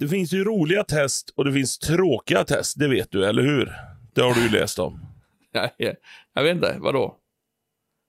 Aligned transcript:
det 0.00 0.08
finns 0.08 0.32
ju 0.32 0.44
roliga 0.44 0.84
test 0.84 1.32
och 1.36 1.44
det 1.44 1.52
finns 1.52 1.78
tråkiga 1.78 2.44
test. 2.44 2.78
Det 2.78 2.88
vet 2.88 3.10
du, 3.10 3.24
eller 3.24 3.42
hur? 3.42 3.72
Det 4.14 4.20
har 4.22 4.34
du 4.34 4.42
ju 4.42 4.48
läst 4.60 4.78
om. 4.78 5.00
Nej, 5.54 5.96
jag 6.34 6.42
vet 6.42 6.54
inte, 6.54 6.76
vadå? 6.78 7.16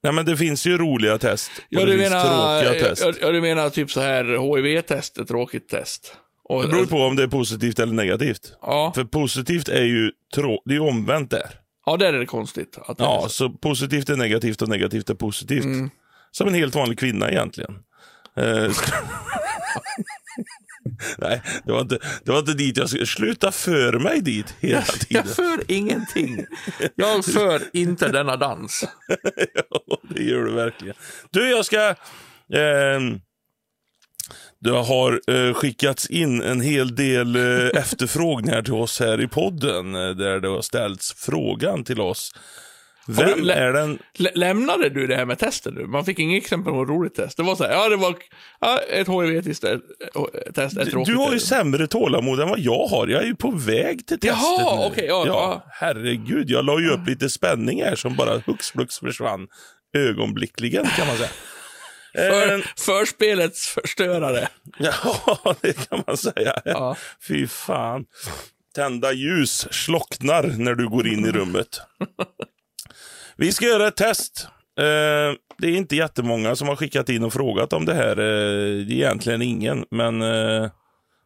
Nej, 0.04 0.14
men 0.14 0.26
det 0.26 0.38
finns 0.38 0.66
ju 0.66 0.78
roliga 0.78 1.18
test 1.18 1.52
och 1.58 1.64
Ja, 1.70 1.86
det 1.86 1.98
finns 1.98 2.10
menar, 2.12 2.62
tråkiga 2.62 2.88
test. 2.90 3.02
ja, 3.06 3.14
ja, 3.22 3.32
du 3.32 3.42
menar 3.42 3.70
typ 3.70 3.92
så 3.92 4.02
här 4.02 4.24
HIV-test, 4.58 5.18
ett 5.18 5.28
tråkigt 5.28 5.70
test. 5.70 6.16
Och, 6.44 6.62
Det 6.62 6.68
beror 6.68 6.86
på 6.86 6.98
om 6.98 7.16
det 7.16 7.24
är 7.24 7.28
positivt 7.28 7.80
eller 7.80 7.94
negativt. 7.94 8.54
ja, 8.62 8.92
För 8.96 9.04
positivt 9.04 9.70
är 9.70 9.84
ju 9.84 10.12
trå- 10.36 10.62
det 10.66 10.76
är 10.76 10.80
omvänt 10.80 11.32
där. 11.32 11.50
ja, 11.86 11.98
där 11.98 12.14
är 12.14 12.20
det 12.20 12.26
konstigt. 12.26 12.78
Att 12.88 12.98
det 12.98 13.04
Ja, 13.04 13.22
så. 13.24 13.30
så 13.30 13.50
positivt 13.50 14.10
är 14.10 14.16
negativt 14.18 14.62
och 14.62 14.70
negativt 14.70 15.10
är 15.10 15.14
positivt. 15.16 15.64
Mm. 15.66 15.90
Som 16.32 16.48
en 16.48 16.54
helt 16.54 16.76
vanlig 16.76 17.00
kvinna 17.00 17.30
egentligen. 17.32 17.80
Eh, 18.38 18.44
Nej, 21.18 21.42
det 21.66 21.72
var, 21.72 21.82
inte, 21.82 22.00
det 22.24 22.32
var 22.32 22.40
inte 22.40 22.54
dit 22.54 22.78
jag 22.78 22.90
skulle... 22.90 23.06
Sluta 23.06 23.52
för 23.52 24.00
mig 24.00 24.22
dit 24.22 24.56
hela 24.60 24.82
tiden. 24.82 25.24
Jag 25.26 25.36
för 25.36 25.72
ingenting. 25.72 26.46
Jag 26.96 27.26
för 27.26 27.62
inte 27.74 28.08
denna 28.08 28.36
dans. 28.38 28.84
Ja, 29.70 29.98
det 30.10 30.24
gör 30.24 30.44
du 30.44 30.52
verkligen. 30.52 30.96
Du, 31.32 31.50
jag 31.50 31.66
ska... 31.66 31.96
ehm, 32.54 33.20
det 34.60 34.72
har 34.72 35.22
eh, 35.28 35.54
skickats 35.54 36.10
in 36.10 36.42
en 36.42 36.62
hel 36.62 36.96
del 36.96 37.36
eh, 37.36 37.68
efterfrågningar 37.80 38.62
till 38.62 38.74
oss 38.74 39.00
här 39.00 39.22
i 39.22 39.28
podden. 39.28 39.96
Eh, 39.96 40.10
där 40.10 40.40
det 40.40 40.48
har 40.48 40.62
ställts 40.62 41.14
frågan 41.18 41.84
till 41.84 42.02
oss. 42.02 42.32
Du 43.08 43.14
Vem 43.14 43.40
lä- 43.44 43.54
är 43.54 43.74
den... 43.74 44.00
Lä- 44.14 44.32
Lämnade 44.36 44.90
du 44.90 45.08
det 45.08 45.16
här 45.16 45.26
med 45.26 45.40
testet 45.40 45.74
nu? 45.74 45.86
Man 45.88 46.06
fick 46.06 46.20
inget 46.20 46.44
exempel 46.44 46.74
på 46.74 46.82
ett 46.84 46.90
roligt 46.90 47.16
test. 47.16 47.38
Det 47.38 47.44
var 47.44 47.56
så 47.56 47.64
här, 47.64 47.72
ja 47.72 47.90
det 47.90 47.96
var 47.96 48.16
ja, 48.60 48.80
ett 48.90 49.08
HIV-test, 49.08 49.64
ett, 49.64 49.82
ett 50.58 50.76
Du, 50.76 51.04
du 51.06 51.16
har 51.16 51.32
ju 51.32 51.38
test. 51.40 51.48
sämre 51.50 51.88
tålamod 51.88 52.40
än 52.40 52.50
vad 52.50 52.60
jag 52.60 52.88
har. 52.88 53.08
Jag 53.08 53.22
är 53.24 53.28
ju 53.28 53.36
på 53.36 53.52
väg 53.52 54.08
till 54.08 54.20
testet 54.20 54.40
Jaha, 54.60 54.88
okej, 54.88 55.06
ja, 55.08 55.24
ja. 55.28 55.66
Herregud, 55.72 56.50
jag 56.50 56.66
la 56.66 56.80
ju 56.80 56.90
upp 56.90 57.08
lite 57.08 57.30
spänning 57.30 57.84
här 57.84 57.96
som 57.96 58.16
bara 58.16 58.38
hux 58.46 58.72
flux 58.72 59.00
försvann 59.00 59.48
ögonblickligen 59.98 60.86
kan 60.86 61.08
man 61.08 61.18
säga. 61.18 61.30
För, 62.16 62.56
Eh, 62.58 62.60
förspelets 62.78 63.68
förstörare. 63.68 64.48
Ja, 64.78 65.56
det 65.62 65.90
kan 65.90 66.04
man 66.08 66.18
säga. 66.18 66.54
Ja. 66.66 66.96
Fy 67.28 67.48
fan. 67.48 68.06
Tända 68.76 69.12
ljus 69.14 69.68
slocknar 69.72 70.44
när 70.58 70.76
du 70.76 70.90
går 70.90 71.08
in 71.08 71.26
i 71.26 71.32
rummet. 71.32 71.82
Vi 73.42 73.52
ska 73.52 73.66
göra 73.66 73.88
ett 73.88 73.96
test. 73.96 74.48
Eh, 74.80 75.38
det 75.58 75.68
är 75.68 75.76
inte 75.76 75.96
jättemånga 75.96 76.56
som 76.56 76.68
har 76.68 76.76
skickat 76.76 77.10
in 77.10 77.24
och 77.24 77.34
frågat 77.34 77.74
om 77.74 77.86
det 77.86 77.94
här. 77.94 78.12
Eh, 78.12 78.86
det 78.86 78.94
är 78.94 78.98
egentligen 78.98 79.42
ingen, 79.42 79.86
men 79.92 80.22
eh, 80.22 80.72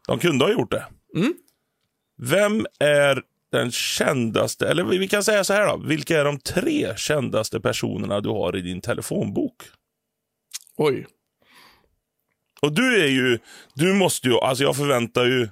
de 0.08 0.20
kunde 0.20 0.46
ha 0.46 0.52
gjort 0.52 0.72
det. 0.72 0.86
Mm. 1.16 1.34
Vem 2.22 2.66
är 2.80 3.22
den 3.52 3.72
kändaste, 3.72 4.68
eller 4.68 4.84
vi 4.84 5.08
kan 5.08 5.24
säga 5.24 5.44
så 5.44 5.54
här 5.54 5.68
då. 5.68 5.78
Vilka 5.78 6.20
är 6.20 6.26
de 6.26 6.40
tre 6.40 6.98
kändaste 6.98 7.60
personerna 7.60 8.22
du 8.22 8.30
har 8.30 8.56
i 8.56 8.62
din 8.62 8.82
telefonbok? 8.82 9.56
Oj. 10.78 11.08
Och 12.62 12.72
du 12.72 13.04
är 13.04 13.08
ju, 13.08 13.40
du 13.74 13.94
måste 13.94 14.28
ju, 14.28 14.40
alltså 14.40 14.64
jag 14.64 14.76
förväntar 14.76 15.26
ju 15.26 15.50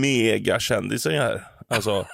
megakändisar 0.00 1.10
här. 1.10 1.46
Alltså, 1.68 2.06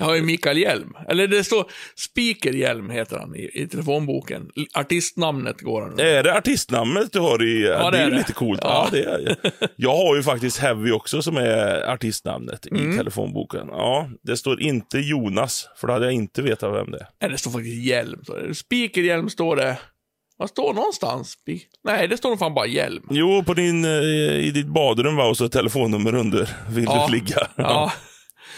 Jag 0.00 0.06
har 0.06 0.14
ju 0.16 0.22
Mikael 0.22 0.58
Hjelm. 0.58 0.92
Eller 1.08 1.26
det 1.28 1.44
står 1.44 1.64
Speaker 1.96 2.52
Hjelm 2.52 2.90
heter 2.90 3.18
han 3.18 3.36
i, 3.36 3.50
i 3.54 3.68
telefonboken. 3.68 4.50
Artistnamnet 4.74 5.60
går 5.60 5.82
han 5.82 6.00
är 6.00 6.22
det 6.22 6.36
artistnamnet 6.38 7.12
du 7.12 7.20
har 7.20 7.42
i, 7.42 7.66
ja, 7.66 7.90
det, 7.90 7.96
det 7.96 8.02
är 8.02 8.06
är 8.06 8.10
det. 8.10 8.16
lite 8.16 8.32
coolt. 8.32 8.60
Ja. 8.62 8.88
Ja. 8.92 8.98
det 8.98 9.04
är, 9.04 9.36
jag 9.76 9.96
har 9.96 10.16
ju 10.16 10.22
faktiskt 10.22 10.58
Heavy 10.58 10.92
också 10.92 11.22
som 11.22 11.36
är 11.36 11.90
artistnamnet 11.92 12.66
Mm. 12.70 12.92
i 12.92 12.96
telefonboken. 12.96 13.66
Ja, 13.70 14.08
det 14.22 14.36
står 14.36 14.60
inte 14.60 14.98
Jonas, 14.98 15.68
för 15.76 15.86
då 15.86 15.92
hade 15.92 16.04
jag 16.06 16.14
inte 16.14 16.42
vetat 16.42 16.74
vem 16.74 16.90
det 16.90 16.98
är. 16.98 17.06
Nej, 17.20 17.30
det 17.30 17.38
står 17.38 17.50
faktiskt 17.50 17.84
Hjelm. 17.84 18.20
Speaker 18.54 19.00
Hjelm 19.00 19.28
står 19.28 19.56
det. 19.56 19.78
Vad 20.36 20.48
står 20.48 20.74
någonstans? 20.74 21.34
Nej, 21.84 22.08
det 22.08 22.16
står 22.16 22.28
nog 22.30 22.38
fan 22.38 22.54
bara 22.54 22.66
Hjelm. 22.66 23.02
Jo, 23.10 23.42
på 23.46 23.54
din, 23.54 23.84
eh, 23.84 23.90
i 24.46 24.50
ditt 24.54 24.66
badrum 24.66 25.16
var 25.16 25.28
och 25.30 25.36
så 25.36 25.48
telefonnummer 25.48 26.14
under. 26.14 26.48
Vill 26.70 26.84
Ja. 26.84 27.06
du 27.08 27.12
ligga? 27.14 27.46
Ja. 27.56 27.92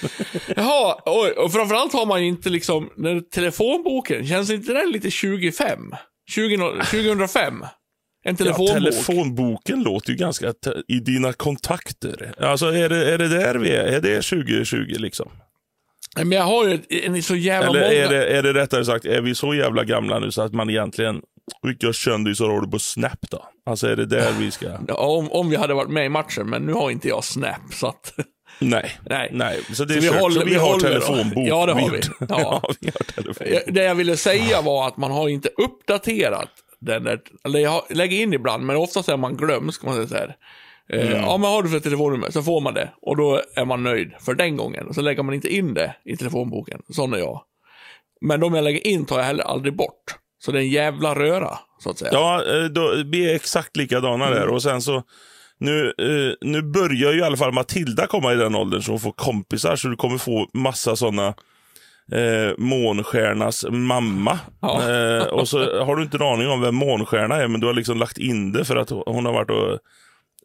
Jaha, 0.56 0.96
oj, 1.06 1.30
och 1.30 1.52
framförallt 1.52 1.92
har 1.92 2.06
man 2.06 2.22
inte 2.22 2.50
liksom, 2.50 2.90
den 2.96 3.28
telefonboken, 3.30 4.26
känns 4.26 4.50
inte 4.50 4.72
den 4.72 4.90
lite 4.90 5.10
25? 5.10 5.78
20, 6.30 6.56
2005? 6.56 7.64
En 8.24 8.32
Ja, 8.32 8.36
telefonbok? 8.36 8.74
telefonboken 8.74 9.82
låter 9.82 10.10
ju 10.10 10.16
ganska 10.16 10.54
i 10.88 11.00
dina 11.00 11.32
kontakter. 11.32 12.34
Alltså 12.38 12.66
är 12.66 12.88
det, 12.88 13.12
är 13.12 13.18
det 13.18 13.28
där 13.28 13.54
vi 13.54 13.70
är? 13.70 13.84
Är 13.84 14.00
det 14.00 14.22
2020 14.22 14.76
liksom? 14.98 15.28
Men 16.16 16.32
jag 16.32 16.42
har 16.42 16.66
ju 16.68 16.80
en 16.88 17.22
så 17.22 17.36
jävla 17.36 17.68
Eller 17.68 17.80
många... 17.80 17.92
är 17.92 18.08
det, 18.08 18.26
är 18.26 18.42
det 18.42 18.52
rättare 18.52 18.84
sagt, 18.84 19.04
är 19.04 19.20
vi 19.20 19.34
så 19.34 19.54
jävla 19.54 19.84
gamla 19.84 20.18
nu 20.18 20.30
så 20.32 20.42
att 20.42 20.52
man 20.52 20.70
egentligen, 20.70 21.20
vilka 21.62 21.92
kändisar 21.92 22.48
har 22.48 22.60
du 22.60 22.70
på 22.70 22.78
Snap 22.78 23.30
då? 23.30 23.44
Alltså 23.66 23.86
är 23.88 23.96
det 23.96 24.06
där 24.06 24.32
vi 24.38 24.50
ska... 24.50 24.66
Ja, 24.88 24.94
om, 24.94 25.32
om 25.32 25.50
vi 25.50 25.56
hade 25.56 25.74
varit 25.74 25.90
med 25.90 26.06
i 26.06 26.08
matchen, 26.08 26.50
men 26.50 26.62
nu 26.62 26.72
har 26.72 26.90
inte 26.90 27.08
jag 27.08 27.24
Snap, 27.24 27.74
så 27.74 27.86
att... 27.86 28.14
Nej. 28.58 28.90
Nej. 29.10 29.28
Nej, 29.32 29.60
så 29.72 29.84
det 29.84 29.94
Så 29.94 30.00
vi 30.00 30.08
kört. 30.08 30.20
håller- 30.20 30.40
så 30.40 30.44
vi, 30.46 30.50
vi 30.52 30.56
har 30.58 30.78
telefonbok. 30.80 31.48
Ja, 31.48 31.66
det 31.66 31.72
har 31.72 31.90
vi. 31.90 32.00
Ja. 32.18 32.26
ja, 32.28 32.62
vi 32.80 32.86
har 32.86 33.04
telefonbok. 33.22 33.62
Det 33.74 33.84
jag 33.84 33.94
ville 33.94 34.16
säga 34.16 34.62
var 34.62 34.86
att 34.88 34.96
man 34.96 35.10
har 35.10 35.28
inte 35.28 35.48
uppdaterat 35.48 36.48
den 36.80 37.04
där, 37.04 37.20
eller 37.44 37.58
jag 37.58 37.82
lägger 37.90 38.16
in 38.20 38.32
ibland, 38.32 38.64
men 38.66 38.76
oftast 38.76 39.08
är 39.08 39.16
man 39.16 39.36
glömsk, 39.36 39.82
man 39.82 39.94
säger 39.94 40.06
så 40.08 40.14
här. 40.14 40.36
Eh, 40.92 41.06
Mm. 41.06 41.12
Ja, 41.22 41.36
men 41.36 41.50
har 41.50 41.62
du 41.62 41.68
för 41.68 41.80
telefonnummer 41.80 42.30
så 42.30 42.42
får 42.42 42.60
man 42.60 42.74
det. 42.74 42.88
Och 43.02 43.16
då 43.16 43.40
är 43.56 43.64
man 43.64 43.82
nöjd 43.82 44.12
för 44.20 44.34
den 44.34 44.56
gången. 44.56 44.94
Så 44.94 45.00
lägger 45.00 45.22
man 45.22 45.34
inte 45.34 45.54
in 45.54 45.74
det 45.74 45.94
i 46.04 46.16
telefonboken. 46.16 46.80
Sån 46.88 47.12
är 47.14 47.18
jag. 47.18 47.42
Men 48.20 48.40
de 48.40 48.54
jag 48.54 48.64
lägger 48.64 48.86
in 48.86 49.06
tar 49.06 49.18
jag 49.18 49.24
heller 49.24 49.44
aldrig 49.44 49.76
bort. 49.76 50.04
Så 50.44 50.52
det 50.52 50.58
är 50.58 50.62
en 50.62 50.68
jävla 50.70 51.14
röra, 51.14 51.58
så 51.78 51.90
att 51.90 51.98
säga. 51.98 52.10
Ja, 52.12 52.44
eh, 52.56 52.64
då, 52.64 52.94
vi 53.06 53.30
är 53.30 53.34
exakt 53.34 53.76
likadana 53.76 54.30
där. 54.30 54.46
Och 54.48 54.62
sen 54.62 54.82
så, 54.82 55.02
nu, 55.62 55.86
eh, 55.98 56.48
nu 56.48 56.62
börjar 56.62 57.12
ju 57.12 57.18
i 57.18 57.22
alla 57.22 57.36
fall 57.36 57.52
Matilda 57.52 58.06
komma 58.06 58.32
i 58.32 58.36
den 58.36 58.54
åldern 58.54 58.82
så 58.82 58.92
hon 58.92 59.00
får 59.00 59.12
kompisar. 59.12 59.76
Så 59.76 59.88
du 59.88 59.96
kommer 59.96 60.18
få 60.18 60.48
massa 60.54 60.96
sådana 60.96 61.26
eh, 62.12 62.52
Månstjärnas 62.58 63.64
mamma. 63.70 64.38
Ja. 64.60 64.90
Eh, 64.90 65.22
och 65.24 65.48
så 65.48 65.84
har 65.84 65.96
du 65.96 66.02
inte 66.02 66.16
en 66.16 66.22
aning 66.22 66.48
om 66.48 66.60
vem 66.60 66.74
Månstjärna 66.74 67.36
är, 67.36 67.48
men 67.48 67.60
du 67.60 67.66
har 67.66 67.74
liksom 67.74 67.98
lagt 67.98 68.18
in 68.18 68.52
det 68.52 68.64
för 68.64 68.76
att 68.76 68.90
hon 68.90 69.26
har 69.26 69.32
varit 69.32 69.50
och 69.50 69.78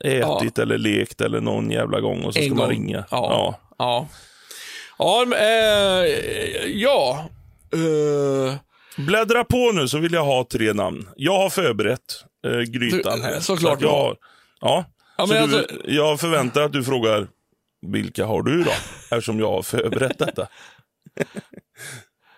ätit 0.05 0.59
eller 0.59 0.77
lekt 0.77 1.21
eller 1.21 1.41
någon 1.41 1.71
jävla 1.71 1.99
gång 1.99 2.23
och 2.23 2.33
så 2.33 2.39
En 2.39 2.45
ska 2.45 2.55
man 2.55 2.63
gång. 2.63 2.71
ringa. 2.71 3.03
Ja. 3.11 3.59
Ja. 3.77 4.07
Ja, 4.97 5.25
men, 5.27 5.39
eh, 5.39 6.05
ja. 6.73 7.25
Eh, 7.73 8.55
Bläddra 9.05 9.43
på 9.43 9.71
nu 9.73 9.87
så 9.87 9.97
vill 9.97 10.13
jag 10.13 10.23
ha 10.25 10.45
tre 10.51 10.73
namn. 10.73 11.09
Jag 11.15 11.37
har 11.39 11.49
förberett 11.49 12.23
eh, 12.47 12.59
grytan 12.59 13.21
här. 13.21 13.39
såklart 13.39 13.73
att 13.75 13.81
jag 13.81 13.89
har. 13.91 14.15
Ja, 14.61 14.85
Ja, 15.17 15.25
men 15.25 15.49
du, 15.49 15.57
alltså- 15.57 15.75
jag 15.85 16.19
förväntar 16.19 16.61
att 16.61 16.73
du 16.73 16.83
frågar 16.83 17.27
vilka 17.87 18.25
har 18.25 18.41
du 18.43 18.63
då? 18.63 18.71
Eftersom 19.11 19.39
jag 19.39 19.49
har 19.49 19.61
förberett 19.61 20.17
detta. 20.19 20.47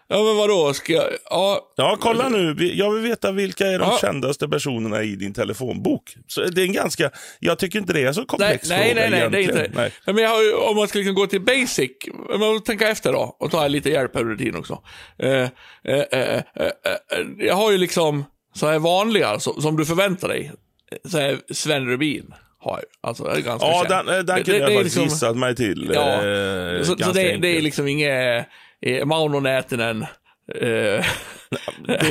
ja, 0.08 0.24
men 0.24 0.38
vadå? 0.38 0.74
Ska 0.74 0.94
jag... 0.94 1.06
Ja, 1.30 1.74
Ja, 1.76 1.98
kolla 2.02 2.30
nu. 2.30 2.56
Jag 2.74 2.92
vill 2.92 3.04
veta 3.04 3.32
vilka 3.32 3.68
är 3.68 3.80
de 3.80 3.90
Ja. 3.92 3.98
kändaste 4.02 4.48
personerna 4.50 5.04
i 5.04 5.16
din 5.16 5.34
telefonbok. 5.34 6.16
Så 6.28 6.42
det 6.42 6.62
är 6.62 6.66
en 6.66 6.74
ganska... 6.74 7.12
Jag 7.40 7.60
tycker 7.60 7.80
inte 7.80 7.94
det 7.94 8.02
är 8.04 8.14
så 8.14 8.20
nej, 8.20 8.28
komplex 8.28 8.70
nej, 8.70 8.90
fråga 8.94 9.10
nej, 9.10 9.20
nej, 9.20 9.30
det 9.30 9.38
är 9.38 9.42
inte 9.42 9.54
Nej. 9.56 9.92
Nej. 10.06 10.16
Men 10.16 10.18
har 10.30 10.70
om 10.70 10.76
man 10.76 10.88
ska 10.88 10.98
liksom 11.00 11.16
gå 11.16 11.28
till 11.28 11.42
basic, 11.42 11.92
om 12.34 12.40
man 12.40 12.64
tänker 12.64 12.88
efter 12.88 13.14
då, 13.14 13.36
och 13.40 13.52
ta 13.52 13.68
lite 13.68 13.90
hjälp 13.90 14.16
här 14.16 14.24
rutin 14.24 14.56
också. 14.56 14.84
Eh, 15.20 15.50
eh, 15.84 16.00
eh, 16.12 16.42
jag 17.38 17.56
har 17.56 17.72
ju 17.72 17.78
liksom 17.78 18.26
så 18.56 18.68
här 18.68 18.80
vanliga, 18.80 19.40
så, 19.40 19.62
som 19.62 19.78
du 19.78 19.86
förväntar 19.86 20.28
dig. 20.28 20.52
Så 21.06 21.18
här 21.18 21.40
Sven 21.54 21.88
Rubin 21.90 22.34
har. 22.60 22.84
Alltså, 23.02 23.24
är 23.26 23.42
ganska 23.42 23.68
Ja, 23.68 23.86
känd. 23.88 24.08
den, 24.08 24.18
eh, 24.20 24.24
den 24.24 24.44
kunde 24.44 24.60
jag 24.60 24.68
faktiskt 24.74 24.84
liksom- 24.84 25.04
gissat 25.04 25.38
mig 25.38 25.56
till. 25.56 25.92
Ja, 25.94 26.14
eh, 26.26 26.84
Så, 26.84 26.98
så 26.98 27.12
det, 27.12 27.38
det 27.38 27.58
är 27.58 27.62
liksom 27.62 27.88
inget 27.88 28.48
eh, 28.82 29.06
Mauno 29.06 29.40
Nätinen. 29.40 30.06
Eh, 30.56 31.06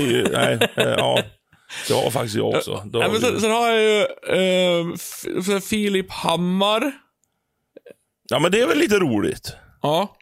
ju, 0.01 0.29
nej, 0.33 0.59
eh, 0.77 0.85
ja. 0.85 1.23
Det 1.89 1.95
har 1.95 2.11
faktiskt 2.11 2.37
jag 2.37 2.49
också. 2.49 2.85
Ja, 2.93 3.03
har 3.09 3.19
sen, 3.19 3.41
sen 3.41 3.51
har 3.51 3.69
jag 3.71 3.83
ju 3.83 4.01
eh, 5.55 5.61
Filip 5.61 6.11
Hammar. 6.11 6.93
Ja, 8.31 8.39
men 8.39 8.53
det 8.53 8.61
är 8.61 8.67
väl 8.67 8.79
lite 8.79 8.99
roligt. 8.99 9.57
Ja. 9.83 10.17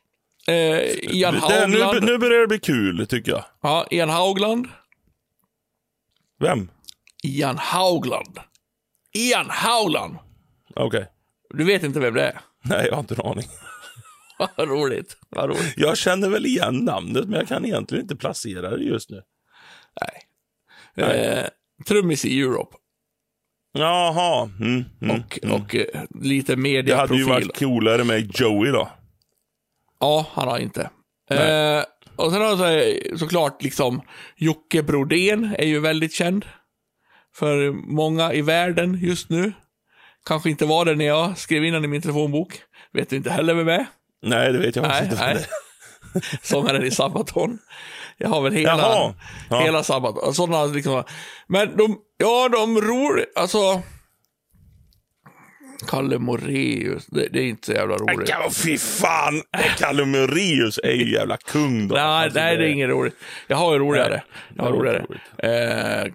Eh, 0.49 0.55
Ian 0.57 1.35
Det, 1.35 1.67
nu, 1.67 1.81
Haugland. 1.83 2.05
nu 2.05 2.19
börjar 2.19 2.41
det 2.41 2.47
bli 2.47 2.59
kul, 2.59 3.07
tycker 3.07 3.33
jag. 3.33 3.45
Ja, 3.63 3.87
Ian 3.91 4.09
Haugland. 4.11 4.67
Vem? 6.41 6.71
Ian 7.25 7.59
Haugland. 7.59 8.39
Ian 9.17 9.47
Haugland. 9.51 10.17
Okej. 10.75 11.07
Du 11.51 11.65
vet 11.65 11.83
inte 11.83 12.01
vem 12.01 12.15
det 12.15 12.23
är? 12.23 12.41
Nej, 12.65 12.87
jag 12.87 12.93
har 12.93 13.01
inte 13.01 13.15
en 13.15 13.27
aning. 13.27 13.47
Vad 14.57 14.69
roligt. 14.69 15.17
Vad 15.29 15.49
roligt. 15.49 15.75
Jag 15.77 15.97
känner 15.99 16.29
väl 16.29 16.47
igen 16.47 16.75
namnet, 16.77 17.29
men 17.29 17.39
jag 17.39 17.49
kan 17.49 17.65
egentligen 17.65 18.03
inte 18.03 18.17
placera 18.17 18.77
det 18.77 18.85
just 18.85 19.11
nu. 19.11 19.23
Nej. 20.01 20.23
Eh, 21.07 21.45
trummis 21.89 22.25
i 22.25 22.41
Europe. 22.41 22.77
Jaha. 23.73 24.51
Mm, 24.61 24.85
mm. 25.03 25.17
och, 25.17 25.39
och 25.61 25.75
eh, 25.75 26.03
lite 26.21 26.53
Det 26.53 26.57
mediaprofil. 26.57 27.17
hade 27.29 27.41
ju 27.41 27.47
varit 27.47 27.59
coolare 27.59 28.05
med 28.05 28.31
Joey 28.41 28.71
då. 28.71 28.89
Ja, 30.01 30.27
han 30.33 30.49
har 30.49 30.59
inte. 30.59 30.91
Nej. 31.31 31.79
Eh, 31.79 31.85
och 32.17 32.33
sen 32.33 32.41
har 32.41 32.49
jag 32.49 32.59
så 33.11 33.19
såklart 33.19 33.63
liksom 33.63 34.03
Jocke 34.37 34.83
Brodén 34.83 35.55
är 35.59 35.67
ju 35.67 35.81
väldigt 35.81 36.13
känd. 36.13 36.45
För 37.39 37.73
många 37.73 38.33
i 38.33 38.43
världen 38.43 38.99
just 39.03 39.31
nu. 39.31 39.53
Kanske 40.27 40.51
inte 40.51 40.67
var 40.67 40.85
det 40.85 40.95
när 40.95 41.05
jag 41.05 41.39
skrev 41.39 41.65
in 41.65 41.73
den 41.73 41.85
i 41.85 41.89
min 41.89 42.03
telefonbok. 42.03 42.63
Vet 42.93 43.11
du 43.11 43.17
inte 43.17 43.31
heller 43.31 43.55
vem 43.55 43.69
är. 43.69 43.87
Nej, 44.23 44.53
det 44.53 44.59
vet 44.59 44.77
jag 44.77 44.89
Nej, 44.89 45.05
inte. 45.05 45.17
nej. 45.17 45.47
Sångaren 46.43 46.85
i 46.85 46.91
Sabaton. 46.91 47.59
Jag 48.17 48.29
har 48.29 48.41
väl 48.41 48.53
hela, 48.53 48.79
Jaha. 48.79 49.15
Ja. 49.51 49.61
hela 49.61 49.83
Sabaton. 49.83 50.35
Sådana 50.35 50.65
liksom. 50.65 51.03
Men 51.47 51.77
de, 51.77 51.99
ja 52.19 52.49
de 52.49 52.81
ror, 52.81 53.25
alltså. 53.37 53.83
Kalle 55.87 56.19
Moreus, 56.19 57.07
det, 57.07 57.29
det 57.33 57.39
är 57.41 57.45
inte 57.45 57.67
så 57.67 57.73
jävla 57.73 57.97
roligt. 57.97 58.29
Ja, 58.29 58.51
fy 58.65 58.79
fan! 58.79 59.43
Kalle 59.79 60.05
Moraeus 60.05 60.79
är 60.83 60.93
ju 60.93 61.13
jävla 61.13 61.37
kung 61.37 61.89
då. 61.89 61.95
Nej, 61.95 62.05
Alltså, 62.05 62.39
nej, 62.39 62.57
det 62.57 62.65
är 62.65 62.69
inget 62.69 62.89
roligt. 62.89 63.15
Jag 63.47 63.57
har 63.57 63.73
ju 63.73 63.79
roligare. 63.79 64.23
Jag 64.55 64.65
har 64.65 64.73
roligare. 64.73 65.05
Eh, 65.39 66.13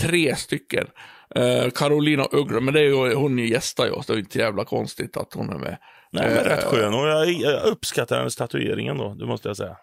tre 0.00 0.36
stycken. 0.36 0.86
Eh, 1.34 1.70
Carolina 1.70 2.26
Uggla, 2.32 2.60
men 2.60 2.74
det 2.74 2.80
är 2.80 2.84
ju, 2.84 3.14
hon 3.14 3.38
gästar 3.38 3.84
ju 3.86 3.90
oss. 3.90 4.06
Det 4.06 4.12
är 4.12 4.18
inte 4.18 4.38
jävla 4.38 4.64
konstigt 4.64 5.16
att 5.16 5.34
hon 5.34 5.48
är 5.50 5.58
med. 5.58 5.76
Nej, 6.12 6.26
men 6.34 6.44
rätt 6.44 6.64
skön. 6.64 6.94
Och 6.94 7.06
jag, 7.06 7.28
jag 7.32 7.62
uppskattar 7.64 8.18
hennes 8.18 8.36
tatueringen 8.36 8.98
då, 8.98 9.14
det 9.14 9.26
måste 9.26 9.48
jag 9.48 9.56
säga. 9.56 9.76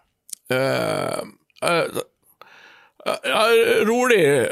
Eh, 0.50 1.18
eh, 1.70 1.84
eh, 3.24 3.86
rolig. 3.86 4.48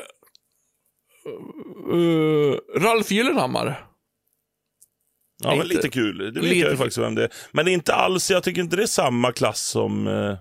Ralf 2.76 3.10
Gyllenhammar. 3.10 3.86
Ja, 5.44 5.54
men 5.56 5.66
Lite- 5.66 5.88
kul. 5.88 6.32
Det 6.34 6.40
vet 6.40 6.56
jag 6.56 6.78
faktiskt 6.78 6.98
vem 6.98 7.14
det 7.14 7.22
är. 7.24 7.30
Men 7.52 7.68
inte 7.68 7.94
alls, 7.94 8.30
jag 8.30 8.42
tycker 8.42 8.60
inte 8.60 8.76
det 8.76 8.82
är 8.82 8.86
samma 8.86 9.32
klass 9.32 9.60
som 9.60 10.06
uh, 10.06 10.36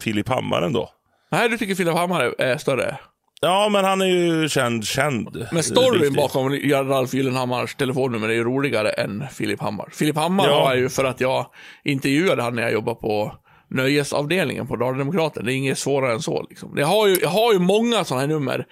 Filip 0.00 0.28
Hammar 0.28 0.62
ändå. 0.62 0.90
Nej, 1.30 1.48
du 1.48 1.58
tycker 1.58 1.74
Filip 1.74 1.94
Hammar 1.94 2.20
är, 2.24 2.40
är 2.40 2.56
större. 2.56 2.98
Ja, 3.40 3.68
men 3.68 3.84
han 3.84 4.00
är 4.00 4.06
ju 4.06 4.48
känd, 4.48 4.86
känd. 4.86 5.46
Men 5.52 5.62
storyn 5.62 5.92
Riktigt. 6.00 6.16
bakom 6.16 6.52
Ralf 6.88 7.14
Gyllenhammars 7.14 7.74
telefonnummer 7.74 8.28
är 8.28 8.32
ju 8.32 8.44
roligare 8.44 8.90
än 8.90 9.24
Filip 9.32 9.60
Hammar. 9.60 9.88
Filip 9.92 10.16
Hammar 10.16 10.46
Ja. 10.48 10.68
jag 10.70 10.78
ju 10.78 10.88
för 10.88 11.04
att 11.04 11.20
jag 11.20 11.46
intervjuade 11.84 12.42
han 12.42 12.54
när 12.54 12.62
jag 12.62 12.72
jobbade 12.72 13.00
på 13.00 13.34
nöjesavdelningen 13.70 14.66
på 14.66 14.76
Dala-Demokraten. 14.76 15.44
Det 15.44 15.52
är 15.52 15.56
inget 15.56 15.78
svårare 15.78 16.12
än 16.12 16.20
så. 16.22 16.46
Liksom. 16.48 16.72
Jag, 16.76 16.86
har 16.86 17.06
ju, 17.06 17.16
jag 17.20 17.28
har 17.28 17.52
ju 17.52 17.58
många 17.58 18.04
sådana 18.04 18.20
här 18.20 18.28
nummer. 18.28 18.66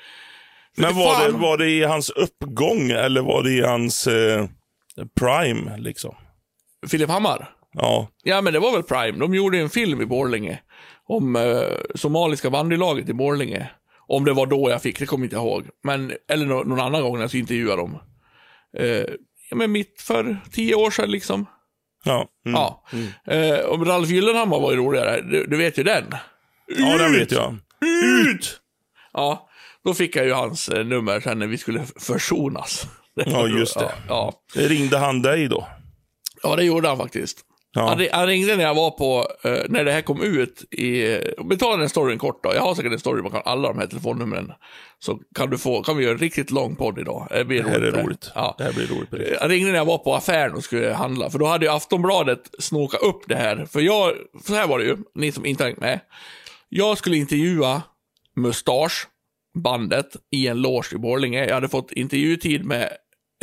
Men 0.77 0.95
var 0.95 1.27
det, 1.27 1.33
var 1.33 1.59
det 1.59 1.71
i 1.71 1.85
hans 1.85 2.11
uppgång 2.11 2.91
eller 2.91 3.21
var 3.23 3.43
det 3.43 3.51
i 3.51 3.61
hans 3.63 4.07
eh, 4.07 4.45
prime 5.21 5.77
liksom? 5.79 6.15
Filip 6.91 7.09
Hammar? 7.11 7.51
Ja, 7.75 8.09
Ja, 8.23 8.41
men 8.41 8.53
det 8.53 8.59
var 8.59 8.73
väl 8.73 8.83
Prime. 8.83 9.19
De 9.19 9.35
gjorde 9.35 9.59
en 9.59 9.71
film 9.71 10.01
i 10.01 10.07
Borlänge 10.07 10.59
om 11.07 11.37
eh, 11.37 11.63
somaliska 11.95 12.51
bandylaget 12.51 13.09
i 13.09 13.13
Borlänge. 13.13 13.71
Om 14.07 14.25
det 14.25 14.33
var 14.33 14.47
då 14.47 14.71
jag 14.71 14.83
fick, 14.83 14.99
det 14.99 15.07
kommer 15.07 15.25
inte 15.25 15.37
jag 15.37 15.45
ihåg. 15.45 15.65
Men, 15.85 16.13
eller 16.29 16.47
nå- 16.47 16.63
någon 16.63 16.81
annan 16.81 17.03
gång 17.03 17.15
när 17.15 17.21
jag 17.21 17.31
skulle 17.31 17.41
intervjua 17.41 17.77
dem. 17.77 17.99
Eh, 18.79 18.87
ja, 19.51 19.57
men 19.57 19.73
mitt 19.73 20.01
för 20.01 20.37
tio 20.53 20.75
år 20.75 20.91
sedan 20.91 21.11
liksom. 21.11 21.47
ja. 22.05 22.29
Mm. 22.47 22.55
Ja. 22.61 22.83
Eh, 23.35 23.59
och 23.65 23.87
Ralf 23.87 24.09
Gyllenhammar 24.09 24.61
var 24.61 24.71
ju 24.73 24.77
roligare. 24.79 25.21
Du, 25.21 25.47
du 25.47 25.57
vet 25.57 25.79
ju 25.79 25.83
den. 25.83 26.05
ja 26.79 26.99
den 26.99 27.13
vet 27.13 27.33
jag. 27.33 27.57
Ut! 28.27 28.61
Ja, 29.13 29.49
då 29.85 29.95
fick 29.95 30.17
jag 30.17 30.27
ju 30.27 30.33
hans 30.33 30.69
eh, 30.69 30.85
nummer 30.87 31.21
sen 31.21 31.39
när 31.39 31.47
vi 31.47 31.59
skulle 31.59 31.83
försonas. 32.01 32.87
Ja, 33.15 33.47
just 33.59 33.79
det. 33.79 33.93
Ja, 34.09 34.33
Ringde 34.55 34.99
han 34.99 35.23
dig 35.23 35.49
då? 35.49 35.67
ja 36.43 36.57
det 36.57 36.65
gjorde 36.65 36.89
han 36.89 36.97
faktiskt. 36.99 37.39
Ja. 37.75 37.89
Han, 37.89 37.99
ri- 37.99 38.09
han 38.13 38.27
ringde 38.27 38.57
när 38.57 38.65
jag 38.65 38.75
var 38.75 38.91
på, 38.91 39.27
eh, 39.45 39.59
när 39.69 39.85
det 39.85 39.93
här 39.93 40.03
kom 40.03 40.23
ut 40.23 40.65
i, 40.75 41.19
om 41.39 41.49
vi 41.49 41.57
tar 41.59 41.79
den 41.79 41.89
storyn 41.89 42.19
kort 42.19 42.43
då. 42.45 42.55
Jag 42.55 42.63
har 42.63 42.75
säkert 42.75 42.93
en 42.93 42.99
story 42.99 43.23
bakom 43.23 43.43
alla 43.45 43.69
de 43.69 43.79
här 43.79 43.87
telefonnumren. 43.87 44.53
Så 44.99 45.19
kan 45.35 45.51
du 45.51 45.59
få, 45.59 45.83
kan 45.83 45.97
vi 45.97 46.03
göra 46.05 46.13
en 46.13 46.19
riktigt 46.19 46.51
lång 46.51 46.77
podd 46.77 46.99
idag. 46.99 47.27
Det 47.31 47.45
blir 47.45 47.63
Det 47.63 47.69
här 47.71 47.81
är 47.81 47.93
det. 47.93 48.03
roligt. 48.03 48.31
Ja. 48.35 48.55
Det 48.59 48.65
här 48.65 48.73
blir 48.73 48.87
roligt. 48.87 49.37
Jag 49.41 49.51
ringde 49.51 49.71
när 49.71 49.79
jag 49.79 49.85
var 49.85 49.99
på 49.99 50.15
affären 50.15 50.55
och 50.55 50.65
skulle 50.65 50.93
handla, 50.93 51.31
för 51.31 51.39
då 51.39 51.47
hade 51.47 51.67
ju 51.67 51.73
Aftonbladet 51.73 52.41
snokat 52.59 53.03
upp 53.03 53.23
det 53.27 53.37
här. 53.37 53.67
För 53.67 53.81
jag, 53.81 54.13
så 54.45 54.55
här 54.55 54.67
var 54.67 54.79
det 54.79 54.85
ju, 54.85 54.97
ni 55.15 55.33
som 55.33 55.47
inte 55.47 55.65
hängt 55.65 55.81
med. 55.81 56.01
Jag 56.69 56.99
skulle 56.99 57.17
intervjua 57.17 57.83
Mustasch, 58.37 59.07
bandet, 59.55 60.17
i 60.31 60.47
en 60.49 60.61
loge 60.63 60.95
i 60.95 60.99
Borlänge. 60.99 61.47
Jag 61.47 61.55
hade 61.55 61.69
fått 61.69 61.93
intervjutid 61.93 62.65
med 62.65 62.89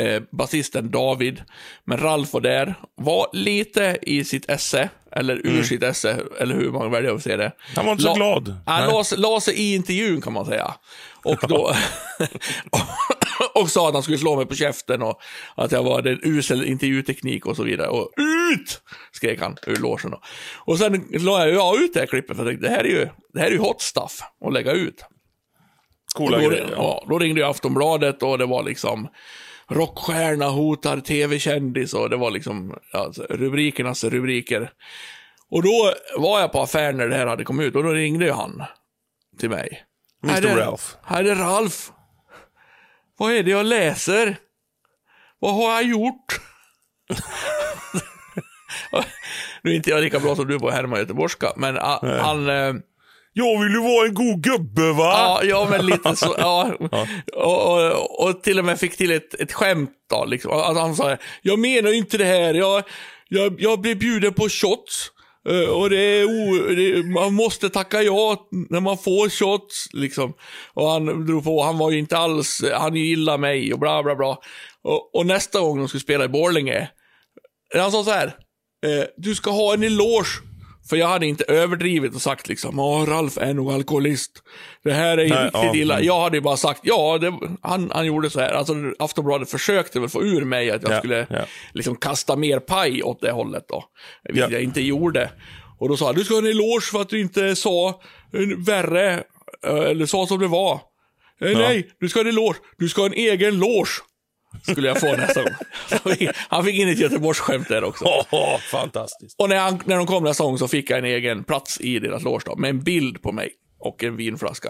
eh, 0.00 0.22
basisten 0.30 0.90
David, 0.90 1.42
men 1.84 1.98
Ralf 1.98 2.32
var 2.32 2.40
där. 2.40 2.74
Var 2.96 3.26
lite 3.32 3.98
i 4.02 4.24
sitt 4.24 4.50
esse, 4.50 4.88
eller 5.12 5.46
ur 5.46 5.62
sitt 5.62 5.82
esse, 5.82 6.20
eller 6.40 6.54
hur 6.54 6.70
man 6.72 6.90
väljer 6.90 7.14
att 7.14 7.22
se 7.22 7.36
det. 7.36 7.52
Han 7.76 7.84
var 7.84 7.92
inte 7.92 8.04
så 8.04 8.08
La- 8.08 8.14
glad. 8.14 8.56
Han 8.66 8.88
la, 8.88 9.04
la 9.16 9.40
sig 9.40 9.54
i 9.54 9.74
intervjun 9.74 10.20
kan 10.20 10.32
man 10.32 10.46
säga. 10.46 10.74
Och 11.24 11.38
då... 11.48 11.74
och 13.54 13.70
sa 13.70 13.88
att 13.88 13.94
han 13.94 14.02
skulle 14.02 14.18
slå 14.18 14.36
mig 14.36 14.46
på 14.46 14.54
käften 14.54 15.02
och 15.02 15.20
att 15.54 15.72
jag 15.72 15.82
var 15.82 16.06
en 16.08 16.20
usel 16.22 16.64
intervjuteknik 16.64 17.46
och 17.46 17.56
så 17.56 17.62
vidare. 17.62 17.88
Och 17.88 18.10
ut! 18.16 18.80
Skrek 19.12 19.40
han 19.40 19.56
ur 19.66 19.76
logen. 19.76 20.14
Och 20.56 20.78
sen 20.78 21.08
la 21.12 21.46
jag 21.46 21.54
ja, 21.54 21.74
ut 21.78 21.94
det 21.94 22.00
här 22.00 22.06
klippet 22.06 22.36
för 22.36 22.44
jag 22.44 22.50
tänkte 22.52 22.68
det 22.68 22.74
här 22.74 22.84
är 22.84 22.88
ju, 22.88 23.08
det 23.32 23.40
här 23.40 23.46
är 23.46 23.50
ju 23.52 23.58
hot 23.58 23.82
stuff 23.82 24.20
att 24.46 24.52
lägga 24.52 24.72
ut. 24.72 25.04
Coola 26.14 26.36
Och 26.36 26.42
då, 26.42 26.48
grejer. 26.48 26.72
ja, 26.76 27.04
då 27.08 27.18
ringde 27.18 27.40
jag 27.40 27.50
Aftonbladet 27.50 28.22
och 28.22 28.38
det 28.38 28.46
var 28.46 28.62
liksom 28.62 29.08
rockstjärna 29.70 30.48
hotar 30.48 31.00
tv-kändis 31.00 31.94
och 31.94 32.10
det 32.10 32.16
var 32.16 32.30
liksom 32.30 32.74
alltså, 32.92 33.22
rubrikernas 33.30 34.04
rubriker. 34.04 34.70
Och 35.50 35.62
då 35.62 35.94
var 36.16 36.40
jag 36.40 36.52
på 36.52 36.60
affären 36.60 36.96
när 36.96 37.08
det 37.08 37.16
här 37.16 37.26
hade 37.26 37.44
kommit 37.44 37.66
ut 37.66 37.76
och 37.76 37.82
då 37.82 37.90
ringde 37.90 38.24
ju 38.24 38.32
han 38.32 38.62
till 39.38 39.50
mig. 39.50 39.84
Mr. 40.24 40.34
Här 40.34 40.42
är- 40.46 40.56
Ralph. 40.56 40.84
Här 41.02 41.24
är 41.24 41.34
Ralf. 41.34 41.90
Vad 43.18 43.32
är 43.32 43.42
det 43.42 43.50
jag 43.50 43.66
läser? 43.66 44.36
Vad 45.38 45.54
har 45.54 45.72
jag 45.72 45.82
gjort? 45.82 46.40
nu 49.62 49.70
är 49.70 49.76
inte 49.76 49.90
jag 49.90 50.00
lika 50.02 50.20
bra 50.20 50.36
som 50.36 50.46
du 50.46 50.58
på 50.58 50.68
att 50.68 50.74
härma 50.74 50.98
göteborgska, 50.98 51.52
men 51.56 51.76
han... 52.02 52.48
Jag 53.32 53.60
vill 53.62 53.72
ju 53.72 53.80
vara 53.80 54.06
en 54.06 54.14
god 54.14 54.42
gubbe 54.42 54.92
va? 54.92 55.12
Ja, 55.12 55.40
ja 55.44 55.66
men 55.70 55.86
lite 55.86 56.16
så. 56.16 56.34
Ja. 56.38 56.72
Och, 57.34 57.74
och, 57.74 58.28
och 58.28 58.42
till 58.42 58.58
och 58.58 58.64
med 58.64 58.78
fick 58.80 58.96
till 58.96 59.10
ett, 59.10 59.34
ett 59.40 59.52
skämt 59.52 59.90
då. 60.10 60.24
Liksom. 60.24 60.50
Alltså, 60.52 60.80
han 60.82 60.96
sa, 60.96 61.16
jag 61.42 61.58
menar 61.58 61.90
ju 61.90 61.96
inte 61.96 62.18
det 62.18 62.24
här. 62.24 62.54
Jag, 62.54 62.82
jag, 63.28 63.60
jag 63.60 63.80
blev 63.80 63.98
bjuden 63.98 64.34
på 64.34 64.48
shots. 64.48 65.10
eh, 65.48 65.68
Och 65.70 65.90
det 65.90 65.96
är 66.00 66.24
o, 66.24 66.54
det, 66.74 67.02
man 67.06 67.34
måste 67.34 67.70
tacka 67.70 68.02
ja 68.02 68.48
när 68.70 68.80
man 68.80 68.98
får 68.98 69.28
shots. 69.28 69.86
Liksom. 69.92 70.32
Och 70.74 70.86
han 70.90 71.26
drog 71.26 71.44
på, 71.44 71.62
han 71.62 71.78
var 71.78 71.90
ju 71.90 71.98
inte 71.98 72.18
alls, 72.18 72.62
han 72.74 72.96
gillar 72.96 73.38
mig 73.38 73.72
och 73.72 73.78
bla 73.78 74.02
bla 74.02 74.16
bla. 74.16 74.38
Och, 74.82 75.14
och 75.14 75.26
nästa 75.26 75.60
gång 75.60 75.78
de 75.78 75.88
skulle 75.88 76.00
spela 76.00 76.24
i 76.24 76.28
Borlänge, 76.28 76.88
han 77.74 77.92
sa 77.92 78.04
så 78.04 78.10
här. 78.10 78.26
Eh, 78.86 79.04
du 79.16 79.34
ska 79.34 79.50
ha 79.50 79.74
en 79.74 79.82
eloge. 79.82 80.28
För 80.90 80.96
jag 80.96 81.06
hade 81.06 81.26
inte 81.26 81.44
överdrivit 81.44 82.14
och 82.14 82.22
sagt 82.22 82.48
liksom, 82.48 82.78
ja 82.78 83.04
Ralf 83.08 83.38
är 83.38 83.54
nog 83.54 83.72
alkoholist. 83.72 84.30
Det 84.84 84.92
här 84.92 85.18
är 85.18 85.22
ju 85.24 85.28
Nej, 85.28 85.44
riktigt 85.44 85.62
ja, 85.62 85.74
illa. 85.74 86.00
Jag 86.00 86.20
hade 86.20 86.36
ju 86.36 86.40
bara 86.40 86.56
sagt, 86.56 86.80
ja, 86.82 87.18
det, 87.18 87.32
han, 87.62 87.90
han 87.94 88.06
gjorde 88.06 88.30
så 88.30 88.40
här. 88.40 88.52
Alltså 88.52 88.74
Aftonbladet 88.98 89.50
försökte 89.50 90.00
väl 90.00 90.08
få 90.08 90.22
ur 90.22 90.44
mig 90.44 90.70
att 90.70 90.82
jag 90.82 90.92
Ja, 90.92 90.98
skulle 90.98 91.26
ja. 91.30 91.38
liksom 91.72 91.96
kasta 91.96 92.36
mer 92.36 92.58
paj 92.60 93.02
åt 93.02 93.20
det 93.20 93.30
hållet 93.30 93.64
då. 93.68 93.84
Vilket 94.24 94.50
Ja. 94.50 94.56
jag 94.56 94.62
inte 94.62 94.80
gjorde. 94.80 95.30
Och 95.78 95.88
då 95.88 95.96
sa 95.96 96.06
han, 96.06 96.14
du 96.14 96.24
ska 96.24 96.34
ha 96.34 96.38
en 96.40 96.46
eloge 96.46 96.84
för 96.92 97.00
att 97.00 97.08
du 97.08 97.20
inte 97.20 97.56
sa 97.56 97.88
eh, 98.32 98.64
värre, 98.66 99.12
eh, 99.66 99.74
eller 99.90 100.06
sa 100.06 100.26
som 100.26 100.38
det 100.40 100.46
var. 100.48 100.80
Eh, 101.40 101.58
Nej, 101.58 101.90
du 102.00 102.08
ska 102.08 102.18
ha 102.18 102.24
en 102.24 102.28
eloge. 102.28 102.56
Du 102.78 102.88
ska 102.88 103.00
ha 103.00 103.06
en 103.06 103.14
egen 103.14 103.58
loge. 103.58 103.90
Skulle 104.62 104.88
jag 104.88 105.00
få 105.00 105.16
nästa 105.16 105.42
gång. 105.42 105.52
Han 106.48 106.64
fick 106.64 106.74
in 106.74 106.88
ett 106.88 106.98
Göteborgsskämt 106.98 107.68
där 107.68 107.84
också. 107.84 108.04
Åh, 108.30 108.58
fantastiskt. 108.58 109.40
Och 109.40 109.48
när, 109.48 109.56
han, 109.56 109.82
när 109.84 109.96
de 109.96 110.06
kom 110.06 110.24
nästa 110.24 110.44
gång 110.44 110.58
så 110.58 110.68
fick 110.68 110.90
jag 110.90 110.98
en 110.98 111.04
egen 111.04 111.44
plats 111.44 111.80
i 111.80 111.98
deras 111.98 112.22
loge 112.22 112.54
med 112.56 112.70
en 112.70 112.80
bild 112.82 113.22
på 113.22 113.32
mig 113.32 113.50
och 113.78 114.04
en 114.04 114.16
vinflaska. 114.16 114.68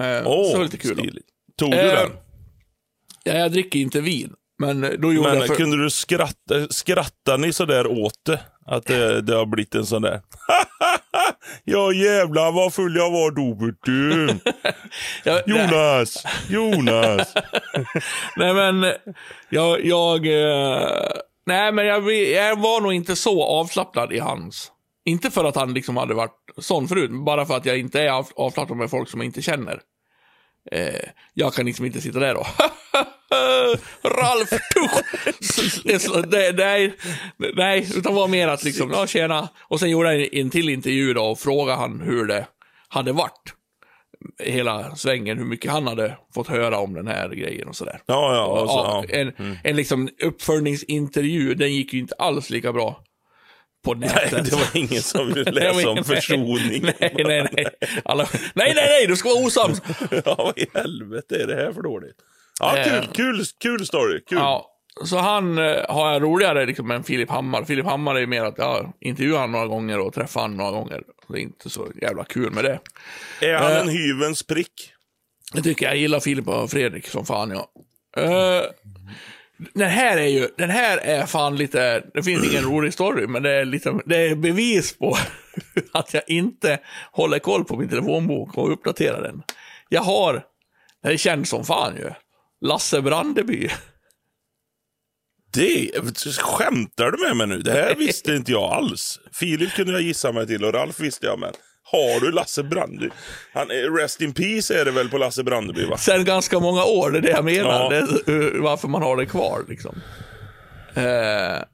Eh, 0.00 0.22
Åh, 0.26 0.44
så 0.46 0.52
det 0.52 0.56
var 0.56 0.64
lite 0.64 0.76
kul. 0.78 1.20
Tog 1.58 1.70
du 1.70 1.76
Eh, 1.76 1.94
den? 1.94 2.10
Ja, 3.24 3.32
jag 3.32 3.52
dricker 3.52 3.78
inte 3.78 4.00
vin, 4.00 4.32
men 4.58 4.80
då 4.80 5.12
gjorde 5.12 5.28
Men 5.28 5.38
jag 5.38 5.46
för... 5.46 5.54
kunde 5.54 5.82
du 5.82 5.90
skratta, 5.90 6.68
skrattar 6.70 7.38
ni 7.38 7.52
sådär 7.52 7.86
åt 7.86 8.24
det? 8.26 8.40
Att 8.66 8.86
det, 8.86 9.20
det 9.22 9.34
har 9.34 9.46
blivit 9.46 9.74
en 9.74 9.86
sån 9.86 10.02
där. 10.02 10.20
ja 11.64 11.92
jävlar 11.92 12.52
vad 12.52 12.74
full 12.74 12.96
jag 12.96 13.10
var 13.10 13.30
då 13.30 13.72
du. 13.82 14.28
Jonas, 15.46 16.24
Jonas. 16.48 17.34
nej, 18.36 18.54
men 18.54 18.92
jag... 19.48 19.84
jag 19.84 20.26
eh, 20.26 20.88
nej, 21.46 21.72
men 21.72 21.86
jag, 21.86 22.12
jag 22.12 22.56
var 22.58 22.80
nog 22.80 22.92
inte 22.92 23.16
så 23.16 23.44
avslappnad 23.44 24.12
i 24.12 24.18
hans. 24.18 24.72
Inte 25.04 25.30
för 25.30 25.44
att 25.44 25.56
han 25.56 25.74
liksom 25.74 25.96
hade 25.96 26.14
varit 26.14 26.34
sån 26.56 26.88
förut, 26.88 27.10
bara 27.10 27.46
för 27.46 27.56
att 27.56 27.66
jag 27.66 27.78
inte 27.78 28.00
är 28.02 28.10
av- 28.10 28.30
avslappnad 28.36 28.78
med 28.78 28.90
folk 28.90 29.08
som 29.08 29.20
jag 29.20 29.24
inte 29.26 29.42
känner. 29.42 29.80
Eh, 30.72 31.08
jag 31.34 31.54
kan 31.54 31.66
liksom 31.66 31.84
inte 31.86 32.00
sitta 32.00 32.18
där 32.18 32.36
och 32.36 32.46
"Äh, 32.46 33.00
Ralf! 34.02 34.50
Det 35.84 35.98
så- 35.98 36.20
det- 36.20 36.56
Nej, 36.56 36.92
nej, 37.56 37.88
utan 37.96 38.14
var 38.14 38.28
mer 38.28 38.48
att 38.48 38.64
liksom, 38.64 38.90
ja 38.90 39.06
tjena. 39.06 39.48
Och 39.60 39.80
sen 39.80 39.90
gjorde 39.90 40.14
jag 40.16 40.34
en 40.34 40.50
till 40.50 40.68
intervju 40.68 41.14
då 41.14 41.24
och 41.24 41.38
frågade 41.38 41.78
han 41.78 42.00
hur 42.00 42.26
det 42.26 42.46
hade 42.88 43.12
varit. 43.12 43.54
Hela 44.42 44.96
svängen, 44.96 45.38
hur 45.38 45.44
mycket 45.44 45.70
han 45.70 45.86
hade 45.86 46.16
fått 46.34 46.48
höra 46.48 46.78
om 46.78 46.94
den 46.94 47.06
här 47.06 47.28
grejen 47.28 47.68
och 47.68 47.76
sådär. 47.76 48.00
Ja, 48.06 48.34
ja. 48.34 48.44
Och 48.46 48.70
så, 48.70 48.76
Ja, 48.76 49.04
ja. 49.08 49.14
en, 49.18 49.58
en 49.64 49.76
liksom 49.76 50.08
uppföljningsintervju, 50.22 51.54
den 51.54 51.74
gick 51.74 51.92
ju 51.92 51.98
inte 51.98 52.14
alls 52.18 52.50
lika 52.50 52.72
bra 52.72 53.02
på 53.84 53.94
nätet. 53.94 54.32
Nej, 54.32 54.42
det 54.42 54.52
var 54.56 54.76
ingen 54.76 55.02
som 55.02 55.32
ville 55.32 55.50
läsa 55.50 55.90
om 55.90 56.04
försoning. 56.04 56.82
Nej, 57.00 57.14
nej, 57.24 57.48
nej. 57.52 57.66
Alla, 58.04 58.28
nej, 58.54 58.72
nej, 58.74 58.86
nej, 58.88 59.06
du 59.06 59.16
ska 59.16 59.28
vara 59.28 59.44
osams. 59.46 59.82
ja, 60.24 60.34
vad 60.38 60.58
i 60.58 60.66
helvete 60.74 61.36
är 61.42 61.46
det 61.46 61.54
här 61.54 61.72
för 61.72 61.82
dåligt? 61.82 62.16
Ja, 62.60 62.76
kul, 62.84 62.94
Eh. 62.94 63.12
kul, 63.12 63.44
kul 63.62 63.86
story. 63.86 64.20
Kul. 64.28 64.38
Ja, 64.38 64.70
så 65.04 65.18
han 65.18 65.58
eh, 65.58 65.76
har 65.88 66.12
jag 66.12 66.22
roligare 66.22 66.66
liksom 66.66 66.90
än 66.90 67.04
Filip 67.04 67.30
Hammar. 67.30 67.64
Filip 67.64 67.86
Hammar 67.86 68.14
är 68.14 68.20
ju 68.20 68.26
mer 68.26 68.44
att 68.44 68.58
jag 68.58 68.92
intervjuar 69.00 69.36
honom 69.40 69.52
några 69.52 69.66
gånger 69.66 69.98
och 69.98 70.14
träffar 70.14 70.40
honom 70.40 70.56
några 70.56 70.70
gånger. 70.70 71.02
Det 71.28 71.38
är 71.38 71.42
inte 71.42 71.70
så 71.70 71.86
jävla 72.02 72.24
kul 72.24 72.50
med 72.52 72.64
det. 72.64 72.78
Är 73.46 73.54
han 73.54 73.72
Eh. 73.72 73.80
en 73.80 73.88
hyvens 73.88 74.42
prick? 74.42 74.92
Jag 75.54 75.64
tycker 75.64 75.86
jag 75.86 75.96
gillar 75.96 76.20
Filip 76.20 76.48
och 76.48 76.70
Fredrik 76.70 77.08
som 77.08 77.26
fan, 77.26 77.50
ja. 77.50 77.70
Eh, 78.22 78.62
den 79.74 79.90
här 79.90 80.16
är 80.16 80.26
ju, 80.26 80.48
den 80.58 80.70
här 80.70 80.98
är 80.98 81.26
fan 81.26 81.56
lite, 81.56 82.04
det 82.14 82.22
finns 82.22 82.44
ingen 82.52 82.64
rolig 82.72 82.92
story, 82.92 83.26
men 83.26 83.42
det 83.42 83.50
är 83.50 83.64
lite, 83.64 84.00
det 84.06 84.16
är 84.16 84.34
bevis 84.34 84.98
på 84.98 85.16
att 85.92 86.14
jag 86.14 86.22
inte 86.26 86.78
håller 87.12 87.38
koll 87.38 87.64
på 87.64 87.76
min 87.76 87.88
telefonbok 87.88 88.58
och 88.58 88.72
uppdaterar 88.72 89.22
den. 89.22 89.42
Jag 89.88 90.02
har, 90.02 90.42
det 91.02 91.18
känd 91.18 91.48
som 91.48 91.64
fan 91.64 91.96
ju, 91.96 92.10
Lasse 92.60 93.02
Brandeby. 93.02 93.68
Det, 95.52 95.90
skämtar 96.38 97.10
du 97.10 97.18
med 97.28 97.36
mig 97.36 97.46
nu? 97.46 97.62
Det 97.62 97.72
här 97.72 97.94
visste 97.94 98.34
inte 98.34 98.52
jag 98.52 98.62
alls. 98.72 99.20
Filip 99.32 99.72
kunde 99.72 99.92
jag 99.92 100.02
gissa 100.02 100.32
mig 100.32 100.46
till 100.46 100.64
och 100.64 100.72
Ralf 100.74 101.00
visste 101.00 101.26
jag, 101.26 101.38
men 101.38 101.52
har 101.82 102.20
du 102.20 102.32
Lasse 102.32 102.62
Brandeby? 102.62 103.10
Han, 103.52 103.68
rest 103.68 104.20
in 104.20 104.34
peace 104.34 104.80
är 104.80 104.84
det 104.84 104.90
väl 104.90 105.08
på 105.08 105.18
Lasse 105.18 105.42
Brandeby, 105.44 105.84
va? 105.84 105.96
Sen 105.96 106.24
ganska 106.24 106.60
många 106.60 106.84
år, 106.84 107.10
det 107.10 107.18
är 107.18 107.22
det 107.22 107.30
jag 107.30 107.44
menar. 107.44 107.94
Ja. 107.94 108.06
Det 108.26 108.32
är, 108.32 108.58
varför 108.58 108.88
man 108.88 109.02
har 109.02 109.16
det 109.16 109.26
kvar 109.26 109.64
liksom. 109.68 109.94
Eh, 110.94 111.02
Men 111.02 111.64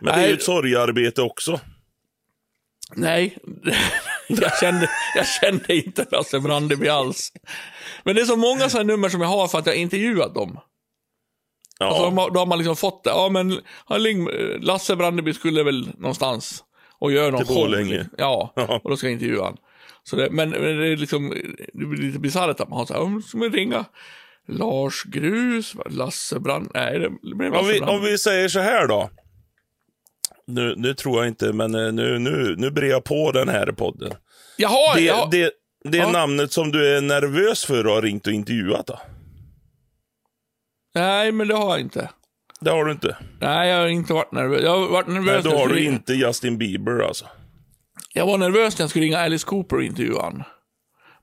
det 0.00 0.10
är 0.10 0.16
Nej. 0.16 0.28
ju 0.28 0.34
ett 0.34 0.42
sorgearbete 0.42 1.22
också. 1.22 1.60
Nej, 2.96 3.38
jag 4.28 4.58
kände, 4.58 4.90
jag 5.16 5.26
kände 5.26 5.76
inte 5.76 6.06
Lasse 6.10 6.40
Brandeby 6.40 6.88
alls. 6.88 7.32
Men 8.04 8.14
det 8.14 8.20
är 8.20 8.26
så 8.26 8.36
många 8.36 8.68
sådana 8.68 8.86
nummer 8.92 9.08
som 9.08 9.20
jag 9.20 9.28
har 9.28 9.48
för 9.48 9.58
att 9.58 9.66
jag 9.66 9.76
intervjuat 9.76 10.34
dem. 10.34 10.58
Ja. 11.78 11.86
Alltså, 11.86 12.02
har- 12.02 12.30
då 12.30 12.38
har 12.40 12.46
man 12.46 12.58
liksom 12.58 12.76
fått 12.76 13.04
det. 13.04 13.10
Ja, 13.10 13.28
men 13.28 13.60
Ling, 13.98 14.28
Lasse 14.60 14.96
Brandeby 14.96 15.32
skulle 15.34 15.62
väl 15.62 15.88
någonstans 15.98 16.64
och 16.98 17.12
göra 17.12 17.30
någon 17.30 17.44
Till. 17.44 17.54
Borlänge. 17.54 18.06
Ja, 18.18 18.52
Ja. 18.56 18.80
och 18.84 18.90
då 18.90 18.96
ska 18.96 19.06
jag 19.06 19.12
intervjua 19.12 19.44
han. 19.44 19.56
Så 20.04 20.16
det, 20.16 20.28
men, 20.30 20.50
men 20.50 20.62
det 20.78 20.86
är 20.88 20.96
liksom, 20.96 21.34
det 21.74 21.86
blir 21.86 22.02
lite 22.02 22.18
bisarrt 22.18 22.60
att 22.60 22.68
man 22.68 22.78
har 22.78 22.86
så 22.86 22.94
här, 22.94 23.00
"Ja, 23.00 23.20
ska 23.28 23.38
man 23.38 23.52
ringa 23.52 23.84
Lars 24.48 25.02
Grus, 25.04 25.74
Lasse 25.90 26.40
Brand... 26.40 26.70
Nej, 26.74 26.98
det 26.98 27.10
blir 27.36 27.46
Om 27.48 27.52
Lasse 27.52 27.72
vi, 27.72 27.78
Brandeby. 27.80 27.98
om 27.98 28.04
vi 28.04 28.18
säger 28.18 28.48
så 28.48 28.60
här 28.60 28.86
då. 28.88 29.10
Nu, 30.46 30.74
nu 30.76 30.94
tror 30.94 31.18
jag 31.18 31.28
inte, 31.28 31.52
men 31.52 31.74
eh, 31.74 31.92
nu, 31.92 32.18
nu, 32.18 32.54
nu 32.58 32.70
brer 32.70 32.90
jag 32.90 33.04
på 33.04 33.32
den 33.32 33.48
här 33.48 33.66
podden. 33.66 34.12
Jaha, 34.56 34.94
Det, 34.94 35.00
ja. 35.00 35.28
det, 35.30 35.50
det 35.90 35.98
är 35.98 36.02
Ja. 36.02 36.10
namnet 36.10 36.52
som 36.52 36.72
du 36.72 36.96
är 36.96 37.00
nervös 37.00 37.64
för 37.64 37.86
och 37.86 37.92
har 37.94 38.02
ringt 38.02 38.26
och 38.26 38.32
intervjuat 38.32 38.86
då? 38.86 39.00
Nej, 40.94 41.32
men 41.32 41.48
det 41.48 41.54
har 41.54 41.70
jag 41.70 41.80
inte. 41.80 42.10
Det 42.60 42.70
har 42.70 42.84
du 42.84 42.92
inte. 42.92 43.16
Nej, 43.40 43.68
jag 43.70 43.78
har 43.80 43.86
inte 43.86 44.12
varit 44.12 44.32
nervös. 44.32 44.62
Jag 44.62 44.70
har 44.78 44.88
varit 44.88 45.06
nervös 45.08 45.44
Nej, 45.44 45.52
då 45.52 45.58
har 45.58 45.68
du 45.68 45.74
ringa- 45.74 45.92
inte 45.92 46.14
Justin 46.14 46.58
Bieber 46.58 46.98
alltså. 47.06 47.26
Jag 48.14 48.26
var 48.26 48.38
nervös 48.38 48.78
när 48.78 48.82
jag 48.82 48.90
skulle 48.90 49.04
ringa 49.04 49.18
Alice 49.18 49.46
Cooper 49.46 49.76
och 49.76 49.82
intervjua 49.82 50.22
han. 50.22 50.42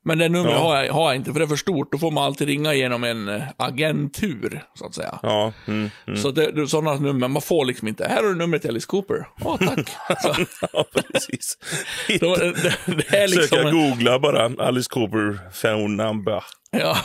Men 0.03 0.17
det 0.17 0.29
numret 0.29 0.53
Ja. 0.53 0.60
har, 0.60 0.84
jag, 0.84 0.93
har 0.93 1.05
jag 1.05 1.15
inte, 1.15 1.31
för 1.34 1.39
det 1.39 1.46
är 1.46 1.48
för 1.48 1.55
stort. 1.55 1.91
Då 1.91 1.98
får 1.98 2.12
man 2.12 2.24
alltid 2.24 2.48
ringa 2.48 2.74
genom 2.74 3.03
en 3.03 3.27
eh, 3.27 3.41
agentur, 3.58 4.63
så 4.74 4.86
att 4.86 4.96
säga. 4.96 5.20
Ja, 5.24 5.53
mm, 5.67 5.89
mm. 6.08 6.20
Så 6.20 6.31
det, 6.31 6.51
det, 6.51 6.67
sådana 6.67 7.00
nummer, 7.00 7.27
man 7.27 7.41
får 7.41 7.65
liksom 7.65 7.88
inte. 7.88 8.08
Här 8.08 8.15
har 8.15 8.29
du 8.29 8.36
numret 8.36 8.62
till 8.62 8.72
Alice 8.72 8.88
Cooper. 8.88 9.27
Ja, 9.43 9.58
tack. 9.58 9.89
Så, 10.22 10.36
ja 10.74 10.86
precis. 10.93 11.58
då, 12.20 12.36
det, 12.36 12.53
det 12.86 13.17
är 13.17 13.27
liksom... 13.27 13.58
Söka 13.58 13.72
googla 13.72 14.20
bara, 14.20 14.51
Alice 14.67 14.89
Cooper 14.89 15.39
phone 15.62 16.03
number. 16.03 16.43
Ja. 16.72 16.98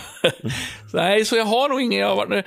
Så, 0.91 0.97
Nej, 0.97 1.25
så 1.25 1.37
jag 1.37 1.45
har 1.45 1.69
nog 1.69 1.81
ingen... 1.81 2.01
Jag 2.01 2.17
varit, 2.17 2.31
det, 2.31 2.45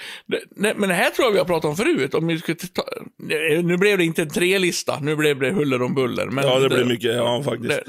det, 0.55 0.73
men 0.75 0.89
det 0.89 0.95
här 0.95 1.09
tror 1.09 1.25
jag 1.25 1.31
vi 1.31 1.37
har 1.37 1.45
pratat 1.45 1.69
om 1.69 1.75
förut. 1.77 2.13
Om 2.13 2.27
vi 2.27 2.39
skulle 2.39 2.57
ta, 2.57 2.83
nu 3.63 3.77
blev 3.77 3.97
det 3.97 4.03
inte 4.03 4.21
en 4.21 4.29
trelista, 4.29 4.99
nu 5.01 5.15
blev 5.15 5.39
det 5.39 5.51
huller 5.51 5.81
om 5.81 5.95
buller. 5.95 6.25
Men 6.25 6.47
Ja, 6.47 6.59
det 6.59 6.69
blir 6.69 6.85
mycket, 6.85 7.15
ja 7.15 7.43
faktiskt. 7.43 7.69
Det, 7.69 7.75
det, 7.75 7.83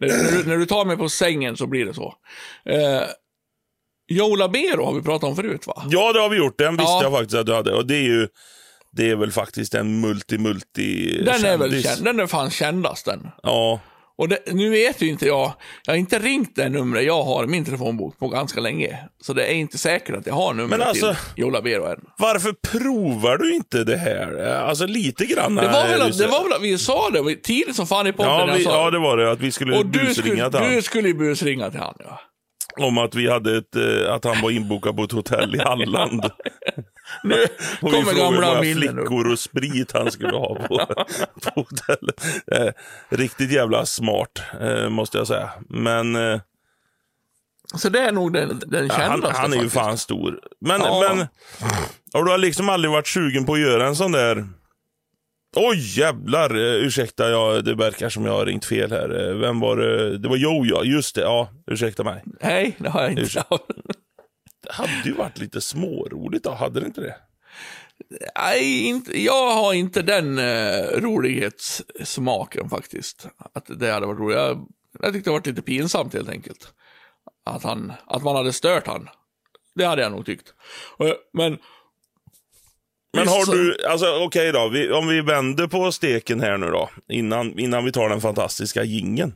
när, 0.00 0.32
du, 0.32 0.48
när 0.48 0.56
du 0.56 0.66
tar 0.66 0.84
mig 0.84 0.96
på 0.96 1.08
sängen 1.08 1.56
så 1.56 1.66
blir 1.66 1.84
det 1.84 1.94
så. 1.94 2.14
Eh, 2.70 3.02
Joe 4.08 4.36
Labero 4.36 4.84
har 4.84 4.94
vi 4.94 5.02
pratat 5.02 5.28
om 5.28 5.36
förut 5.36 5.66
va? 5.66 5.82
Ja, 5.90 6.12
det 6.12 6.20
har 6.20 6.28
vi 6.28 6.36
gjort. 6.36 6.58
Den 6.58 6.76
visste 6.76 6.90
Ja. 6.92 7.02
jag 7.02 7.12
faktiskt 7.12 7.34
att 7.34 7.46
du 7.46 7.54
hade. 7.54 7.74
Och 7.74 7.86
det 7.86 7.96
är 7.96 8.02
ju, 8.02 8.28
det 8.92 9.10
är 9.10 9.16
väl 9.16 9.32
faktiskt 9.32 9.74
en 9.74 10.04
multi-multi 10.04 11.22
Den 11.24 11.44
är 11.44 11.56
väl 11.58 11.82
känd, 11.82 12.04
den 12.04 12.20
är 12.20 12.26
fan 12.26 12.50
kändast 12.50 13.04
den. 13.04 13.28
Ja, 13.42 13.80
Och 14.18 14.28
det, 14.28 14.38
nu 14.52 14.70
vet 14.70 15.02
ju 15.02 15.08
inte 15.08 15.26
jag, 15.26 15.52
jag 15.86 15.92
har 15.92 15.98
inte 15.98 16.18
ringt 16.18 16.56
det 16.56 16.68
numret 16.68 17.04
jag 17.04 17.22
har 17.24 17.44
i 17.44 17.46
min 17.46 17.64
telefonbok 17.64 18.18
på 18.18 18.28
ganska 18.28 18.60
länge. 18.60 18.98
Så 19.22 19.32
det 19.32 19.46
är 19.46 19.54
inte 19.54 19.78
säkert 19.78 20.16
att 20.16 20.26
jag 20.26 20.34
har 20.34 20.54
numret 20.54 20.78
Men 20.78 20.88
alltså- 20.88 21.08
till 21.14 21.42
Joe 21.42 21.50
Labero 21.50 21.84
än. 21.86 22.00
varför 22.18 22.52
provar 22.52 23.38
du 23.38 23.54
inte 23.54 23.84
det 23.84 23.96
här? 23.96 24.44
Alltså 24.54 24.86
lite 24.86 25.26
grann. 25.26 25.54
Det 25.54 25.66
var, 25.68 25.88
väl, 25.88 26.02
att- 26.02 26.18
det 26.18 26.26
var 26.26 26.42
väl 26.42 26.52
att 26.52 26.62
vi 26.62 26.78
sa 26.78 27.10
det 27.10 27.36
tidigt 27.42 27.76
som 27.76 27.86
fan 27.86 28.06
i 28.06 28.12
podden. 28.12 28.32
Ja, 28.48 28.54
vi, 28.56 28.64
ja, 28.64 28.90
det 28.90 28.98
var 28.98 29.16
det. 29.16 29.30
Att 29.30 29.40
vi 29.40 29.52
skulle 29.52 29.76
och 29.78 29.86
du 29.86 29.98
busringa 29.98 30.14
skulle, 30.14 30.50
till 30.50 30.60
han. 30.60 30.74
du 30.74 30.82
skulle 30.82 31.14
busringa 31.14 31.70
till 31.70 31.80
han 31.80 31.94
ja. 31.98 32.20
Om 32.76 32.98
att 32.98 33.14
vi 33.14 33.30
hade 33.30 33.56
ett, 33.56 33.76
eh, 33.76 34.14
att 34.14 34.24
han 34.24 34.40
var 34.42 34.50
inbokad 34.50 34.96
på 34.96 35.02
ett 35.04 35.12
hotell 35.12 35.54
i 35.54 35.58
Halland. 35.58 36.24
Nu 37.24 37.46
Och 37.82 37.92
vi 37.94 38.02
frågade 38.04 38.66
hur 38.66 38.74
flickor 38.74 39.32
och 39.32 39.38
sprit 39.38 39.92
han 39.92 40.10
skulle 40.10 40.36
ha 40.36 40.54
på, 40.54 40.78
på 41.42 41.50
hotellet. 41.60 42.24
Eh, 42.52 42.68
riktigt 43.08 43.50
jävla 43.52 43.86
smart, 43.86 44.42
eh, 44.60 44.88
måste 44.88 45.18
jag 45.18 45.26
säga. 45.26 45.50
Men 45.68 46.16
eh, 46.16 46.40
Så 47.74 47.88
det 47.88 47.98
är 48.00 48.12
nog 48.12 48.32
den, 48.32 48.62
den 48.66 48.90
han, 48.90 49.00
kändaste 49.00 49.40
han 49.40 49.52
är 49.52 49.62
ju 49.62 49.70
fan 49.70 49.98
stor. 49.98 50.40
Men, 50.60 50.80
Ja. 50.80 51.00
men 51.14 51.26
och 52.14 52.24
du 52.24 52.30
har 52.30 52.38
liksom 52.38 52.68
aldrig 52.68 52.90
varit 52.92 53.08
sugen 53.08 53.44
på 53.46 53.52
att 53.54 53.60
göra 53.60 53.86
en 53.86 53.96
sån 53.96 54.12
där... 54.12 54.46
Oj 55.56 55.98
jävlar, 55.98 56.50
eh, 56.54 56.86
ursäkta, 56.86 57.30
jag, 57.30 57.64
det 57.64 57.74
verkar 57.74 58.08
som 58.08 58.24
jag 58.24 58.32
har 58.32 58.46
ringt 58.46 58.64
fel 58.64 58.90
här. 58.92 59.28
Eh, 59.28 59.36
Vem 59.36 59.60
var 59.60 59.76
det? 59.76 60.18
Det 60.18 60.28
var 60.28 60.36
Joe 60.36 60.64
ja, 60.66 60.84
just 60.84 61.14
det. 61.14 61.20
Ja, 61.20 61.48
ursäkta 61.66 62.04
mig. 62.04 62.22
Nej, 62.40 62.76
det 62.78 62.88
har 62.88 63.02
jag 63.02 63.10
inte. 63.10 63.22
Ursäkta. 63.22 63.58
Det 64.62 64.72
hade 64.72 65.02
ju 65.04 65.12
varit 65.12 65.38
lite 65.38 65.60
småroligt 65.60 66.44
då, 66.44 66.50
hade 66.50 66.80
det 66.80 66.86
inte 66.86 67.00
det? 67.00 67.16
Nej, 68.36 68.84
inte, 68.84 69.22
jag 69.22 69.54
har 69.54 69.74
inte 69.74 70.02
den 70.02 70.38
uh, 70.38 71.00
rolighetssmaken 71.00 72.70
faktiskt. 72.70 73.28
Att 73.52 73.64
det 73.78 73.90
hade 73.90 74.06
varit 74.06 74.18
roligt. 74.18 74.36
Jag, 74.36 74.68
jag 75.00 75.12
tyckte 75.12 75.30
det 75.30 75.34
varit 75.34 75.46
lite 75.46 75.62
pinsamt 75.62 76.14
helt 76.14 76.28
enkelt. 76.28 76.72
Att, 77.44 77.62
han, 77.62 77.92
att 78.06 78.22
man 78.22 78.36
hade 78.36 78.52
stört 78.52 78.86
han. 78.86 79.08
Det 79.74 79.84
hade 79.84 80.02
jag 80.02 80.12
nog 80.12 80.26
tyckt. 80.26 80.54
Eh, 81.00 81.12
Men... 81.32 81.58
Men 83.14 83.28
har 83.28 83.52
du, 83.52 83.76
alltså 83.88 84.06
okej 84.24 84.52
då, 84.52 84.68
vi, 84.68 84.90
om 84.90 85.08
vi 85.08 85.20
vänder 85.20 85.66
på 85.66 85.92
steken 85.92 86.40
här 86.40 86.56
nu 86.56 86.66
då, 86.66 86.90
innan, 87.08 87.58
innan 87.58 87.84
vi 87.84 87.92
tar 87.92 88.08
den 88.08 88.20
fantastiska 88.20 88.84
gingen. 88.84 89.34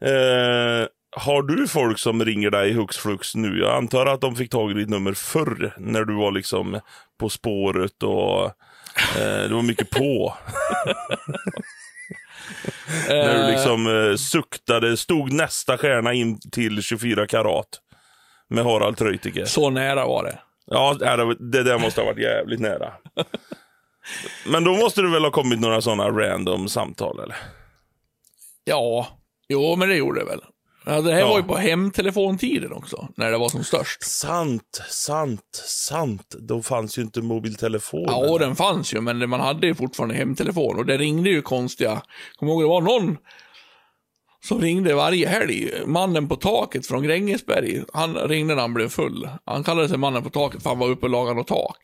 Eh, 0.00 0.86
har 1.18 1.42
du 1.42 1.68
folk 1.68 1.98
som 1.98 2.24
ringer 2.24 2.50
dig 2.50 2.72
hux 2.72 2.96
flux 2.96 3.34
nu? 3.34 3.58
Jag 3.58 3.76
antar 3.76 4.06
att 4.06 4.20
de 4.20 4.36
fick 4.36 4.50
tag 4.50 4.70
i 4.70 4.74
ditt 4.74 4.88
nummer 4.88 5.12
förr, 5.12 5.74
när 5.78 6.04
du 6.04 6.14
var 6.14 6.32
liksom 6.32 6.80
På 7.18 7.28
spåret 7.28 8.02
och 8.02 8.44
eh, 9.16 9.48
det 9.48 9.54
var 9.54 9.62
mycket 9.62 9.90
på. 9.90 10.34
när 13.08 13.34
du 13.34 13.40
eh, 13.40 13.50
liksom 13.50 13.86
eh, 13.86 14.16
suktade, 14.16 14.96
stod 14.96 15.32
nästa 15.32 15.78
stjärna 15.78 16.12
in 16.12 16.40
till 16.52 16.82
24 16.82 17.26
karat. 17.26 17.68
Med 18.48 18.64
Harald 18.64 18.96
Treutiger. 18.96 19.44
Så 19.44 19.70
nära 19.70 20.06
var 20.06 20.24
det. 20.24 20.38
Ja, 20.66 20.94
det 21.38 21.62
där- 21.62 21.78
måste 21.78 22.00
ha 22.00 22.06
varit 22.06 22.22
jävligt 22.22 22.60
nära. 22.60 22.92
Men 24.46 24.64
då 24.64 24.72
måste 24.76 25.02
det 25.02 25.10
väl 25.10 25.24
ha 25.24 25.30
kommit 25.30 25.60
några 25.60 25.80
sådana 25.80 26.10
random 26.10 26.68
samtal, 26.68 27.20
eller? 27.20 27.36
Ja, 28.64 29.06
jo 29.48 29.76
men 29.76 29.88
det 29.88 29.96
gjorde 29.96 30.20
det 30.20 30.26
väl. 30.26 30.40
Det 31.04 31.12
här 31.12 31.20
Ja. 31.20 31.28
var 31.28 31.36
ju 31.38 31.42
på 31.44 31.56
hemtelefontiden 31.56 32.72
också, 32.72 33.08
när 33.16 33.30
det 33.30 33.38
var 33.38 33.48
som 33.48 33.64
störst. 33.64 34.02
Sant, 34.02 34.82
sant, 34.90 35.62
sant. 35.66 36.34
Då 36.38 36.62
fanns 36.62 36.98
ju 36.98 37.02
inte 37.02 37.22
mobiltelefonen. 37.22 38.06
Ja, 38.08 38.38
den 38.38 38.56
fanns 38.56 38.94
ju, 38.94 39.00
men 39.00 39.28
man 39.30 39.40
hade 39.40 39.66
ju 39.66 39.74
fortfarande 39.74 40.14
hemtelefon 40.14 40.76
och 40.78 40.86
det 40.86 40.96
ringde 40.98 41.30
ju 41.30 41.42
konstiga. 41.42 42.02
Kommer 42.36 42.52
ihåg, 42.52 42.62
det 42.62 42.66
var 42.68 42.80
någon 42.80 43.16
som 44.46 44.60
ringde 44.60 44.94
varje 44.94 45.28
helg. 45.28 45.70
Mannen 45.86 46.28
på 46.28 46.36
taket 46.36 46.86
från 46.86 47.02
Grängesberg. 47.02 47.82
Han 47.92 48.14
ringde 48.14 48.54
när 48.54 48.62
han 48.62 48.74
blev 48.74 48.88
full. 48.88 49.28
Han 49.44 49.64
kallade 49.64 49.88
sig 49.88 49.98
mannen 49.98 50.22
på 50.22 50.30
taket 50.30 50.62
för 50.62 50.70
han 50.70 50.78
var 50.78 50.88
uppe 50.88 51.06
och 51.06 51.10
lagade 51.10 51.36
något 51.36 51.46
tak. 51.46 51.78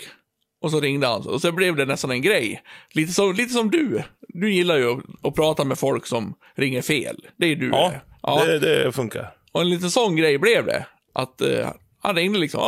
Och 0.62 0.70
så 0.70 0.80
ringde 0.80 1.06
han. 1.06 1.26
Och 1.26 1.40
så 1.40 1.52
blev 1.52 1.76
det 1.76 1.84
nästan 1.84 2.10
en 2.10 2.22
grej. 2.22 2.62
Lite, 2.90 3.12
så, 3.12 3.32
lite 3.32 3.52
som 3.52 3.70
du. 3.70 4.02
Du 4.28 4.52
gillar 4.52 4.76
ju 4.76 4.92
att, 4.92 4.98
att 5.22 5.34
prata 5.34 5.64
med 5.64 5.78
folk 5.78 6.06
som 6.06 6.34
ringer 6.56 6.82
fel. 6.82 7.16
Det 7.36 7.46
är 7.46 7.56
du. 7.56 7.68
Ja, 7.68 7.88
det. 7.88 8.00
ja. 8.22 8.44
Det, 8.44 8.58
det 8.58 8.92
funkar. 8.92 9.34
Och 9.52 9.60
en 9.60 9.70
liten 9.70 9.90
sån 9.90 10.16
grej 10.16 10.38
blev 10.38 10.66
det. 10.66 10.86
Att 11.14 11.40
eh, 11.40 11.68
han 12.02 12.16
ringde 12.16 12.38
liksom. 12.38 12.60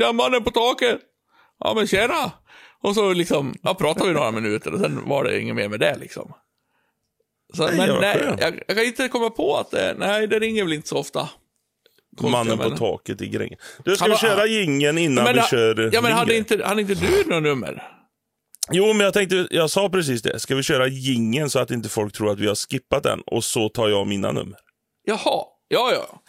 Ja, 0.00 0.12
mannen 0.12 0.44
på 0.44 0.50
taket. 0.50 1.00
Ja, 1.60 1.74
men 1.74 1.86
tjena. 1.86 2.32
Och 2.82 2.94
så 2.94 3.12
liksom, 3.12 3.54
ja, 3.62 3.74
pratade 3.74 4.08
vi 4.08 4.14
några 4.14 4.30
minuter 4.30 4.74
och 4.74 4.80
sen 4.80 5.08
var 5.08 5.24
det 5.24 5.40
inget 5.40 5.56
mer 5.56 5.68
med 5.68 5.80
det 5.80 5.96
liksom. 6.00 6.32
Så, 7.56 7.66
Nej, 7.66 7.76
men 7.76 7.88
vad 7.88 8.00
nej, 8.00 8.36
jag, 8.38 8.60
jag 8.66 8.76
kan 8.76 8.84
inte 8.86 9.08
komma 9.08 9.30
på 9.30 9.56
att 9.56 9.70
det, 9.70 9.94
nej, 9.98 10.26
det 10.26 10.38
ringer 10.38 10.64
väl 10.64 10.72
inte 10.72 10.88
så 10.88 10.96
ofta. 10.98 11.28
Konstiga 12.16 12.56
Mannen 12.56 12.70
på 12.70 12.76
taket 12.76 13.22
i 13.22 13.28
Gränges. 13.28 13.58
Du, 13.84 13.96
ska 13.96 14.04
Han 14.04 14.10
vi 14.10 14.16
köra 14.16 14.46
jingeln 14.46 14.98
innan 14.98 15.24
Men, 15.24 15.34
vi 15.34 15.42
kör 15.42 15.90
ja, 15.92 16.00
men 16.00 16.12
hade 16.12 16.36
inte, 16.36 16.64
hade 16.64 16.80
inte 16.80 16.94
du 16.94 17.24
något 17.26 17.42
nummer? 17.42 17.82
Jo, 18.70 18.86
men 18.86 19.00
jag 19.00 19.14
tänkte, 19.14 19.46
jag 19.50 19.70
sa 19.70 19.88
precis 19.88 20.22
det. 20.22 20.40
Ska 20.40 20.54
vi 20.54 20.62
köra 20.62 20.86
jingeln 20.86 21.50
så 21.50 21.58
att 21.58 21.70
inte 21.70 21.88
folk 21.88 22.12
tror 22.12 22.30
att 22.30 22.40
vi 22.40 22.46
har 22.46 22.54
skippat 22.54 23.02
den? 23.02 23.20
Och 23.26 23.44
så 23.44 23.68
tar 23.68 23.88
jag 23.88 24.06
mina 24.06 24.32
nummer. 24.32 24.58
Jaha, 25.04 25.44
ja, 25.68 25.92
ja. 25.92 26.22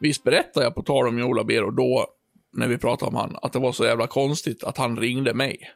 Visst 0.00 0.24
berättade 0.24 0.66
jag 0.66 0.74
på 0.74 0.82
tal 0.82 1.08
om 1.08 1.18
Jola 1.18 1.44
Bero 1.44 1.70
då, 1.70 2.06
när 2.52 2.68
vi 2.68 2.78
pratade 2.78 3.08
om 3.08 3.14
han, 3.14 3.36
att 3.42 3.52
det 3.52 3.58
var 3.58 3.72
så 3.72 3.84
jävla 3.84 4.06
konstigt 4.06 4.64
att 4.64 4.78
han 4.78 4.96
ringde 4.96 5.34
mig. 5.34 5.70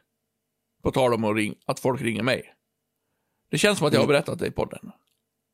På 0.83 0.91
tal 0.91 1.13
om 1.13 1.23
att, 1.23 1.35
ring, 1.35 1.55
att 1.65 1.79
folk 1.79 2.01
ringer 2.01 2.23
mig. 2.23 2.53
Det 3.51 3.57
känns 3.57 3.77
som 3.77 3.87
att 3.87 3.93
jag 3.93 3.99
har 3.99 4.07
berättat 4.07 4.39
det 4.39 4.47
i 4.47 4.51
podden. 4.51 4.91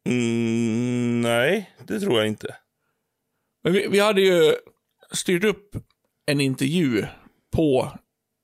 Mm, 0.10 1.22
nej, 1.22 1.76
det 1.88 2.00
tror 2.00 2.18
jag 2.18 2.28
inte. 2.28 2.56
Men 3.64 3.74
vi, 3.74 3.88
vi 3.88 4.00
hade 4.00 4.22
ju 4.22 4.56
styrt 5.12 5.44
upp 5.44 5.76
en 6.26 6.42
intervju 6.42 7.06
på 7.56 7.92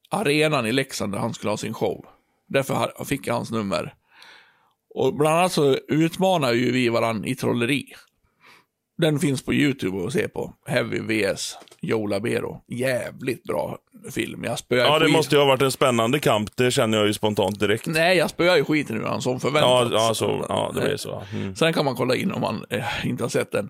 arenan 0.10 0.66
i 0.66 0.72
Leksand 0.72 1.14
där 1.14 1.20
han 1.20 1.34
skulle 1.34 1.50
ha 1.50 1.58
sin 1.58 1.74
show. 1.74 2.06
Därför 2.48 3.06
fick 3.06 3.28
jag 3.28 3.34
hans 3.34 3.52
nummer. 3.52 3.94
Och 4.96 5.16
bland 5.16 5.38
annat 5.38 5.52
så 5.52 5.74
utmanar 5.88 6.54
ju 6.54 6.72
vi 6.72 6.90
varandra 6.90 7.28
i 7.28 7.36
trolleri. 7.36 7.94
Den 8.98 9.20
finns 9.20 9.42
på 9.46 9.54
YouTube 9.54 10.08
att 10.08 10.14
se 10.14 10.28
på. 10.28 10.54
Heavy 10.68 11.00
vs 11.00 11.58
Joe 11.82 12.08
Labero. 12.08 12.62
Jävligt 12.68 13.44
bra 13.44 13.78
film. 14.12 14.44
Jag 14.44 14.60
spöar 14.60 14.86
Ja, 14.86 15.00
det 15.00 15.06
skit- 15.06 15.14
måste 15.14 15.36
ju 15.36 15.40
ha 15.40 15.46
varit 15.48 15.62
en 15.62 15.72
spännande 15.72 16.20
kamp. 16.20 16.50
Det 16.56 16.72
känner 16.72 16.98
jag 16.98 17.08
ju 17.08 17.14
spontant 17.14 17.60
direkt. 17.60 17.86
Nej, 17.88 18.18
jag 18.18 18.30
spöar 18.30 18.56
ju 18.58 18.64
skiten 18.64 18.98
ur 18.98 19.04
han 19.06 19.22
som 19.22 19.34
Ja, 19.34 19.40
förväntat. 19.40 19.90
ja, 19.92 20.14
så, 20.14 20.46
ja 20.50 20.72
det 20.76 20.92
är 20.92 20.98
så. 20.98 21.24
Mm. 21.34 21.56
Sen 21.56 21.74
kan 21.74 21.86
man 21.86 21.96
kolla 21.96 22.16
in 22.16 22.32
om 22.32 22.42
man 22.42 22.66
eh, 22.70 23.06
inte 23.08 23.24
har 23.24 23.30
sett 23.30 23.52
den. 23.52 23.70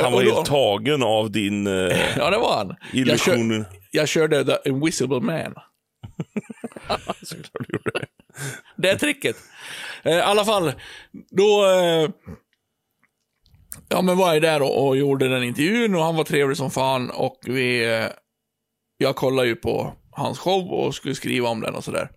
Han 0.00 0.12
var 0.12 0.24
då- 0.24 0.34
helt 0.34 0.46
tagen 0.46 1.02
av 1.02 1.30
din 1.30 1.66
eh, 1.66 1.72
Ja, 2.16 2.30
det 2.30 2.38
var 2.38 2.56
han. 2.56 2.76
Jag, 2.92 3.20
kör, 3.20 3.34
illusion. 3.34 3.64
jag 3.90 4.08
körde 4.08 4.44
The 4.44 4.68
Invisible 4.68 5.20
Man. 5.20 5.54
Såklart 7.22 7.66
du 7.68 7.72
gjorde 7.72 7.90
det. 8.00 8.06
Det 8.76 8.90
är 8.90 8.96
tricket. 8.96 9.36
Eh, 10.02 10.12
I 10.16 10.20
alla 10.20 10.44
fall, 10.44 10.72
då... 11.30 11.66
Eh, 11.66 12.08
ja, 13.88 14.02
men 14.02 14.16
var 14.16 14.32
jag 14.32 14.42
där 14.42 14.62
och, 14.62 14.86
och 14.86 14.96
gjorde 14.96 15.28
den 15.28 15.42
intervjun 15.42 15.94
och 15.94 16.02
han 16.02 16.16
var 16.16 16.24
trevlig 16.24 16.56
som 16.56 16.70
fan 16.70 17.10
och 17.10 17.38
vi... 17.46 17.94
Eh, 17.94 18.06
jag 18.98 19.16
kollade 19.16 19.48
ju 19.48 19.56
på 19.56 19.92
hans 20.10 20.38
show 20.38 20.72
och 20.72 20.94
skulle 20.94 21.14
skriva 21.14 21.48
om 21.48 21.60
den 21.60 21.74
och 21.74 21.84
sådär. 21.84 22.10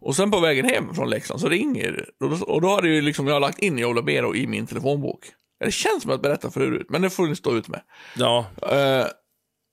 Och 0.00 0.16
sen 0.16 0.30
på 0.30 0.40
vägen 0.40 0.64
hem 0.64 0.94
från 0.94 1.10
Leksand 1.10 1.40
så 1.40 1.48
ringer 1.48 2.08
och 2.20 2.30
då, 2.30 2.44
och 2.46 2.60
då 2.60 2.68
hade 2.74 2.88
ju 2.88 3.00
liksom 3.00 3.26
jag 3.26 3.40
lagt 3.40 3.58
in 3.58 3.78
Joe 3.78 3.92
Labero 3.92 4.34
i 4.34 4.46
min 4.46 4.66
telefonbok. 4.66 5.24
Det 5.64 5.70
känns 5.70 6.02
som 6.02 6.10
att 6.10 6.14
jag 6.14 6.22
berättat 6.22 6.54
förut, 6.54 6.86
men 6.88 7.02
det 7.02 7.10
får 7.10 7.26
ni 7.26 7.36
stå 7.36 7.56
ut 7.56 7.68
med. 7.68 7.80
Ja, 8.16 8.46
Eh, 8.62 9.06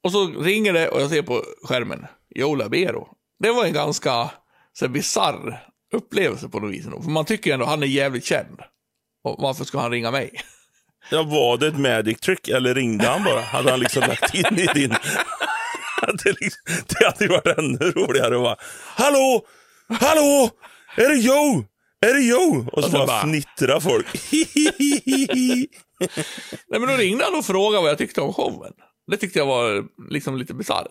och 0.03 0.11
så 0.11 0.27
ringer 0.27 0.73
det 0.73 0.89
och 0.89 1.01
jag 1.01 1.09
ser 1.09 1.21
på 1.21 1.43
skärmen, 1.63 2.05
Joe 2.35 2.55
Labero. 2.55 3.07
Det 3.39 3.51
var 3.51 3.65
en 3.65 3.73
ganska 3.73 4.31
så 4.73 4.85
här, 4.85 4.87
bisarr 4.87 5.63
upplevelse 5.93 6.49
på 6.49 6.59
något 6.59 6.71
vis. 6.71 6.85
För 6.85 7.09
man 7.09 7.25
tycker 7.25 7.49
ju 7.49 7.53
ändå 7.53 7.65
han 7.65 7.83
är 7.83 7.87
jävligt 7.87 8.25
känd. 8.25 8.61
Och 9.23 9.35
varför 9.41 9.65
ska 9.65 9.79
han 9.79 9.91
ringa 9.91 10.11
mig? 10.11 10.31
ja, 11.09 11.23
var 11.23 11.57
det 11.57 11.67
ett 11.67 11.77
magic 11.79 12.19
trick 12.19 12.47
eller 12.47 12.75
ringde 12.75 13.07
han 13.07 13.23
bara? 13.23 13.41
Hade 13.41 13.71
han 13.71 13.79
liksom 13.79 14.01
lagt 14.01 14.33
in 14.35 14.59
i 14.59 14.65
din... 14.73 14.89
det, 16.23 16.41
liksom, 16.41 16.61
det 16.87 17.05
hade 17.05 17.27
varit 17.27 17.57
ännu 17.57 17.91
roligare 17.91 18.35
att 18.35 18.43
bara 18.43 18.55
Hallå! 18.95 19.41
Hallå! 19.99 20.49
Är 20.95 21.09
det 21.09 21.15
Joe? 21.15 21.65
Är 22.05 22.13
det 22.13 22.21
Joe? 22.21 22.67
Och 22.71 22.79
så 22.83 22.85
Och 22.87 22.91
så 22.91 22.91
bara, 22.91 23.07
bara- 23.07 23.21
fnittrar 23.21 23.79
folk. 23.79 24.07
Nej 26.67 26.79
men 26.79 26.87
då 26.87 26.95
ringde 26.95 27.23
han 27.25 27.35
och 27.35 27.45
frågade 27.45 27.81
vad 27.81 27.91
jag 27.91 27.97
tyckte 27.97 28.21
om 28.21 28.33
showen. 28.33 28.73
Det 29.11 29.17
tyckte 29.17 29.39
jag 29.39 29.45
var 29.45 29.83
liksom 30.09 30.37
lite 30.37 30.53
bisarrt. 30.53 30.87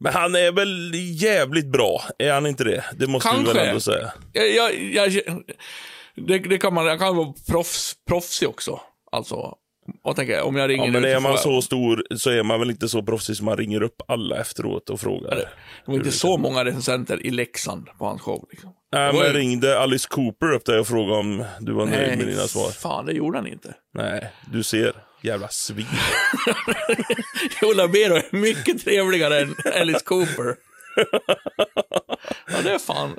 Men 0.00 0.12
han 0.12 0.34
är 0.34 0.52
väl 0.52 0.90
jävligt 1.22 1.66
bra? 1.72 2.02
Är 2.18 2.32
han 2.32 2.46
inte 2.46 2.64
det? 2.64 2.84
Det 2.98 3.06
måste 3.06 3.28
du 3.30 3.36
väl 3.36 3.44
Kanske. 3.44 3.62
ändå 3.64 3.80
säga? 3.80 4.12
Jag, 4.32 4.48
jag, 4.54 5.08
jag, 5.08 5.22
det, 6.26 6.38
det 6.38 6.58
kan 6.58 6.74
man, 6.74 6.86
jag 6.86 6.98
kan 6.98 7.16
vara 7.16 7.32
proffs, 7.48 7.94
proffsig 8.08 8.48
också. 8.48 8.80
Alltså, 9.12 9.54
och 10.04 10.16
tänker 10.16 10.42
om 10.42 10.56
jag 10.56 10.70
ringer 10.70 10.84
Ja, 10.86 10.92
men 10.92 11.04
är 11.04 11.20
man 11.20 11.30
jag- 11.32 11.40
så 11.40 11.62
stor 11.62 12.04
så 12.16 12.30
är 12.30 12.42
man 12.42 12.60
väl 12.60 12.70
inte 12.70 12.88
så 12.88 13.02
proffsig 13.02 13.36
som 13.36 13.44
man 13.46 13.56
ringer 13.56 13.82
upp 13.82 14.02
alla 14.08 14.36
efteråt 14.40 14.90
och 14.90 15.00
frågar. 15.00 15.34
Det 15.36 15.48
var 15.84 15.94
inte 15.94 16.12
så 16.12 16.36
många 16.36 16.64
recensenter 16.64 17.26
i 17.26 17.30
Leksand 17.30 17.88
på 17.98 18.04
hans 18.06 18.20
show. 18.22 18.48
Liksom. 18.50 18.70
Nej, 18.92 19.12
Det 19.12 19.18
men 19.18 19.26
ju- 19.26 19.32
ringde 19.38 19.78
Alice 19.78 20.08
Cooper 20.10 20.52
upp 20.52 20.64
dig 20.64 20.78
och 20.78 20.86
frågade 20.86 21.18
om 21.20 21.44
du 21.60 21.72
var 21.72 21.86
nöjd 21.86 22.18
med 22.18 22.26
dina 22.26 22.42
svar? 22.46 22.70
fan 22.70 23.06
det 23.06 23.12
gjorde 23.12 23.38
han 23.38 23.46
inte. 23.46 23.74
Nej, 23.94 24.30
du 24.52 24.62
ser. 24.62 24.92
Jävla 25.22 25.48
svin. 25.48 25.86
Joe 27.62 27.72
Labero 27.74 28.14
är 28.16 28.36
mycket 28.36 28.84
trevligare 28.84 29.40
än 29.40 29.54
Alice 29.80 30.04
Cooper. 30.04 30.54
ja, 32.46 32.56
det 32.64 32.70
är 32.70 32.78
fan. 32.78 33.16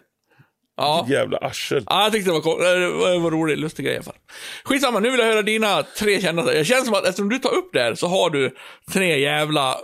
Ja. 0.78 1.06
Jävla 1.10 1.38
arsel. 1.38 1.84
ja, 1.86 2.04
jag 2.04 2.12
tyckte 2.12 2.30
det 2.30 2.34
var, 2.34 2.42
cool. 2.42 2.60
det 2.60 2.90
var, 2.90 3.12
det 3.12 3.20
var 3.20 3.32
rolig, 3.32 3.58
lustig 3.58 3.86
grej 3.86 3.94
i 3.94 3.98
alla 3.98 4.04
fall. 4.04 4.16
Skitsamma, 4.64 5.00
nu 5.00 5.12
vill 5.12 5.20
jag 5.20 5.28
höra 5.28 5.42
dina 5.42 5.84
tre 5.84 6.22
kända. 6.22 6.56
Jag 6.56 6.66
känner 6.66 6.82
som 6.82 6.94
att 6.94 7.06
eftersom 7.06 7.30
du 7.30 7.40
tar 7.40 7.54
upp 7.54 7.70
det 7.74 7.80
här 7.80 7.96
så 7.96 8.08
har 8.08 8.30
du 8.30 8.56
tre 8.94 9.20
jävla 9.20 9.78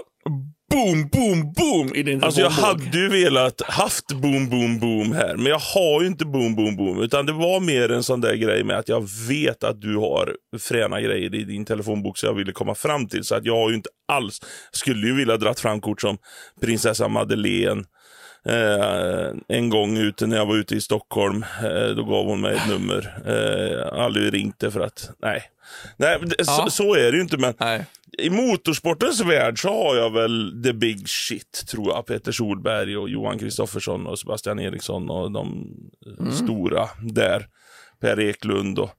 boom, 0.72 1.10
boom, 1.12 1.54
boom 1.54 1.96
i 1.96 2.04
din 2.04 2.24
Alltså 2.24 2.42
jag 2.42 2.50
hade 2.50 2.98
ju 2.98 3.10
velat 3.10 3.62
haft 3.62 4.08
boom, 4.08 4.50
boom, 4.50 4.80
boom 4.80 5.12
här, 5.12 5.36
men 5.36 5.46
jag 5.46 5.60
har 5.60 6.02
ju 6.02 6.08
inte 6.08 6.26
boom, 6.26 6.56
boom, 6.56 6.76
boom. 6.76 7.02
Utan 7.02 7.26
det 7.26 7.34
var 7.34 7.60
mer 7.60 7.92
en 7.92 8.04
sån 8.04 8.22
där 8.22 8.36
grej 8.36 8.64
med 8.64 8.78
att 8.78 8.90
jag 8.90 9.10
vet 9.30 9.64
att 9.64 9.82
du 9.82 9.96
har 9.96 10.36
fräna 10.60 11.02
grejer 11.02 11.36
i 11.36 11.44
din 11.44 11.66
telefonbok 11.66 12.18
så 12.18 12.26
jag 12.26 12.34
ville 12.34 12.52
komma 12.52 12.76
fram 12.76 13.08
till. 13.08 13.24
Så 13.24 13.36
att 13.36 13.46
jag 13.46 13.56
har 13.56 13.70
ju 13.70 13.76
inte 13.76 13.90
alls, 14.08 14.40
skulle 14.72 15.08
ju 15.08 15.16
vilja 15.16 15.38
dratt 15.38 15.60
fram 15.60 15.82
kort 15.82 16.02
som 16.02 16.18
prinsessa 16.62 17.08
Madeleine. 17.08 17.84
Eh, 18.48 19.32
en 19.48 19.70
gång 19.70 19.98
ute 19.98 20.28
när 20.28 20.38
jag 20.38 20.46
var 20.46 20.56
ute 20.56 20.76
i 20.76 20.82
Stockholm, 20.82 21.46
eh, 21.64 21.88
då 21.96 22.04
gav 22.04 22.26
hon 22.26 22.42
mig 22.42 22.56
ett 22.56 22.70
nummer. 22.70 23.22
Eh, 23.26 23.78
jag 23.78 23.92
har 23.92 24.04
aldrig 24.04 24.34
ringt 24.34 24.60
det 24.60 24.72
för 24.72 24.80
att, 24.80 25.10
nej. 25.22 25.44
Nej, 25.98 26.18
det, 26.22 26.36
Ja. 26.38 26.44
så, 26.44 26.70
så 26.70 26.96
är 26.96 27.12
det 27.12 27.18
ju 27.18 27.22
inte 27.24 27.38
men 27.38 27.54
Nej. 27.60 27.86
i 28.18 28.30
motorsportens 28.30 29.22
värld 29.22 29.62
så 29.62 29.70
har 29.70 29.96
jag 29.96 30.14
väl 30.14 30.62
the 30.64 30.74
big 30.74 31.10
shit, 31.10 31.64
tror 31.72 31.88
jag. 31.94 32.06
Peter 32.06 32.32
Solberg 32.32 32.98
och 32.98 33.10
Johan 33.10 33.40
Kristoffersson 33.40 34.08
och 34.08 34.20
Sebastian 34.20 34.60
Eriksson 34.60 35.10
och 35.10 35.32
de 35.32 35.68
Mm. 36.20 36.32
stora 36.32 36.90
där. 37.02 37.46
Per 38.02 38.20
Eklund 38.20 38.80
och... 38.80 38.90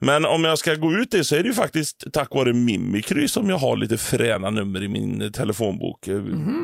Men 0.00 0.24
om 0.24 0.44
jag 0.44 0.58
ska 0.58 0.74
gå 0.74 0.92
ut 0.92 1.10
det 1.10 1.24
så 1.24 1.36
är 1.36 1.42
det 1.42 1.48
ju 1.48 1.54
faktiskt 1.54 2.04
tack 2.12 2.34
vare 2.34 2.52
Mimikry 2.52 3.28
som 3.28 3.50
jag 3.50 3.58
har 3.58 3.76
lite 3.76 3.98
fräna 3.98 4.50
nummer 4.50 4.82
i 4.82 4.88
min 4.88 5.32
telefonbok. 5.32 6.08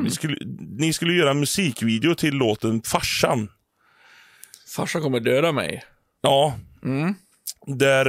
Vi 0.03 0.09
skulle, 0.11 0.37
ni 0.77 0.93
skulle 0.93 1.13
göra 1.13 1.31
en 1.31 1.39
musikvideo 1.39 2.15
till 2.15 2.33
låten 2.33 2.81
Farsan. 2.81 3.49
Farsan 4.75 5.01
kommer 5.01 5.19
döda 5.19 5.51
mig. 5.51 5.83
Ja. 6.21 6.55
Mm. 6.83 7.15
Där 7.67 8.05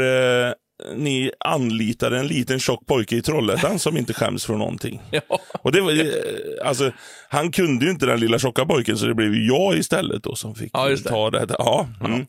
eh, 0.47 0.53
ni 0.97 1.31
anlitar 1.41 2.11
en 2.11 2.27
liten 2.27 2.59
tjock 2.59 2.87
pojke 2.87 3.17
i 3.17 3.23
Trollhättan 3.23 3.79
som 3.79 3.97
inte 3.97 4.15
skäms 4.15 4.47
för 4.47 4.55
någonting. 4.55 5.03
Ja. 5.11 5.41
Och 5.63 5.73
det 5.73 5.81
var, 5.81 5.93
eh, 5.93 6.69
alltså, 6.69 6.93
han 7.29 7.53
kunde 7.53 7.85
ju 7.85 7.91
inte 7.91 8.07
den 8.07 8.21
lilla 8.21 8.39
tjocka 8.39 8.67
pojken 8.67 8.99
så 8.99 9.07
det 9.07 9.15
blev 9.15 9.35
jag 9.35 9.79
istället 9.79 10.23
då 10.23 10.35
som 10.35 10.55
fick 10.55 10.71
Ja, 10.73 10.97
ta 11.05 11.31
det. 11.31 11.47
Ja, 11.59 11.89
mm. 12.05 12.27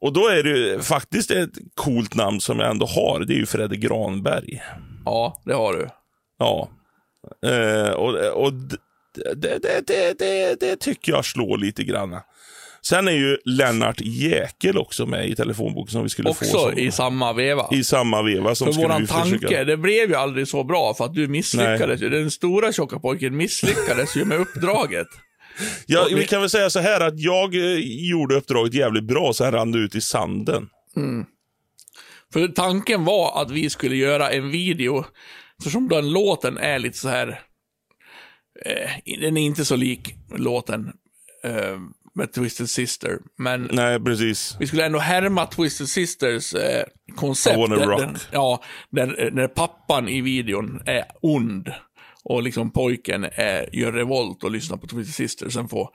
Och 0.00 0.12
då 0.12 0.28
är 0.28 0.42
det 0.42 0.50
ju 0.50 0.80
faktiskt 0.80 1.30
ett 1.30 1.50
coolt 1.74 2.14
namn 2.14 2.40
som 2.40 2.58
jag 2.58 2.70
ändå 2.70 2.86
har. 2.86 3.20
Det 3.20 3.34
är 3.34 3.36
ju 3.38 3.46
Fredde 3.46 3.76
Granberg. 3.76 4.62
ja, 5.04 5.42
det 5.44 5.54
har 5.54 5.72
du. 5.72 5.88
Ja. 6.38 6.68
Eh, 7.46 7.90
och 7.90 8.44
och 8.44 8.52
det, 9.36 9.58
det, 9.62 9.86
det, 10.18 10.60
det, 10.60 10.76
tycker 10.76 11.12
jag 11.12 11.24
slår 11.24 11.58
lite 11.58 11.84
grann. 11.84 12.16
Sen 12.82 13.08
är 13.08 13.12
ju 13.12 13.38
Lennart 13.44 14.00
Jäkel 14.00 14.78
också 14.78 15.06
med 15.06 15.28
i 15.28 15.34
telefonboken 15.36 15.92
som 15.92 16.02
vi 16.02 16.08
skulle 16.08 16.34
få. 16.34 16.44
Också 16.44 16.72
i 16.72 16.90
samma 16.90 17.32
veva. 17.32 17.68
i 17.72 17.84
samma 17.84 18.22
veva 18.22 18.54
som 18.54 18.72
för 18.72 18.82
våran 18.82 19.06
tanke, 19.06 19.38
försöka... 19.38 19.64
det 19.64 19.76
blev 19.76 20.08
ju 20.08 20.14
aldrig 20.14 20.48
så 20.48 20.64
bra 20.64 20.94
för 20.94 21.04
att 21.04 21.14
du 21.14 21.28
misslyckades 21.28 22.02
ju. 22.02 22.08
Den 22.08 22.30
stora 22.30 22.72
tjocka 22.72 22.98
pojken 22.98 23.36
misslyckades 23.36 24.16
ju 24.16 24.24
med 24.24 24.38
uppdraget. 24.40 25.06
Ja, 25.86 26.08
vi- 26.14 26.26
kan 26.26 26.40
väl 26.40 26.50
säga 26.50 26.70
så 26.70 26.80
här 26.80 27.00
att 27.00 27.20
jag 27.20 27.54
eh, 27.54 27.78
gjorde 28.10 28.34
uppdraget 28.34 28.74
jävligt 28.74 29.04
bra, 29.04 29.32
sen 29.32 29.52
rann 29.52 29.72
det 29.72 29.78
ut 29.78 29.94
i 29.94 30.00
sanden. 30.00 30.68
För 32.32 32.48
tanken 32.48 33.04
var 33.04 33.42
att 33.42 33.50
vi 33.50 33.70
skulle 33.70 33.96
göra 33.96 34.30
en 34.30 34.50
video, 34.50 35.04
eftersom 35.58 35.88
den 35.88 36.10
låten 36.12 36.58
är 36.58 36.78
lite 36.78 36.98
så 36.98 37.08
här. 37.08 37.28
Eh, 38.66 39.18
den 39.20 39.36
är 39.36 39.40
inte 39.42 39.64
så 39.64 39.76
lik 39.76 40.14
låten 40.36 40.92
eh, 41.44 41.78
med 42.14 42.32
Twisted 42.32 42.70
Sister, 42.70 43.18
men 43.38 43.68
Nej, 43.72 44.00
precis. 44.00 44.56
vi 44.60 44.66
skulle 44.66 44.86
ändå 44.86 44.98
härma 44.98 45.46
Twisted 45.46 45.88
Sisters 45.88 46.54
eh, 46.54 46.84
koncept. 47.16 47.56
I 47.56 47.60
wanna 47.60 47.76
rock. 47.76 48.00
Den, 48.00 48.16
ja, 48.32 48.62
där 48.90 49.48
pappan 49.48 50.08
i 50.08 50.20
videon 50.20 50.82
är 50.86 51.04
ond. 51.20 51.68
Och 52.24 52.42
liksom 52.42 52.72
pojken 52.72 53.24
är, 53.32 53.76
gör 53.76 53.92
revolt 53.92 54.44
och 54.44 54.50
lyssnar 54.50 54.76
på 54.76 54.86
Twisted 54.86 55.14
Sisters. 55.14 55.52
Sen 55.54 55.68
får 55.68 55.88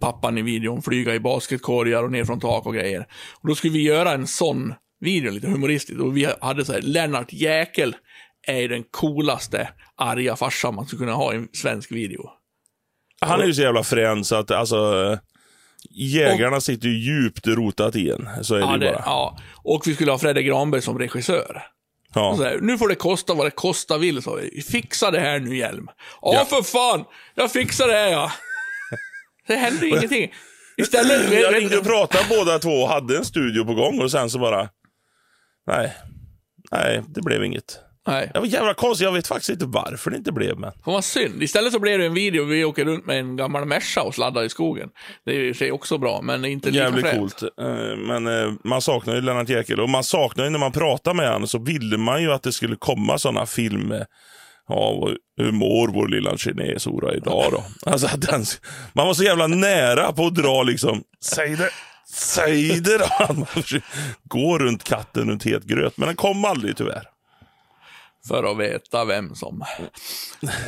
pappan 0.00 0.38
i 0.38 0.42
videon 0.42 0.82
flyga 0.82 1.14
i 1.14 1.20
basketkorgar 1.20 2.02
och 2.02 2.12
ner 2.12 2.24
från 2.24 2.40
tak 2.40 2.66
och 2.66 2.74
grejer. 2.74 3.06
Och 3.42 3.48
då 3.48 3.54
skulle 3.54 3.72
vi 3.72 3.82
göra 3.82 4.12
en 4.12 4.26
sån 4.26 4.74
video, 5.00 5.30
lite 5.32 5.48
humoristiskt. 5.48 6.00
Och 6.00 6.16
vi 6.16 6.28
hade 6.40 6.64
så 6.64 6.72
här, 6.72 6.80
Lennart 6.82 7.32
Jäkel 7.32 7.96
är 8.46 8.58
ju 8.60 8.68
den 8.68 8.84
coolaste 8.90 9.68
arga 9.96 10.36
farsan 10.36 10.74
man 10.74 10.86
skulle 10.86 11.00
kunna 11.00 11.12
ha 11.12 11.32
i 11.32 11.36
en 11.36 11.48
svensk 11.52 11.92
video. 11.92 12.22
Han 13.20 13.40
är 13.40 13.46
ju 13.46 13.54
så 13.54 13.62
jävla 13.62 13.82
frän 13.82 14.24
så 14.24 14.36
att 14.36 14.50
alltså... 14.50 15.18
Jägarna 15.90 16.60
sitter 16.60 16.88
ju 16.88 16.94
djupt 16.98 17.46
rotat 17.46 17.96
i 17.96 18.10
en. 18.10 18.28
Så 18.44 18.54
är 18.54 18.58
det 18.58 18.64
Ja, 18.66 18.72
ju 18.72 18.78
det, 18.78 18.86
bara. 18.92 19.02
ja. 19.06 19.38
Och 19.62 19.82
vi 19.86 19.94
skulle 19.94 20.10
ha 20.10 20.18
Fredrik 20.18 20.46
Granberg 20.46 20.82
som 20.82 20.98
regissör. 20.98 21.62
Ja. 22.14 22.34
Här, 22.34 22.58
nu 22.60 22.78
får 22.78 22.88
det 22.88 22.94
kosta 22.94 23.34
vad 23.34 23.46
det 23.46 23.50
kosta 23.50 23.98
vill, 23.98 24.22
sa 24.22 24.34
vi. 24.34 24.62
Fixa 24.62 25.10
det 25.10 25.20
här 25.20 25.40
nu, 25.40 25.56
Hjelm. 25.56 25.88
Ja, 26.22 26.44
för 26.44 26.62
fan! 26.62 27.04
Jag 27.34 27.52
fixar 27.52 27.88
det 27.88 27.94
här, 27.94 28.08
ja. 28.08 28.32
Det 29.46 29.56
hände 29.56 29.88
ingenting. 29.88 30.32
Istället... 30.76 31.32
Jag 31.40 31.54
ringde 31.54 31.78
och 31.78 31.84
pratade 31.84 32.24
båda 32.28 32.58
två 32.58 32.70
och 32.70 32.88
hade 32.88 33.16
en 33.16 33.24
studio 33.24 33.64
på 33.64 33.74
gång 33.74 34.00
och 34.00 34.10
sen 34.10 34.30
så 34.30 34.38
bara... 34.38 34.68
Nej. 35.66 35.96
Nej, 36.72 37.02
det 37.08 37.22
blev 37.22 37.44
inget. 37.44 37.78
Nej, 38.06 38.30
Det 38.34 38.40
var 38.40 38.46
jävla 38.46 38.74
konstigt. 38.74 39.04
Jag 39.04 39.12
vet 39.12 39.26
faktiskt 39.26 39.48
inte 39.50 39.66
varför 39.66 40.10
det 40.10 40.16
inte 40.16 40.32
blev, 40.32 40.58
men... 40.58 40.70
det 40.84 40.90
var 40.90 41.00
synd. 41.00 41.42
Istället 41.42 41.72
så 41.72 41.78
blev 41.78 41.98
det 41.98 42.06
en 42.06 42.14
video 42.14 42.44
vi 42.44 42.64
åker 42.64 42.84
runt 42.84 43.06
med 43.06 43.18
en 43.18 43.36
gammal 43.36 43.64
Merca 43.64 44.02
och 44.02 44.14
sladdar 44.14 44.42
i 44.44 44.48
skogen. 44.48 44.88
Det 45.26 45.30
är 45.30 45.34
ju 45.36 45.48
i 45.50 45.54
sig 45.54 45.72
också 45.72 45.98
bra, 45.98 46.20
men 46.22 46.44
inte 46.44 46.70
lika 46.70 46.84
Jävligt 46.84 47.06
fränt. 47.06 47.18
coolt. 47.18 47.42
Eh, 47.42 47.96
Men 47.96 48.26
eh, 48.26 48.52
man 48.64 48.82
saknar 48.82 49.14
ju 49.14 49.20
Lennart 49.20 49.48
Jäkel 49.48 49.80
och 49.80 49.88
man 49.88 50.04
saknar 50.04 50.44
ju 50.44 50.50
när 50.50 50.58
man 50.58 50.72
pratar 50.72 51.14
med 51.14 51.32
honom 51.32 51.48
så 51.48 51.58
ville 51.58 51.96
man 51.98 52.22
ju 52.22 52.32
att 52.32 52.42
det 52.42 52.52
skulle 52.52 52.76
komma 52.76 53.18
sådana 53.18 53.46
filmer. 53.46 54.06
Ja, 54.68 54.98
vad- 55.00 55.16
hur 55.36 55.52
mår 55.52 55.88
vår 55.88 56.08
lilla 56.08 56.36
kinesora 56.36 57.14
idag 57.14 57.44
då? 57.52 57.64
Alltså, 57.90 58.16
den, 58.16 58.44
man 58.92 59.06
var 59.06 59.14
så 59.14 59.24
jävla 59.24 59.46
nära 59.46 60.12
på 60.12 60.26
att 60.26 60.34
dra 60.34 60.62
liksom, 60.62 61.02
säg 61.24 61.56
det, 61.56 61.70
säg 62.14 62.80
det 62.80 62.98
då. 62.98 63.06
Man 63.34 63.46
gå 64.28 64.58
runt 64.58 64.84
katten 64.84 65.28
runt 65.30 65.44
het 65.44 65.64
gröt, 65.64 65.96
men 65.98 66.06
den 66.06 66.16
kom 66.16 66.44
aldrig 66.44 66.76
tyvärr. 66.76 67.02
För 68.28 68.44
att 68.52 68.58
veta 68.58 69.04
vem 69.04 69.34
som 69.34 69.64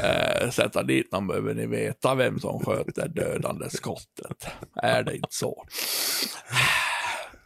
äh, 0.02 0.50
sätter 0.50 0.82
dit 0.82 1.12
någon 1.12 1.26
behöver 1.26 1.54
ni 1.54 1.66
veta 1.66 2.14
vem 2.14 2.40
som 2.40 2.64
sköter 2.64 3.08
dödande 3.08 3.70
skottet. 3.70 4.46
Är 4.82 5.02
det 5.02 5.14
inte 5.16 5.28
så? 5.30 5.64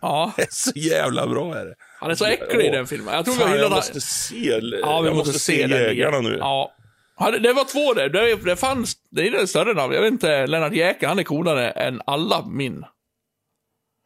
Ja, 0.02 0.32
Det 0.36 0.42
är 0.42 0.48
så 0.50 0.70
jävla 0.74 1.26
bra 1.26 1.54
är 1.56 1.64
det. 1.64 1.74
han 2.00 2.10
är 2.10 2.14
så 2.14 2.24
äcklig 2.24 2.66
i 2.66 2.70
den 2.70 2.86
filmen. 2.86 3.14
Jag 3.14 3.24
tror 3.24 3.34
vi 3.34 3.40
har 3.40 3.48
Fan, 3.48 3.56
jag 3.58 3.64
hyllat 3.64 3.76
måste 3.78 4.00
se, 4.00 4.60
Ja, 4.82 5.00
vi 5.00 5.08
jag 5.08 5.16
måste, 5.16 5.38
se, 5.38 5.66
den 5.66 5.82
jägarna 5.82 6.20
nu. 6.20 6.36
Ja. 6.40 6.72
Ja, 7.18 7.30
det, 7.30 7.38
det 7.38 7.52
var 7.52 7.64
två 7.64 7.94
där. 7.94 8.08
Det, 8.08 8.34
det 8.44 8.56
fanns, 8.56 8.94
det 9.10 9.26
är 9.26 9.30
det 9.30 9.46
större 9.46 9.74
namn. 9.74 9.94
Jag 9.94 10.00
vet 10.02 10.12
inte, 10.12 10.46
Lennart 10.46 10.72
Jäkel, 10.72 11.08
han 11.08 11.18
är 11.18 11.22
coolare 11.22 11.70
än 11.70 12.02
alla 12.06 12.46
min. 12.46 12.84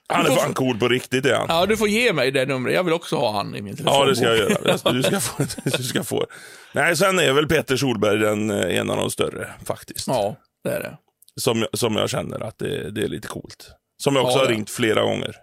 Han 0.09 0.27
är 0.27 0.31
får- 0.31 0.37
fan 0.37 0.55
cool 0.55 0.79
på 0.79 0.89
riktigt 0.89 1.27
är 1.27 1.35
han. 1.35 1.47
Ja, 1.49 1.67
du 1.67 1.77
får 1.77 1.89
ge 1.89 2.13
mig 2.13 2.31
det 2.31 2.47
numret. 2.47 2.75
Jag 2.75 2.85
vill 2.85 2.93
också 2.95 3.17
ha 3.17 3.33
han 3.33 3.55
i 3.57 3.63
min 3.63 3.77
telefon. 3.77 3.99
Ja, 4.01 4.05
det 4.07 4.17
ska 4.17 4.25
jag 4.25 4.37
göra. 4.37 4.93
Du 4.93 5.03
ska 5.03 5.21
få. 5.21 5.43
Du 5.79 5.83
ska 5.85 6.05
få. 6.05 6.27
Nej, 6.73 6.97
sen 6.97 7.19
är 7.19 7.33
väl 7.33 7.47
Peter 7.49 7.77
Solberg 7.77 8.19
den, 8.19 8.51
eh, 8.51 8.79
en 8.79 8.91
av 8.91 8.97
de 8.97 9.11
större 9.11 9.51
faktiskt. 9.67 10.07
Ja, 10.09 10.37
det 10.65 10.71
är 10.71 10.81
det. 10.81 10.97
Som, 11.41 11.67
som 11.73 11.97
jag 11.97 12.11
känner 12.11 12.41
att 12.41 12.59
det, 12.59 12.91
det 12.91 13.03
är 13.03 13.09
lite 13.09 13.29
coolt. 13.29 13.71
Som 14.03 14.17
jag 14.17 14.25
också 14.25 14.39
Ja, 14.39 14.45
har 14.45 14.51
ringt 14.51 14.71
flera 14.71 15.03
gånger. 15.03 15.35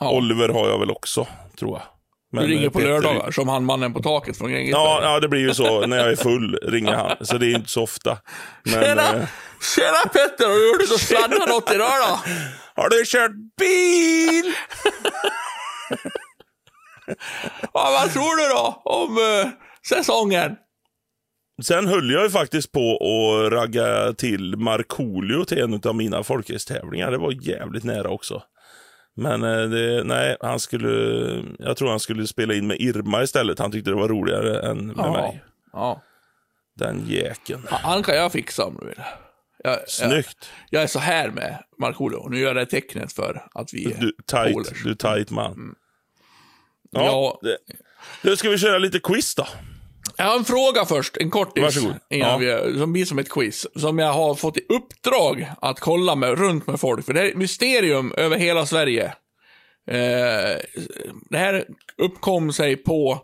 Ja. 0.00 0.10
Oliver 0.10 0.48
har 0.48 0.68
jag 0.68 0.78
väl 0.78 0.90
också, 0.90 1.26
tror 1.58 1.70
jag. 1.72 1.82
Men, 2.32 2.44
Du 2.44 2.50
ringer 2.50 2.64
eh, 2.64 2.70
på 2.70 2.78
Peter- 2.78 2.88
lördagar, 2.90 3.30
som 3.30 3.48
han 3.48 3.64
mannen 3.64 3.94
på 3.94 4.02
taket 4.02 4.38
från 4.38 4.50
Grängesberg. 4.50 4.82
Ja, 4.84 5.00
ja, 5.02 5.20
det 5.20 5.28
blir 5.28 5.40
ju 5.40 5.54
så. 5.54 5.80
När 5.86 5.96
jag 5.96 6.08
är 6.10 6.16
full 6.16 6.58
ringer 6.62 6.92
han. 6.94 7.16
Så 7.20 7.38
det 7.38 7.46
är 7.46 7.54
inte 7.56 7.68
så 7.70 7.82
ofta. 7.82 8.18
Men, 8.62 8.72
Tjena! 8.84 9.02
eh, 9.02 9.26
Tjena 9.76 9.98
Petter, 10.12 10.46
har 10.48 10.54
du 10.54 10.68
gjort 10.68 10.92
och 10.94 11.00
sladdat 11.08 11.48
något 11.48 11.72
idag 11.74 11.90
då? 12.08 12.18
Har 12.82 12.88
du 12.90 13.04
kört 13.04 13.32
bil? 13.58 14.52
Ja, 17.74 17.98
vad 18.00 18.12
tror 18.12 18.36
du 18.36 18.48
då 18.54 18.82
om 18.84 19.16
eh, 19.18 19.50
säsongen? 19.88 20.56
Sen 21.62 21.86
höll 21.86 22.10
jag 22.10 22.22
ju 22.22 22.30
faktiskt 22.30 22.72
på 22.72 22.96
att 22.96 23.52
ragga 23.52 24.12
till 24.12 24.56
Markoolio 24.56 25.44
till 25.44 25.58
en 25.58 25.80
av 25.86 25.94
mina 25.94 26.22
folkhästtävlingar. 26.22 27.10
Det 27.10 27.18
var 27.18 27.32
jävligt 27.48 27.84
nära 27.84 28.08
också. 28.10 28.42
Men 29.16 29.42
eh, 29.42 29.60
det, 29.68 30.04
nej, 30.04 30.36
han 30.40 30.60
skulle, 30.60 30.90
jag 31.58 31.76
tror 31.76 31.90
han 31.90 32.00
skulle 32.00 32.26
spela 32.26 32.54
in 32.54 32.66
med 32.66 32.76
Irma 32.80 33.22
istället. 33.22 33.58
Han 33.58 33.72
tyckte 33.72 33.90
det 33.90 33.96
var 33.96 34.08
roligare 34.08 34.70
än 34.70 34.86
med 34.86 34.96
Ja. 34.98 35.12
mig. 35.12 35.44
Ja. 35.72 36.02
Den 36.76 37.04
jäkeln. 37.06 37.66
Han 37.70 38.02
kan 38.02 38.16
jag 38.16 38.32
fixa 38.32 38.64
om 38.64 38.76
du 38.80 38.86
vill. 38.86 39.00
Jag, 39.64 39.72
jag, 39.72 39.88
Snyggt. 39.90 40.50
jag 40.70 40.82
är 40.82 40.86
så 40.86 40.98
här 40.98 41.30
med 41.30 41.64
Markoolio. 41.78 42.28
Nu 42.28 42.38
gör 42.38 42.46
jag 42.46 42.56
det 42.56 42.66
tecknet 42.66 43.12
för 43.12 43.46
att 43.54 43.74
vi 43.74 43.84
är 43.92 43.98
Du, 44.00 44.12
tight, 44.26 44.52
polers. 44.54 44.82
du 44.84 44.94
tight 44.94 45.30
man. 45.30 45.74
Ja, 46.90 47.04
Ja. 47.04 47.38
Det, 47.42 47.58
nu 48.22 48.36
ska 48.36 48.50
vi 48.50 48.58
köra 48.58 48.78
lite 48.78 48.98
quiz 49.00 49.34
då. 49.34 49.46
Jag 50.16 50.24
har 50.24 50.36
en 50.38 50.44
fråga 50.44 50.84
först, 50.84 51.16
en 51.16 51.30
kortis. 51.30 51.62
Varsågod. 51.64 51.94
Innan 52.10 52.42
Ja. 52.42 52.60
vi, 52.66 52.78
som 52.78 52.92
blir 52.92 53.04
som 53.04 53.18
ett 53.18 53.28
quiz. 53.30 53.66
Som 53.76 53.98
jag 53.98 54.12
har 54.12 54.34
fått 54.34 54.56
i 54.56 54.66
uppdrag 54.68 55.50
att 55.60 55.80
kolla 55.80 56.14
med, 56.14 56.38
runt 56.38 56.66
med 56.66 56.80
folk. 56.80 57.06
För 57.06 57.12
det 57.12 57.20
är 57.20 57.24
ett 57.24 57.36
mysterium 57.36 58.12
över 58.16 58.36
hela 58.36 58.66
Sverige. 58.66 59.04
Eh, 59.90 60.56
det 61.30 61.38
här 61.38 61.64
uppkom 61.96 62.52
sig 62.52 62.76
på 62.76 63.18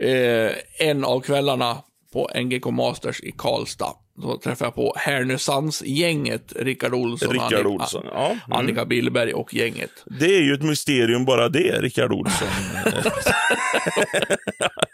eh, 0.00 0.50
en 0.78 1.04
av 1.04 1.20
kvällarna 1.20 1.82
på 2.12 2.30
NGK 2.40 2.64
Masters 2.66 3.20
i 3.20 3.32
Karlstad. 3.38 3.94
Då 4.16 4.38
träffade 4.38 4.66
jag 4.66 4.74
på 4.74 4.94
Härnösandsgänget, 4.96 6.52
Rickard 6.56 6.94
Olsson, 6.94 7.32
Rickard 7.32 7.52
Annika, 7.52 7.68
Olsson. 7.68 8.04
Ja. 8.12 8.26
Mm. 8.26 8.38
Annika 8.50 8.84
Billberg 8.84 9.34
och 9.34 9.54
gänget. 9.54 9.90
Det 10.20 10.36
är 10.36 10.42
ju 10.42 10.54
ett 10.54 10.62
mysterium 10.62 11.24
bara 11.24 11.48
det, 11.48 11.80
Rickard 11.80 12.12
Olsson. 12.12 12.48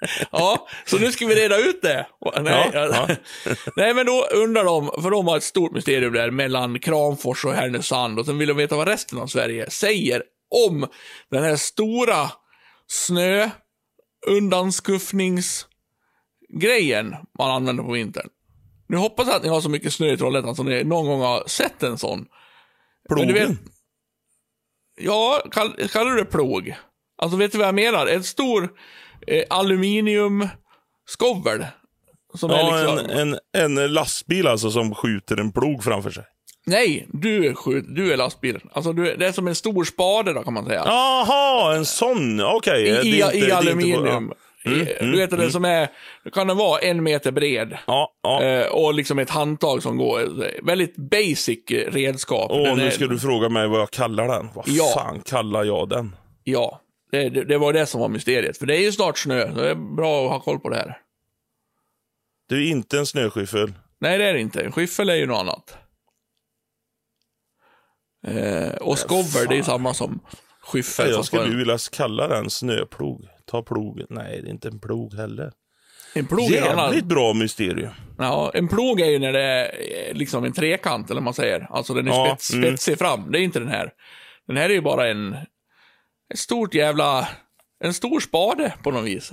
Ja, 0.30 0.68
så 0.84 0.98
nu 0.98 1.12
ska 1.12 1.26
vi 1.26 1.34
reda 1.34 1.58
ut 1.58 1.82
det. 1.82 2.06
Nej, 2.40 2.70
Ja, 2.72 3.08
nej 3.76 3.94
men 3.94 4.06
då 4.06 4.26
undrar 4.34 4.64
de, 4.64 5.02
för 5.02 5.10
de 5.10 5.26
har 5.26 5.36
ett 5.36 5.42
stort 5.42 5.72
mysterium 5.72 6.12
där 6.12 6.30
mellan 6.30 6.78
Kramfors 6.78 7.44
och 7.44 7.52
Härnösand 7.52 8.18
och 8.18 8.26
sen 8.26 8.38
vill 8.38 8.48
de 8.48 8.56
veta 8.56 8.76
vad 8.76 8.88
resten 8.88 9.18
av 9.18 9.26
Sverige 9.26 9.70
säger 9.70 10.22
om 10.66 10.86
den 11.30 11.42
här 11.42 11.56
stora 11.56 12.30
snö 12.86 13.50
undanskuffningsgrejen 14.26 17.14
man 17.38 17.50
använder 17.50 17.84
på 17.84 17.92
vintern. 17.92 18.28
Nu 18.88 18.96
hoppas 18.96 19.26
jag 19.26 19.36
att 19.36 19.42
ni 19.42 19.48
har 19.48 19.60
så 19.60 19.68
mycket 19.68 19.92
snö 19.92 20.12
i 20.12 20.16
Trollhättan 20.16 20.56
som 20.56 20.66
ni 20.66 20.84
någon 20.84 21.06
gång 21.06 21.20
har 21.20 21.42
sett 21.46 21.82
en 21.82 21.98
sån. 21.98 22.26
Men 23.10 23.26
du 23.28 23.34
vet-. 23.34 23.50
Ja, 25.00 25.42
kall, 25.50 25.88
kallar 25.92 26.10
du 26.10 26.16
det 26.16 26.24
plog? 26.24 26.74
Alltså 27.22 27.36
vet 27.38 27.52
du 27.52 27.58
vad 27.58 27.66
jag 27.66 27.74
menar? 27.74 28.06
En 28.06 28.24
stor 28.24 28.68
eh, 29.26 29.44
aluminiumskovel. 29.50 31.66
Som 32.34 32.50
är 32.50 32.58
Ja, 32.58 32.94
liksom... 32.94 33.10
en, 33.18 33.38
en, 33.52 33.78
en 33.78 33.92
lastbil 33.92 34.46
alltså 34.46 34.70
som 34.70 34.94
skjuter 34.94 35.36
en 35.36 35.52
plog 35.52 35.84
framför 35.84 36.10
sig. 36.10 36.24
Nej, 36.66 37.06
du 37.12 37.46
är, 37.46 37.54
skjut, 37.54 37.84
du 37.88 38.12
är 38.12 38.16
lastbilen. 38.16 38.60
Alltså 38.72 38.92
du, 38.92 39.10
är- 39.10 39.16
det 39.16 39.26
är 39.26 39.32
som 39.32 39.48
en 39.48 39.54
stor 39.54 39.84
spade 39.84 40.32
då 40.32 40.42
kan 40.42 40.52
man 40.54 40.66
säga. 40.66 40.82
Jaha, 40.86 41.74
en 41.76 41.84
sån. 41.86 42.40
Okej. 42.40 42.82
I, 42.82 42.90
är 42.90 43.04
i, 43.04 43.14
inte- 43.16 43.28
är 43.28 43.34
i 43.34 43.38
inte- 43.40 43.56
aluminium. 43.56 44.32
Mm, 44.64 44.80
I- 44.80 44.96
du 45.00 45.16
vet 45.18 45.30
det 45.30 45.50
som 45.50 45.64
är, 45.64 45.88
kan 46.32 46.46
det 46.46 46.54
vara 46.54 46.78
en 46.80 47.02
meter 47.02 47.30
bred. 47.32 47.78
Ja, 47.86 48.12
ja. 48.22 48.42
Eh, 48.42 48.66
och 48.66 48.94
liksom 48.94 49.18
ett 49.18 49.30
handtag 49.30 49.82
som 49.82 49.96
går. 49.96 50.20
eh, 50.44 50.50
Väldigt 50.62 50.96
basic 50.96 51.58
eh, 51.70 51.92
redskap. 51.92 52.50
Åh, 52.50 52.62
Den 52.62 52.78
nu 52.78 52.86
är- 52.86 52.90
ska 52.90 53.06
du 53.06 53.18
fråga 53.18 53.48
mig 53.48 53.68
vad 53.68 53.80
jag 53.80 53.90
kallar 53.90 54.28
den. 54.28 54.48
Vad 54.54 54.64
Ja. 54.68 54.92
fan 54.94 55.20
kallar 55.20 55.64
jag 55.64 55.88
den? 55.88 56.16
Ja, 56.44 56.80
det, 57.10 57.28
det, 57.28 57.44
det 57.44 57.58
var 57.58 57.72
det 57.72 57.86
som 57.86 58.00
var 58.00 58.08
mysteriet. 58.08 58.58
För 58.58 58.66
det 58.66 58.76
är 58.76 58.80
ju 58.80 58.92
snart 58.92 59.18
snö, 59.18 59.52
så 59.54 59.60
det 59.60 59.70
är 59.70 59.96
bra 59.96 60.24
att 60.24 60.30
ha 60.30 60.40
koll 60.40 60.58
på 60.60 60.68
det 60.68 60.76
här. 60.76 60.98
Det 62.48 62.54
är 62.54 62.70
inte 62.70 62.98
en 62.98 63.06
snöskyffel. 63.06 63.72
Nej, 64.00 64.18
det 64.18 64.24
är 64.24 64.34
det 64.34 64.40
inte. 64.40 64.62
En 64.62 64.72
skyffel 64.72 65.08
är 65.10 65.14
ju 65.14 65.26
något 65.26 65.40
annat. 65.40 65.76
Eh, 68.26 68.72
och 68.74 68.98
skover, 68.98 69.48
det 69.48 69.58
är 69.58 69.62
samma 69.62 69.94
som 69.94 70.20
skyffel. 70.62 71.10
Jag 71.10 71.24
skulle 71.24 71.56
vilja 71.56 71.78
kalla 71.92 72.28
den 72.28 72.50
snöplog. 72.50 73.26
Ta 73.52 73.62
plog. 73.62 74.02
Nej, 74.08 74.40
det 74.42 74.48
är 74.48 74.50
inte 74.50 74.68
en 74.68 74.80
plog 74.80 75.14
heller. 75.14 75.52
en 76.14 76.26
plog 76.26 76.52
är. 76.52 76.64
Jävligt 76.64 77.04
bra 77.04 77.34
mysterium. 77.34 77.90
Ja, 78.18 78.50
en 78.54 78.68
plog 78.68 79.00
är 79.00 79.06
ju 79.06 79.18
när 79.18 79.32
det 79.32 79.42
är 79.42 79.64
eh, 79.64 80.14
liksom 80.14 80.44
en 80.44 80.52
trekant, 80.52 81.10
eller 81.10 81.20
vad 81.20 81.24
man 81.24 81.34
säger. 81.34 81.66
Alltså 81.70 81.94
den 81.94 82.06
är 82.08 82.10
Ja, 82.10 82.26
spets, 82.26 82.52
mm. 82.52 82.68
spetsig 82.68 82.98
fram. 82.98 83.32
Det 83.32 83.38
är 83.40 83.42
inte 83.42 83.58
den 83.58 83.68
här. 83.68 83.90
Den 84.46 84.56
här 84.56 84.64
är 84.70 84.74
ju 84.74 84.80
bara 84.80 85.10
en... 85.10 85.32
Ett 86.32 86.38
stort 86.38 86.74
jävla... 86.74 87.28
En 87.84 87.94
stor 87.94 88.20
spade 88.20 88.74
på 88.82 88.90
något 88.90 89.04
vis. 89.04 89.32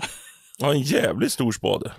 Ja, 0.58 0.71
en 0.73 0.82
jävligt 0.82 1.32
stor 1.32 1.51
spade. 1.51 1.91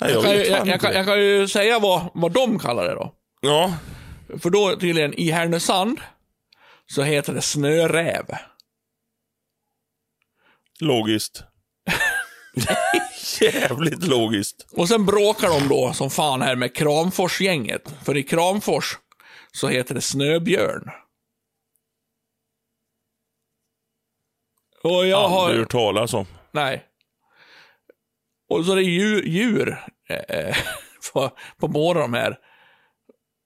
Nej, 0.00 0.12
Jag 0.12 0.16
jag 0.16 0.24
kan, 0.24 0.32
ju, 0.32 0.44
jag, 0.44 0.66
jag, 0.68 0.80
kan, 0.80 0.92
jag 0.92 1.06
kan 1.06 1.20
ju 1.20 1.48
säga 1.48 1.78
vad, 1.78 2.10
vad 2.14 2.32
de 2.32 2.58
kallar 2.58 2.84
det 2.84 2.94
då. 2.94 3.14
Ja, 3.40 3.74
För 4.38 4.50
då 4.50 4.76
tydligen 4.80 5.14
i 5.14 5.30
Härnösand 5.30 6.00
så 6.86 7.02
heter 7.02 7.34
det 7.34 7.42
snöräv. 7.42 8.26
Logiskt. 10.82 11.44
jävligt 13.40 14.06
logiskt. 14.06 14.66
Och 14.72 14.88
sen 14.88 15.06
bråkar 15.06 15.48
de 15.48 15.68
då 15.68 15.92
som 15.92 16.10
fan 16.10 16.42
här 16.42 16.56
med 16.56 16.74
Kramforsgänget. 16.76 17.94
För 18.04 18.16
i 18.16 18.22
Kramfors 18.22 18.98
så 19.52 19.68
heter 19.68 19.94
det 19.94 20.00
snöbjörn. 20.00 20.90
Och 24.82 25.06
jag 25.06 25.28
har... 25.28 25.42
Aldrig 25.44 25.60
hört 25.60 25.70
talas 25.70 26.14
om. 26.14 26.26
Nej. 26.52 26.84
Och 28.48 28.64
så 28.64 28.72
är 28.72 28.76
det 28.76 28.82
djur, 28.82 29.22
djur 29.22 29.78
eh, 30.08 30.56
på, 31.12 31.30
på 31.58 31.68
båda 31.68 32.00
de 32.00 32.14
här. 32.14 32.38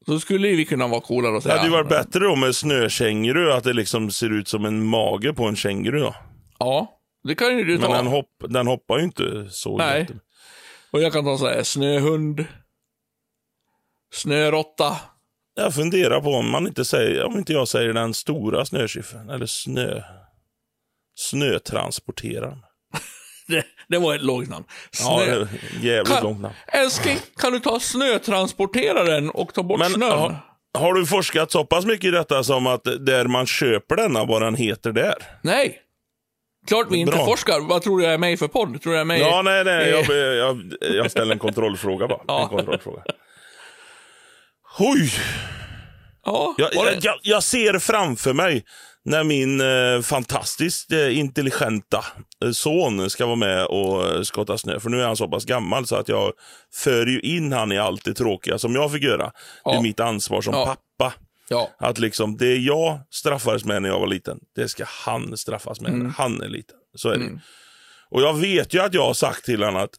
Så 0.07 0.21
skulle 0.21 0.49
vi 0.49 0.65
kunna 0.65 0.87
vara 0.89 1.01
coolare 1.01 1.33
och 1.33 1.39
Det 1.39 1.43
säga. 1.43 1.55
hade 1.57 1.67
ju 1.67 1.73
varit 1.73 1.89
bättre 1.89 2.21
då 2.21 2.37
med 2.37 2.57
snökänguru, 2.57 3.53
att 3.53 3.65
det 3.65 3.73
liksom 3.73 4.11
ser 4.11 4.31
ut 4.33 4.49
som 4.49 4.65
en 4.65 4.87
mage 4.87 5.33
på 5.33 5.45
en 5.45 5.57
känguru 5.57 6.01
då. 6.01 6.15
Ja, 6.59 6.96
det 7.27 7.35
kan 7.35 7.59
ju 7.59 7.65
du 7.65 7.73
Men 7.79 7.87
ta. 7.87 7.97
den, 7.97 8.07
hopp, 8.07 8.31
den 8.49 8.67
hoppar 8.67 8.99
ju 8.99 9.05
inte 9.05 9.47
så 9.51 9.79
Nej. 9.79 10.01
jätte- 10.01 10.15
Och 10.91 11.03
jag 11.03 11.13
kan 11.13 11.25
ta 11.25 11.39
så 11.39 11.47
här, 11.49 11.63
snöhund. 11.63 12.45
Snörotta. 14.15 14.97
Jag 15.55 15.75
funderar 15.75 16.21
på 16.21 16.29
om 16.31 16.51
man 16.51 16.67
inte 16.67 16.85
säger, 16.85 17.25
om 17.25 17.39
inte 17.39 17.53
jag 17.53 17.69
säger 17.69 17.93
den 17.93 18.15
stora 18.15 18.65
snöskyffeln, 18.65 19.31
eller 19.31 19.47
snö... 19.47 20.03
Snötransporteraren. 21.19 22.59
Det, 23.49 23.65
det 23.89 23.99
var 23.99 24.15
ett 24.15 24.23
lågt 24.23 24.49
namn. 24.49 24.65
Ja, 25.01 25.25
det 25.27 25.49
Snö... 25.49 25.59
jävligt 25.81 26.15
Kan- 26.15 26.23
långt 26.25 26.41
namn. 26.41 26.55
Älskling, 26.67 27.19
kan 27.37 27.53
du 27.53 27.61
ta 27.61 27.81
snötransporteraren 27.81 29.31
och 29.31 29.55
ta 29.55 29.63
bort 29.63 29.79
Men 29.79 29.91
snön? 29.91 30.11
har, 30.19 30.37
har 30.79 30.95
du 30.95 31.07
forskat 31.07 31.51
så 31.51 31.65
pass 31.65 31.85
mycket 31.87 32.05
i 32.05 32.11
detta 32.11 32.45
som 32.45 32.67
att 32.67 32.85
där 32.85 33.25
man 33.27 33.47
köper 33.47 33.97
denna, 33.97 34.25
vad 34.25 34.43
den 34.43 34.55
heter 34.55 34.93
där? 34.93 35.15
Nej. 35.43 35.79
Klart 36.67 36.87
vi 36.91 36.97
inte 36.97 37.13
Bra. 37.17 37.25
forskar. 37.25 37.61
Vad 37.69 37.83
tror 37.83 37.99
du 37.99 38.05
jag 38.05 38.15
är 38.15 38.19
med 38.19 38.33
i 38.33 38.37
för 38.37 38.49
podd? 38.49 38.83
Tror 38.83 38.93
du 38.93 38.97
jag 38.99 39.01
är 39.01 39.05
med 39.05 39.21
Ja, 39.21 39.43
nej, 39.43 39.65
nej. 39.65 39.89
Jag, 39.91 40.17
jag, 40.37 40.73
jag 40.81 41.11
ställer 41.11 41.33
en 41.33 41.39
kontrollfråga 41.39 42.09
bara. 42.09 42.21
Ja. 42.27 42.43
En 42.43 42.49
kontrollfråga. 42.49 43.03
Oj! 44.79 45.11
Ja, 46.25 46.55
Jag, 46.59 46.75
var 46.75 46.85
det- 46.87 46.93
jag, 46.93 47.05
jag, 47.05 47.15
jag 47.23 47.43
ser 47.43 47.79
framför 47.79 48.33
mig 48.33 48.65
när 49.05 49.25
min 49.25 49.61
eh, 49.61 50.01
fantastiskt 50.03 50.93
eh, 50.93 51.19
intelligenta 51.19 52.05
eh, 52.45 52.51
son 52.51 53.11
ska 53.11 53.27
vara 53.27 53.37
med 53.37 53.65
och 53.67 54.05
eh, 54.09 54.23
skotta 54.23 54.59
snö. 54.59 54.81
För 54.81 54.91
nu 54.91 55.03
är 55.03 55.07
han 55.07 55.17
så 55.17 55.29
pass 55.29 55.45
gammal 55.45 55.87
så 55.87 55.97
att 55.97 56.09
jag 56.09 56.33
för 56.75 57.07
ju 57.07 57.21
in 57.21 57.53
han 57.53 57.73
i 57.73 57.79
allt 57.79 58.05
det 58.05 58.15
tråkiga 58.15 58.59
som 58.59 58.75
jag 58.75 58.93
fick 58.93 59.03
göra. 59.03 59.25
Det 59.25 59.33
Ja. 59.65 59.79
är 59.79 59.83
mitt 59.83 60.01
ansvar 60.01 60.41
som 60.41 60.55
Ja. 60.55 60.65
pappa. 60.67 60.81
Ja. 61.49 61.71
Att 61.79 61.99
liksom 61.99 62.37
det 62.37 62.57
jag 62.57 63.01
straffades 63.11 63.65
med 63.65 63.83
när 63.83 63.89
jag 63.89 64.01
var 64.01 64.07
liten, 64.07 64.39
det 64.57 64.69
ska 64.69 64.85
han 65.05 65.37
straffas 65.37 65.81
med 65.81 65.91
Mm. 65.93 66.03
när 66.07 66.11
han 66.11 66.43
är 66.43 66.49
liten. 66.49 66.77
Så 66.95 67.09
är 67.09 67.17
det 67.19 67.25
ju. 67.25 67.39
Och 68.11 68.23
jag 68.23 68.35
vet 68.35 68.75
ju 68.75 68.81
att 68.83 68.95
jag 68.95 69.05
har 69.07 69.15
sagt 69.15 69.45
till 69.45 69.63
honom 69.63 69.83
att 69.83 69.91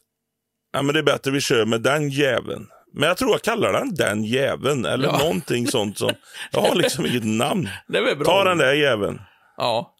ja, 0.72 0.82
men 0.82 0.92
det 0.92 0.98
är 0.98 1.04
bättre 1.04 1.30
vi 1.30 1.40
kör 1.40 1.64
med 1.64 1.82
den 1.82 2.08
jäveln. 2.10 2.66
Men 2.94 3.08
jag 3.08 3.16
tror 3.16 3.30
jag 3.30 3.42
kallar 3.42 3.72
den 3.72 3.94
den 3.94 4.24
jäveln 4.24 4.84
eller 4.84 5.08
Ja. 5.08 5.18
någonting 5.18 5.66
sånt 5.66 5.98
som, 5.98 6.10
jag 6.52 6.60
har 6.60 6.74
liksom 6.74 7.06
inget 7.06 7.24
namn. 7.24 7.68
Det 7.88 7.98
är 7.98 8.02
väl 8.02 8.16
bra. 8.16 8.24
Ta 8.26 8.44
den 8.44 8.58
där 8.58 8.72
jäveln. 8.72 9.20
Ja. 9.56 9.94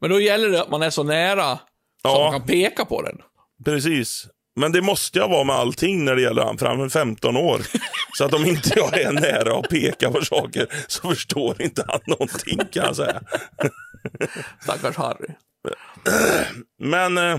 Men 0.00 0.10
då 0.10 0.20
gäller 0.20 0.48
det 0.48 0.60
att 0.62 0.70
man 0.70 0.82
är 0.82 0.90
så 0.90 1.02
nära 1.02 1.56
så 1.56 1.60
Ja. 2.02 2.30
man 2.30 2.40
kan 2.40 2.48
peka 2.48 2.84
på 2.84 3.02
den. 3.02 3.18
Precis. 3.64 4.26
Men 4.56 4.72
det 4.72 4.82
måste 4.82 5.18
jag 5.18 5.28
vara 5.28 5.44
med 5.44 5.56
allting 5.56 6.04
när 6.04 6.16
det 6.16 6.22
gäller 6.22 6.42
han, 6.42 6.58
för 6.58 6.66
han 6.66 6.80
är 6.80 6.88
15 6.88 7.36
år. 7.36 7.60
Så 8.16 8.24
att 8.24 8.34
om 8.34 8.44
inte 8.44 8.70
jag 8.76 9.00
är 9.00 9.12
nära 9.12 9.54
och 9.54 9.68
pekar 9.68 10.10
på 10.10 10.24
saker 10.24 10.66
så 10.88 11.08
förstår 11.08 11.62
inte 11.62 11.84
han 11.88 12.00
någonting 12.06 12.58
kan 12.58 12.84
jag 12.84 12.96
säga. 12.96 13.20
Stackars 14.62 14.96
Harry. 14.96 15.28
Men 16.78 17.18
eh, 17.18 17.38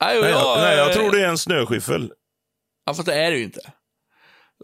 Nej, 0.00 0.16
jag, 0.16 0.60
nej, 0.60 0.76
jag 0.76 0.92
tror 0.92 1.12
det 1.12 1.20
är 1.20 1.28
en 1.28 1.38
snöskyffel. 1.38 2.12
Ja, 2.86 2.94
fast 2.94 3.06
det 3.06 3.14
är 3.14 3.30
det 3.30 3.36
ju 3.36 3.44
inte. 3.44 3.60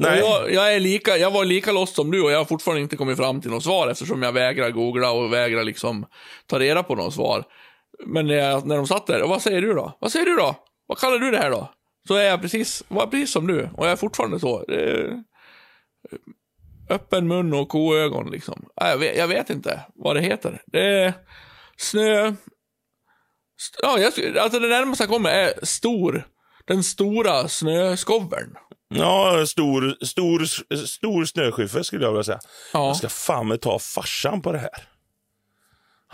Nej. 0.00 0.18
Jag, 0.18 0.52
jag, 0.52 0.74
är 0.74 0.80
lika, 0.80 1.16
jag 1.16 1.30
var 1.30 1.44
lika 1.44 1.72
lost 1.72 1.94
som 1.94 2.10
du 2.10 2.22
och 2.22 2.32
jag 2.32 2.38
har 2.38 2.44
fortfarande 2.44 2.82
inte 2.82 2.96
kommit 2.96 3.16
fram 3.16 3.40
till 3.40 3.50
något 3.50 3.64
svar 3.64 3.88
eftersom 3.88 4.22
jag 4.22 4.32
vägrar 4.32 4.70
googla 4.70 5.10
och 5.10 5.32
vägrar 5.32 5.64
liksom 5.64 6.06
ta 6.46 6.58
reda 6.58 6.82
på 6.82 6.94
något 6.94 7.14
svar. 7.14 7.44
Men 8.06 8.26
när, 8.26 8.34
jag, 8.34 8.66
när 8.66 8.76
de 8.76 8.86
satt 8.86 9.06
där, 9.06 9.22
och 9.22 9.28
vad 9.28 9.42
säger 9.42 9.60
du 9.62 9.74
då? 9.74 9.96
Vad 10.00 10.12
säger 10.12 10.26
du 10.26 10.36
då? 10.36 10.56
Vad 10.86 10.98
kallar 10.98 11.18
du 11.18 11.30
det 11.30 11.38
här 11.38 11.50
då? 11.50 11.70
Så 12.08 12.14
är 12.14 12.22
jag 12.24 12.42
precis, 12.42 12.84
var 12.88 13.06
precis 13.06 13.32
som 13.32 13.46
du 13.46 13.68
och 13.76 13.86
jag 13.86 13.92
är 13.92 13.96
fortfarande 13.96 14.40
så. 14.40 14.64
Är, 14.68 15.22
öppen 16.90 17.28
mun 17.28 17.54
och 17.54 17.68
koögon 17.68 18.30
liksom. 18.30 18.68
Nej, 18.80 18.90
Jag 18.90 18.98
vet, 18.98 19.16
jag 19.16 19.28
vet 19.28 19.50
inte 19.50 19.80
vad 19.94 20.16
det 20.16 20.22
heter. 20.22 20.62
Det 20.66 20.86
är 20.86 21.12
snö... 21.76 22.34
Ja, 23.82 23.98
jag, 23.98 24.38
alltså 24.38 24.58
det 24.58 24.68
närmaste 24.68 25.04
jag 25.04 25.10
kommer 25.10 25.30
är 25.30 25.64
stor. 25.64 26.26
Den 26.64 26.82
stora 26.82 27.48
snöskovern. 27.48 28.56
Ja, 28.94 29.46
stor, 29.46 30.04
stor, 30.04 30.44
stor 30.86 31.24
snöskyffel 31.24 31.84
skulle 31.84 32.04
jag 32.04 32.12
vilja 32.12 32.24
säga. 32.24 32.40
Ja. 32.72 32.86
Jag 32.86 32.96
ska 32.96 33.08
fan 33.08 33.48
med 33.48 33.60
ta 33.60 33.78
farsan 33.78 34.42
på 34.42 34.52
det 34.52 34.58
här. 34.58 34.88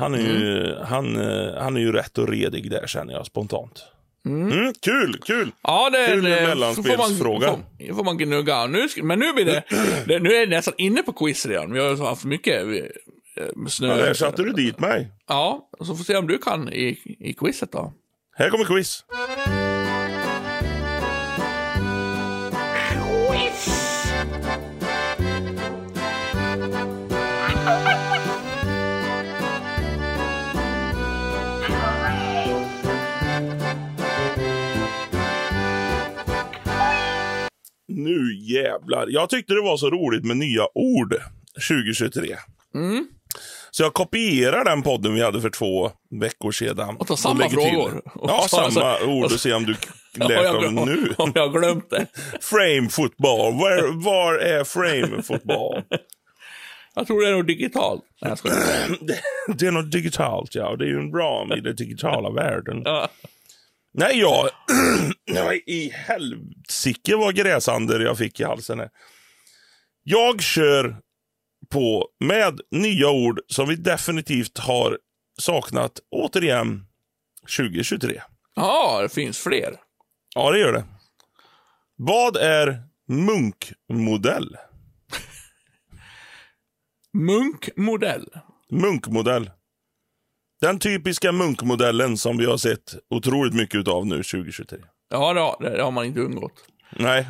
Han 0.01 0.15
är, 0.15 0.19
ju, 0.19 0.75
han, 0.85 1.17
eh, 1.17 1.63
han 1.63 1.77
är 1.77 1.81
ju 1.81 1.93
rätt 1.93 2.19
och 2.19 2.29
redig 2.29 2.71
där 2.71 2.87
känner 2.87 3.15
jag 3.15 3.27
spontant. 3.27 3.85
Mm, 4.27 4.73
kul, 4.83 5.19
kul! 5.25 5.53
Ja, 5.63 5.91
det 5.91 5.99
är 5.99 6.15
Kul 6.15 6.23
mellanspelsfråga. 6.23 7.47
Får 7.49 7.57
man, 7.57 7.87
får, 7.89 7.95
får 7.95 8.05
man 8.05 8.19
gnugga. 8.19 8.67
Nu, 8.67 8.89
men 9.03 9.19
nu 9.19 9.33
blir 9.33 9.45
det, 9.45 9.63
det, 10.07 10.19
nu 10.19 10.35
är 10.35 10.47
det 10.47 10.57
nästan 10.57 10.75
inne 10.79 11.03
på 11.03 11.13
quiz 11.13 11.47
redan. 11.47 11.73
Vi 11.73 11.81
har 11.81 12.07
haft 12.07 12.25
mycket 12.25 12.63
eh, 12.63 13.67
snö. 13.69 13.89
Ja, 13.89 13.97
där 13.97 14.15
satte 14.15 14.43
du 14.43 14.53
dit 14.53 14.79
mig. 14.79 15.09
Ja, 15.29 15.71
så 15.79 15.85
får 15.85 15.95
vi 15.95 16.05
se 16.05 16.17
om 16.17 16.27
du 16.27 16.39
kan 16.39 16.73
i, 16.73 16.99
i 17.19 17.33
quizet 17.33 17.73
då. 17.73 17.93
Här 18.37 18.51
kommer 18.51 18.65
quiz. 18.65 19.05
Jävlar. 38.53 39.07
Jag 39.09 39.31
tyckte 39.31 39.55
det 39.55 39.61
var 39.63 39.77
så 39.77 39.91
roligt 39.91 40.25
med 40.25 40.37
nya 40.37 40.67
ord 40.75 41.15
2023. 41.69 42.37
Mm. 42.75 43.07
Så 43.71 43.83
jag 43.83 43.95
kopierar 43.95 44.65
den 44.65 44.83
podden 44.83 45.15
vi 45.15 45.23
hade 45.23 45.41
för 45.41 45.51
två 45.51 45.91
veckor 46.21 46.53
sedan. 46.53 46.97
Och 46.97 47.07
ta 47.07 47.17
samma 47.17 47.49
till. 47.49 47.51
frågor. 47.59 48.03
Ja, 48.23 48.39
Och 48.45 48.51
så- 48.51 48.57
samma 48.57 48.99
så- 48.99 49.07
ord 49.07 49.25
och 49.25 49.31
se 49.41 49.53
om 49.53 49.65
du 49.67 49.73
lärt 50.15 50.31
jag 50.45 50.63
dem 50.63 50.75
nu. 50.75 51.15
Om 51.19 51.33
jag 51.35 51.53
glömt 51.53 51.91
det. 51.91 52.07
Frame 52.41 52.89
football. 52.89 53.53
Var, 53.55 54.05
var 54.05 54.35
är 54.35 54.65
frame 54.65 55.23
football? 55.23 55.83
Jag 56.95 57.07
tror 57.07 57.23
det 57.23 57.29
är 57.29 57.33
något 57.37 57.47
digitalt. 57.47 58.03
Nej, 58.23 58.35
det, 59.01 59.19
det 59.59 59.67
är 59.67 59.71
något 59.71 59.93
digitalt, 59.93 60.55
ja. 60.55 60.77
Det 60.77 60.85
är 60.85 60.89
ju 60.89 60.99
en 60.99 61.11
bra 61.11 61.49
i 61.57 61.61
den 61.61 61.77
digitala 61.77 62.31
världen. 62.31 62.83
Nej, 63.92 64.18
jag... 64.20 64.48
jag 65.24 65.57
i 65.57 65.90
helsike 65.94 67.16
vad 67.16 67.35
gräsander 67.37 68.00
jag 68.00 68.18
fick 68.18 68.40
i 68.40 68.44
halsen. 68.44 68.79
här. 68.79 68.90
Jag 70.03 70.42
kör 70.42 70.96
på 71.70 72.09
med 72.20 72.61
nya 72.70 73.11
ord 73.11 73.40
som 73.46 73.68
vi 73.68 73.76
definitivt 73.76 74.59
har 74.59 74.98
saknat, 75.38 76.00
återigen, 76.11 76.87
2023. 77.57 78.22
Ja, 78.55 79.00
det 79.03 79.09
finns 79.09 79.38
fler. 79.38 79.76
Ja, 80.35 80.50
det 80.50 80.59
gör 80.59 80.72
det. 80.72 80.85
Vad 81.96 82.37
är 82.37 82.83
munkmodell? 83.09 84.57
Munkmodell. 87.12 88.29
Munkmodell. 88.70 89.50
Den 90.61 90.79
typiska 90.79 91.33
munkmodellen 91.33 92.16
som 92.16 92.37
vi 92.38 92.46
har 92.46 92.57
sett 92.57 92.94
otroligt 93.11 93.55
mycket 93.55 93.88
av 93.88 94.07
nu 94.07 94.16
2023. 94.16 94.79
Ja, 95.11 95.33
det 95.35 95.40
har, 95.40 95.57
det 95.77 95.83
har 95.83 95.90
man 95.90 96.05
inte 96.05 96.20
undgått. 96.20 96.64
Nej. 96.96 97.27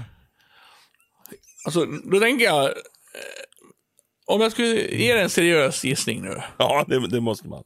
Alltså, 1.65 1.85
då 1.85 2.21
tänker 2.21 2.45
jag... 2.45 2.65
eh, 2.65 2.71
Om 4.27 4.41
jag 4.41 4.53
skulle 4.53 4.67
ge 4.97 5.15
dig 5.15 5.23
en 5.23 5.31
seriös 5.31 5.85
gissning 5.85 6.23
nu, 6.23 6.43
Ja, 6.59 6.85
det, 6.89 7.09
det 7.09 7.21
måste 7.21 7.49
man. 7.49 7.63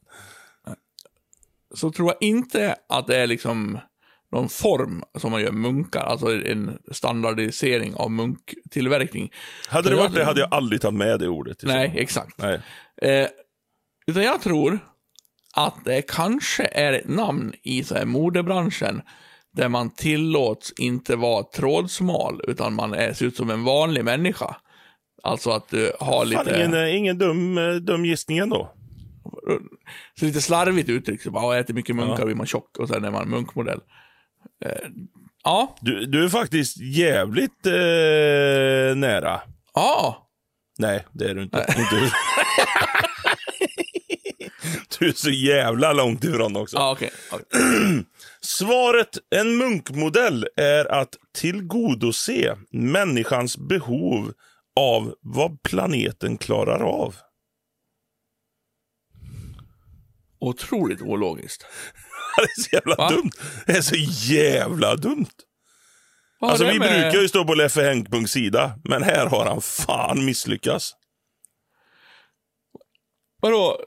så 1.75 1.91
tror 1.91 2.07
jag 2.07 2.17
inte 2.29 2.75
att 2.89 3.07
det 3.07 3.17
är 3.17 3.27
liksom 3.27 3.79
någon 4.31 4.49
form 4.49 5.03
som 5.17 5.31
man 5.31 5.41
gör 5.41 5.51
munkar, 5.51 6.01
alltså 6.01 6.45
en 6.45 6.79
standardisering 6.91 7.95
av 7.95 8.11
munktillverkning. 8.11 9.31
Hade 9.67 9.89
det 9.89 9.95
varit 9.95 10.13
det 10.13 10.25
hade 10.25 10.39
jag 10.39 10.53
aldrig 10.53 10.81
tagit 10.81 10.97
med 10.97 11.19
det 11.19 11.27
ordet. 11.27 11.57
Nej, 11.63 11.93
exakt. 11.95 12.37
Nej. 12.37 12.61
Eh, 13.01 13.27
utan 14.07 14.23
jag 14.23 14.41
tror 14.41 14.79
att 15.55 15.75
det 15.85 16.01
kanske 16.01 16.63
är 16.71 16.93
ett 16.93 17.07
namn 17.07 17.53
i 17.63 17.83
så 17.83 17.95
här 17.95 18.05
modebranschen 18.05 19.01
där 19.53 19.69
man 19.69 19.89
tillåts 19.89 20.73
inte 20.77 21.15
vara 21.15 21.43
trådsmal, 21.43 22.41
utan 22.47 22.73
man 22.73 22.93
är, 22.93 23.13
ser 23.13 23.25
ut 23.25 23.35
som 23.37 23.49
en 23.49 23.63
vanlig 23.63 24.05
människa. 24.05 24.55
Alltså 25.23 25.49
att 25.51 25.69
du 25.69 25.91
har 25.99 26.17
Fan, 26.25 26.29
lite, 26.29 26.55
ingen, 26.57 26.73
eh, 26.73 26.95
ingen 26.95 27.17
dum, 27.17 27.57
eh, 27.57 27.73
dum 27.73 28.05
gissning 28.05 28.37
ändå. 28.37 28.71
så 30.19 30.25
lite 30.25 30.41
slarvigt 30.41 30.89
uttryckt. 30.89 31.23
Så 31.23 31.31
bara, 31.31 31.55
"Ja, 31.55 31.59
äter 31.59 31.73
mycket 31.73 31.95
munkar 31.95 32.19
Ja. 32.19 32.25
blir 32.25 32.35
man 32.35 32.45
tjock 32.45 32.77
och 32.77 32.87
sen 32.89 33.05
är 33.05 33.11
man 33.11 33.29
munkmodell. 33.29 33.79
Eh, 34.65 34.71
ja, 35.43 35.75
Du, 35.81 36.05
du 36.05 36.23
är 36.25 36.29
faktiskt 36.29 36.77
jävligt 36.81 37.65
eh, 37.65 38.95
nära. 38.95 39.41
ja, 39.73 40.27
Nej, 40.77 41.05
det 41.11 41.25
är 41.29 41.35
du 41.35 41.43
inte. 41.43 41.65
inte. 41.69 42.11
du 44.99 45.07
är 45.07 45.11
så 45.13 45.29
jävla 45.29 45.93
långt 45.93 46.23
ifrån 46.23 46.55
också. 46.55 46.77
ja 46.77 46.91
okej. 46.91 47.11
okej. 47.31 47.45
Svaret, 48.41 49.17
en 49.35 49.57
munkmodell, 49.57 50.47
är 50.55 50.85
att 50.91 51.15
tillgodose 51.37 52.57
människans 52.71 53.57
behov 53.57 54.33
av 54.79 55.15
vad 55.21 55.61
planeten 55.63 56.37
klarar 56.37 56.79
av. 56.79 57.15
Otroligt 60.39 61.01
ologiskt. 61.01 61.65
Det 62.37 62.41
är 62.43 62.61
så 62.61 62.69
jävla 62.75 62.95
Va? 62.95 63.09
dumt. 63.09 63.31
Det 63.65 63.71
är 63.77 63.81
så 63.81 63.95
jävla 64.33 64.95
dumt. 64.95 65.25
Alltså 66.41 66.65
vi 66.65 66.79
med- 66.79 66.89
brukar 67.01 67.21
ju 67.21 67.27
stå 67.27 67.45
på 67.45 67.53
Leffe 67.53 67.81
Henk 67.83 68.29
sida, 68.29 68.73
men 68.83 69.03
här 69.03 69.25
har 69.25 69.45
han 69.45 69.61
fan 69.61 70.25
misslyckats. 70.25 70.93
Vadå? 73.41 73.79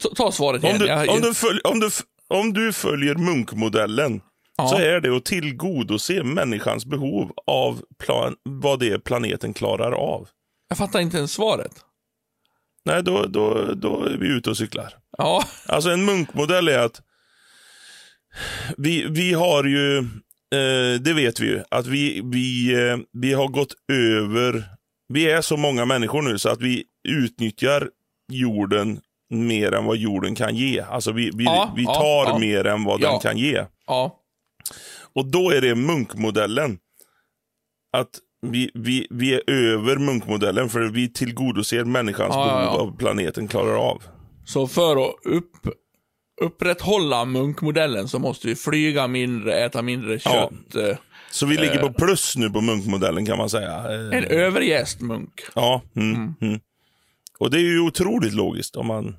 Ta, 0.00 0.08
ta 0.14 0.32
svaret 0.32 0.62
igen. 0.64 0.74
Om 0.76 0.80
du, 0.82 0.86
Jag- 0.86 1.08
om 1.10 1.20
du, 1.20 1.34
följ, 1.34 1.60
om 1.64 1.80
du, 1.80 1.88
om 2.28 2.52
du 2.52 2.72
följer 2.72 3.14
munkmodellen 3.14 4.20
Ja. 4.56 4.68
så 4.68 4.76
är 4.76 5.00
det 5.00 5.16
att 5.16 5.24
tillgodose 5.24 6.22
människans 6.22 6.86
behov 6.86 7.32
av 7.46 7.82
plan, 7.98 8.34
vad 8.42 8.80
det 8.80 8.88
är 8.92 8.98
planeten 8.98 9.54
klarar 9.54 9.92
av. 9.92 10.28
Jag 10.68 10.78
fattar 10.78 11.00
inte 11.00 11.16
ens 11.16 11.32
svaret. 11.32 11.72
Nej, 12.84 13.02
då, 13.02 13.26
då, 13.26 13.74
då 13.74 14.04
är 14.04 14.16
vi 14.18 14.26
ute 14.28 14.50
och 14.50 14.56
cyklar. 14.56 14.94
Ja, 15.18 15.44
Alltså 15.66 15.90
en 15.90 16.04
munkmodell 16.04 16.68
är 16.68 16.78
att 16.78 17.00
vi, 18.76 19.06
vi 19.08 19.32
har 19.32 19.64
ju, 19.64 19.98
eh, 19.98 21.00
det 21.00 21.12
vet 21.12 21.40
vi 21.40 21.46
ju, 21.46 21.62
att 21.70 21.86
vi, 21.86 22.20
vi, 22.24 22.74
eh, 22.88 22.96
vi 23.12 23.32
har 23.32 23.48
gått 23.48 23.74
över, 23.92 24.64
vi 25.08 25.30
är 25.30 25.40
så 25.40 25.56
många 25.56 25.84
människor 25.84 26.22
nu 26.22 26.38
så 26.38 26.48
att 26.48 26.60
vi 26.60 26.84
utnyttjar 27.08 27.88
jorden 28.32 29.00
mer 29.30 29.72
än 29.74 29.84
vad 29.84 29.96
jorden 29.96 30.34
kan 30.34 30.56
ge. 30.56 30.80
Alltså 30.80 31.12
vi, 31.12 31.30
vi, 31.34 31.44
Ja, 31.44 31.72
vi 31.76 31.84
tar 31.84 32.24
ja. 32.26 32.38
mer 32.38 32.66
än 32.66 32.84
vad 32.84 33.00
Ja. 33.00 33.10
den 33.10 33.20
kan 33.20 33.38
ge. 33.38 33.64
ja. 33.86 34.18
Och 35.14 35.26
då 35.26 35.50
är 35.50 35.60
det 35.60 35.74
munkmodellen. 35.74 36.78
Att 37.96 38.08
vi, 38.46 38.70
vi, 38.74 39.06
vi 39.10 39.34
är 39.34 39.50
över 39.50 39.96
munkmodellen 39.96 40.68
för 40.68 40.80
vi 40.80 41.08
tillgodoser 41.12 41.84
människans 41.84 42.34
behov 42.34 42.80
av 42.80 42.96
planeten 42.96 43.48
klarar 43.48 43.74
av. 43.90 44.02
Så 44.44 44.66
för 44.66 44.96
att 45.08 45.14
upp, 45.24 45.50
upprätthålla 46.40 47.24
munkmodellen 47.24 48.08
så 48.08 48.18
måste 48.18 48.46
vi 48.48 48.54
flyga 48.56 49.06
mindre, 49.08 49.54
äta 49.64 49.82
mindre 49.82 50.18
kött. 50.18 50.74
eh, 50.74 50.96
Så 51.30 51.46
vi 51.46 51.56
ligger 51.56 51.78
på 51.78 51.92
plus 51.92 52.36
nu 52.36 52.50
på 52.50 52.60
munkmodellen 52.60 53.26
kan 53.26 53.38
man 53.38 53.50
säga. 53.50 53.76
Eh, 53.78 54.18
En 54.18 54.24
överjäst 54.24 55.00
munk. 55.00 55.40
Ja. 55.54 55.82
Mm, 55.96 56.34
mm. 56.40 56.60
Och 57.42 57.50
det 57.50 57.56
är 57.56 57.60
ju 57.60 57.80
otroligt 57.80 58.34
logiskt 58.34 58.76
om 58.76 58.86
man... 58.86 59.16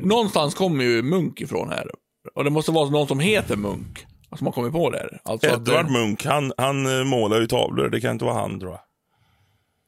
Någonstans 0.00 0.54
kommer 0.54 0.84
ju 0.84 1.02
munk 1.02 1.40
ifrån 1.40 1.68
här. 1.68 1.90
Och 2.34 2.44
det 2.44 2.50
måste 2.50 2.72
vara 2.72 2.90
någon 2.90 3.08
som 3.08 3.20
heter 3.20 3.56
munk. 3.56 4.06
Som 4.38 4.46
har 4.46 4.52
kommit 4.54 4.72
på 4.72 4.90
det 4.90 4.98
här. 4.98 5.20
Alltså 5.24 5.46
Edvard 5.46 5.90
Munk, 5.90 6.24
han, 6.24 6.52
han 6.56 6.98
eh, 6.98 7.04
målar 7.04 7.40
ju 7.40 7.46
tavlor. 7.46 7.88
Det 7.88 8.00
kan 8.00 8.10
inte 8.10 8.24
vara 8.24 8.34
han 8.34 8.60
tror 8.60 8.72
jag. 8.72 8.80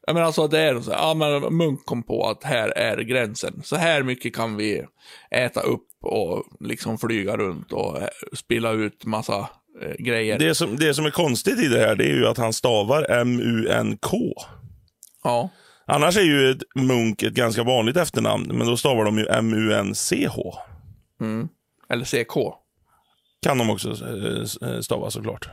jag 0.06 0.14
menar 0.14 0.26
alltså 0.26 0.48
det 0.48 0.58
är 0.58 0.80
så 0.80 0.90
här, 0.90 0.98
ja 0.98 1.14
men 1.14 1.56
munk 1.56 1.84
kom 1.84 2.02
på 2.02 2.26
att 2.26 2.44
här 2.44 2.68
är 2.68 3.02
gränsen. 3.02 3.62
Så 3.64 3.76
här 3.76 4.02
mycket 4.02 4.34
kan 4.36 4.56
vi 4.56 4.84
äta 5.30 5.60
upp 5.60 5.88
och 6.02 6.44
liksom 6.60 6.98
flyga 6.98 7.36
runt 7.36 7.72
och 7.72 8.02
eh, 8.02 8.08
spilla 8.32 8.70
ut 8.72 9.04
massa 9.04 9.48
eh, 9.82 9.94
grejer. 9.98 10.38
Det 10.38 10.54
som, 10.54 10.76
det 10.76 10.94
som 10.94 11.06
är 11.06 11.10
konstigt 11.10 11.58
i 11.58 11.68
det 11.68 11.78
här 11.78 11.96
det 11.96 12.04
är 12.04 12.14
ju 12.14 12.26
att 12.26 12.38
han 12.38 12.52
stavar 12.52 13.10
M-U-N-K. 13.10 14.18
Ja. 15.24 15.50
Annars 15.86 16.16
är 16.16 16.22
ju 16.22 16.50
ett 16.50 16.62
Munk 16.74 17.22
ett 17.22 17.34
ganska 17.34 17.62
vanligt 17.62 17.96
efternamn, 17.96 18.48
men 18.58 18.66
då 18.66 18.76
stavar 18.76 19.04
de 19.04 19.18
ju 19.18 19.26
M-U-N-C-H. 19.28 20.54
Eller 21.90 22.04
CK. 22.04 22.36
Kan 23.42 23.58
de 23.58 23.70
också 23.70 23.90
eh, 23.90 24.80
stava 24.80 25.10
såklart. 25.10 25.48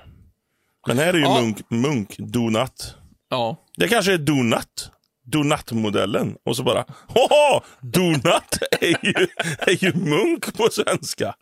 Men 0.87 0.97
här 0.97 1.13
är 1.13 1.17
ju 1.17 1.21
Ja. 1.23 1.41
Munk, 1.41 1.57
Munk 1.69 2.17
Donut. 2.17 2.95
Ja. 3.29 3.57
Det 3.77 3.87
kanske 3.87 4.13
är 4.13 4.17
Donut. 4.17 4.91
Donut-modellen. 5.25 6.35
Och 6.45 6.55
så 6.55 6.63
bara, 6.63 6.85
haha! 7.07 7.61
Donut 7.81 8.57
är 8.81 9.05
ju, 9.05 9.27
är 9.59 9.83
ju 9.83 9.93
munk 9.93 10.57
på 10.57 10.69
svenska. 10.71 11.35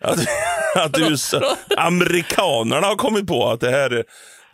Att, 0.00 0.18
att 0.76 0.98
USA, 0.98 1.56
amerikanerna 1.76 2.86
har 2.86 2.96
kommit 2.96 3.26
på 3.26 3.48
att 3.48 3.60
det 3.60 3.70
här 3.70 3.90
är 3.90 4.04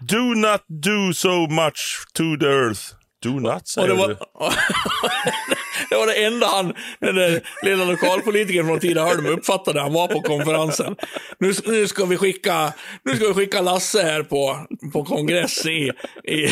Do 0.00 0.18
not 0.34 0.60
do 0.68 1.12
so 1.14 1.46
much 1.48 2.06
to 2.12 2.22
the 2.40 2.46
earth. 2.46 2.80
Do 3.22 3.40
not, 3.40 3.62
Och 3.62 3.68
säger 3.68 3.88
det 3.88 3.94
var, 3.94 4.08
du. 4.08 4.14
det 5.90 5.96
var 5.96 6.06
det 6.06 6.24
enda 6.24 6.46
han, 6.46 6.74
den 7.00 7.14
där 7.14 7.40
lilla 7.62 7.84
lokalpolitikern 7.84 8.66
från 8.66 8.80
Tidaholm 8.80 9.26
uppfattade. 9.26 9.80
Han 9.80 9.92
var 9.92 10.08
på 10.08 10.22
konferensen. 10.22 10.96
Nu, 11.38 11.52
nu, 11.66 11.88
ska 11.88 12.04
vi 12.04 12.16
skicka, 12.16 12.72
nu 13.02 13.16
ska 13.16 13.28
vi 13.28 13.34
skicka 13.34 13.60
Lasse 13.60 14.02
här 14.02 14.22
på, 14.22 14.66
på 14.92 15.04
kongress 15.04 15.66
i, 15.66 15.92
i, 16.24 16.48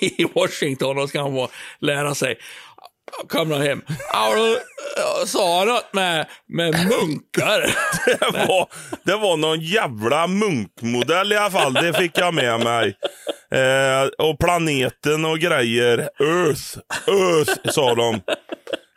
i 0.00 0.26
Washington 0.34 0.98
och 0.98 1.08
ska 1.08 1.22
han 1.22 1.34
få 1.34 1.48
lära 1.80 2.14
sig. 2.14 2.38
Kom 3.28 3.50
han 3.50 3.62
hem. 3.62 3.82
Ja, 4.12 4.34
sa 5.26 5.64
något 5.64 5.92
med, 5.92 6.26
med 6.48 6.72
munkar. 6.72 7.60
Det 8.32 8.46
var, 8.48 8.68
det 9.04 9.16
var 9.16 9.36
någon 9.36 9.60
jävla 9.60 10.26
munkmodell 10.26 11.32
i 11.32 11.36
alla 11.36 11.50
fall. 11.50 11.72
Det 11.74 11.92
fick 11.94 12.18
jag 12.18 12.34
med 12.34 12.60
mig. 12.60 12.96
Eh, 13.52 14.26
och 14.28 14.38
planeten 14.38 15.24
och 15.24 15.38
grejer. 15.38 15.98
Earth. 15.98 16.78
Earth, 17.06 17.70
sa 17.70 17.94
de. 17.94 18.14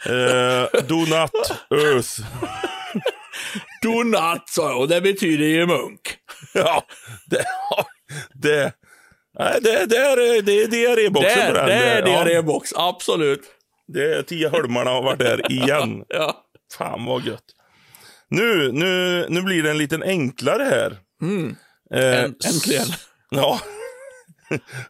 Eh, 0.06 0.82
do 0.88 0.96
not 0.96 1.32
Earth. 1.72 2.22
Donut, 3.82 4.44
sa 4.46 4.70
jag, 4.70 4.80
och 4.80 4.88
det 4.88 5.02
betyder 5.02 5.46
ju 5.46 5.66
munk. 5.66 6.02
Ja, 6.54 6.84
det... 7.26 7.46
det 8.34 8.74
Nej, 9.40 9.58
det, 9.62 9.86
det 9.86 9.98
är, 9.98 10.42
det 10.42 10.64
är 10.64 10.68
diarréboxen 10.68 11.40
Det, 11.40 11.48
på 11.48 11.54
den. 11.54 11.66
det 11.66 11.74
är 11.74 12.00
ja, 12.00 12.06
diarrébox, 12.06 12.74
absolut. 12.76 13.42
Det 13.88 14.14
är 14.16 14.24
tio 14.24 14.50
holmarna 14.50 14.90
har 14.92 15.02
varit 15.02 15.20
där 15.20 15.52
igen. 15.52 16.04
Ja. 16.10 16.46
Fan 16.78 17.06
vad 17.06 17.26
gött. 17.26 17.44
Nu, 18.28 18.72
nu, 18.72 19.26
nu 19.30 19.42
blir 19.42 19.64
det 19.64 19.70
en 19.72 19.78
liten 19.78 20.04
enklare 20.04 20.64
här. 20.64 20.98
Eh, 21.94 22.24
Änt- 22.24 22.46
äntligen. 22.48 22.88
Ja. 23.30 23.60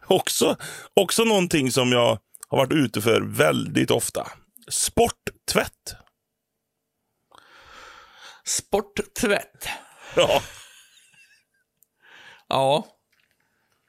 också, 0.06 0.56
också 0.94 1.24
någonting 1.24 1.70
som 1.72 1.92
jag 1.92 2.18
har 2.48 2.58
varit 2.58 2.72
ute 2.72 3.00
för 3.02 3.20
väldigt 3.20 3.90
ofta. 3.90 4.28
Sporttvätt. 4.68 5.94
Sporttvätt. 8.44 9.68
Ja. 10.16 10.42
Ja. 12.48 12.86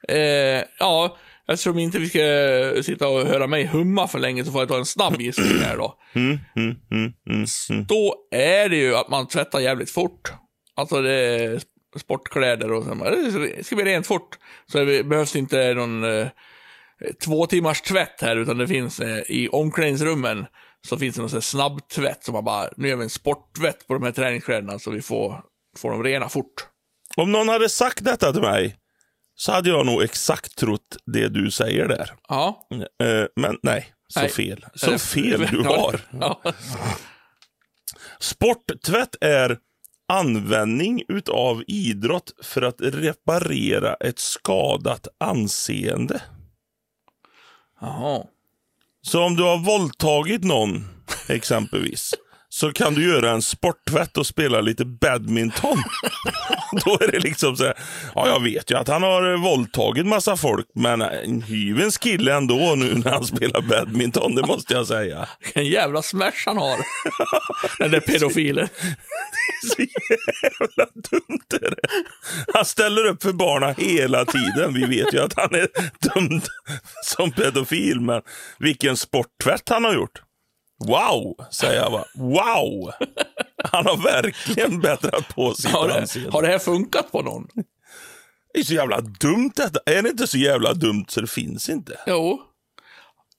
Eh, 0.08 0.64
ja, 0.78 1.18
eftersom 1.52 1.78
inte 1.78 1.98
vi 1.98 2.08
ska 2.08 2.82
sitta 2.82 3.08
och 3.08 3.26
höra 3.26 3.46
mig 3.46 3.66
humma 3.66 4.08
för 4.08 4.18
länge 4.18 4.44
så 4.44 4.52
får 4.52 4.60
jag 4.60 4.68
ta 4.68 4.78
en 4.78 4.86
snabb 4.86 5.20
gissning 5.20 5.58
här 5.62 5.76
då. 5.76 5.94
Mm, 6.14 6.38
mm, 6.56 6.76
mm, 6.90 7.12
mm, 7.30 7.46
mm. 7.70 7.86
Då 7.86 8.14
är 8.30 8.68
det 8.68 8.76
ju 8.76 8.96
att 8.96 9.08
man 9.08 9.28
tvättar 9.28 9.60
jävligt 9.60 9.90
fort. 9.90 10.32
Alltså 10.76 11.02
det 11.02 11.12
är 11.12 11.60
sportkläder 11.98 12.72
och 12.72 12.84
så. 12.84 12.94
Det 12.94 13.66
ska 13.66 13.76
bli 13.76 13.84
rent 13.84 14.06
fort. 14.06 14.38
Så 14.72 14.84
det 14.84 15.04
behövs 15.04 15.36
inte 15.36 15.74
någon 15.74 16.04
eh, 16.04 16.28
två 17.24 17.46
timmars 17.46 17.80
tvätt 17.80 18.20
här, 18.20 18.36
utan 18.36 18.58
det 18.58 18.68
finns 18.68 19.00
eh, 19.00 19.22
i 19.28 19.48
omklädningsrummen 19.48 20.46
så 20.88 20.98
finns 20.98 21.14
det 21.14 21.20
någon 21.20 21.30
sån 21.30 21.36
här 21.36 21.40
snabbtvätt 21.40 22.24
som 22.24 22.32
man 22.32 22.44
bara, 22.44 22.68
nu 22.76 22.88
gör 22.88 22.96
vi 22.96 23.02
en 23.02 23.10
sporttvätt 23.10 23.86
på 23.86 23.94
de 23.94 24.02
här 24.02 24.12
träningskläderna 24.12 24.78
så 24.78 24.90
vi 24.90 25.02
får, 25.02 25.42
får 25.78 25.90
dem 25.90 26.04
rena 26.04 26.28
fort. 26.28 26.66
Om 27.16 27.32
någon 27.32 27.48
hade 27.48 27.68
sagt 27.68 28.04
detta 28.04 28.32
till 28.32 28.42
mig 28.42 28.76
så 29.40 29.52
hade 29.52 29.68
jag 29.68 29.86
nog 29.86 30.02
exakt 30.02 30.56
trott 30.56 30.96
det 31.06 31.28
du 31.28 31.50
säger 31.50 31.88
där. 31.88 32.10
Ja. 32.28 32.68
Eh, 33.02 33.24
men 33.36 33.58
nej, 33.62 33.92
så 34.08 34.20
Nej. 34.20 34.28
fel. 34.28 34.64
Så 34.74 34.86
Eller- 34.86 34.98
fel 34.98 35.46
du 35.50 35.62
har. 35.64 36.00
Ja. 36.20 36.40
Sporttvätt 38.20 39.16
är 39.20 39.58
användning 40.08 41.02
utav 41.08 41.62
idrott 41.66 42.32
för 42.42 42.62
att 42.62 42.76
reparera 42.80 43.94
ett 43.94 44.18
skadat 44.18 45.08
anseende. 45.20 46.22
Jaha. 47.80 48.24
Så 49.02 49.22
om 49.24 49.36
du 49.36 49.42
har 49.42 49.58
våldtagit 49.58 50.44
någon, 50.44 50.84
exempelvis, 51.28 52.14
så 52.60 52.72
kan 52.72 52.94
du 52.94 53.08
göra 53.08 53.30
en 53.30 53.42
sporttvätt 53.42 54.16
och 54.18 54.26
spela 54.26 54.60
lite 54.60 54.84
badminton. 54.84 55.78
Då 56.84 56.98
är 57.00 57.12
det 57.12 57.18
liksom 57.18 57.56
så 57.56 57.64
här, 57.64 57.74
ja 58.14 58.28
jag 58.28 58.42
vet 58.42 58.70
ju 58.70 58.76
att 58.76 58.88
han 58.88 59.02
har 59.02 59.36
våldtagit 59.36 60.06
massa 60.06 60.36
folk, 60.36 60.66
men 60.74 61.02
en 61.02 61.42
hyvens 61.42 61.98
kille 61.98 62.34
ändå 62.34 62.74
nu 62.76 62.94
när 62.94 63.10
han 63.10 63.24
spelar 63.24 63.60
badminton, 63.60 64.34
det 64.34 64.46
måste 64.46 64.74
jag 64.74 64.86
säga. 64.86 65.28
Vilken 65.44 65.66
jävla 65.66 66.02
smash 66.02 66.42
han 66.46 66.56
har. 66.56 66.78
Den 67.78 67.90
där 67.90 68.00
pedofilen. 68.00 68.68
Så 69.62 69.82
jävla 69.82 70.86
dumt 70.94 71.62
är 71.62 71.70
det. 71.70 71.88
Han 72.54 72.64
ställer 72.64 73.06
upp 73.06 73.22
för 73.22 73.32
barna 73.32 73.74
hela 73.78 74.24
tiden. 74.24 74.74
Vi 74.74 74.84
vet 74.84 75.14
ju 75.14 75.20
att 75.20 75.34
han 75.36 75.54
är 75.54 75.68
dömd 76.00 76.42
som 77.04 77.32
pedofil, 77.32 78.00
men 78.00 78.22
vilken 78.58 78.96
sporttvätt 78.96 79.68
han 79.68 79.84
har 79.84 79.94
gjort. 79.94 80.22
Wow, 80.86 81.46
säger 81.50 81.82
jag 81.82 81.92
bara. 81.92 82.04
Wow! 82.14 82.92
Han 83.64 83.86
har 83.86 83.96
verkligen 83.96 84.80
bättrat 84.80 85.34
på 85.34 85.54
sitt 85.54 85.70
Har 85.70 85.88
det, 85.88 86.30
har 86.32 86.42
det 86.42 86.48
här 86.48 86.58
funkat 86.58 87.12
på 87.12 87.22
någon? 87.22 87.48
Det 88.54 88.60
är 88.60 88.64
så 88.64 88.74
jävla 88.74 89.00
dumt 89.00 89.52
detta. 89.56 89.80
Är 89.86 90.02
det 90.02 90.08
inte 90.08 90.26
så 90.26 90.38
jävla 90.38 90.74
dumt 90.74 91.04
så 91.08 91.20
det 91.20 91.26
finns 91.26 91.68
inte? 91.68 92.00
Jo. 92.06 92.42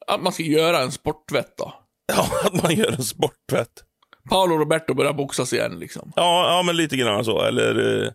Att 0.08 0.22
man 0.22 0.34
ska 0.34 0.44
göra 0.44 0.80
en 0.80 0.92
sporttvätt 0.92 1.58
då. 1.58 1.74
Ja, 2.08 2.28
att 2.44 2.64
man 2.64 2.76
gör 2.76 2.92
en 2.92 3.04
sporttvätt. 3.04 3.84
Paolo 4.30 4.58
Roberto 4.58 4.94
börjar 4.94 5.14
boxas 5.14 5.54
igen 5.54 5.80
liksom. 5.80 6.12
Ja, 6.16 6.56
ja 6.56 6.64
men 6.64 6.78
lite 6.78 6.98
grann 6.98 7.26
så. 7.26 7.42
Eller 7.42 8.04
eh, 8.04 8.12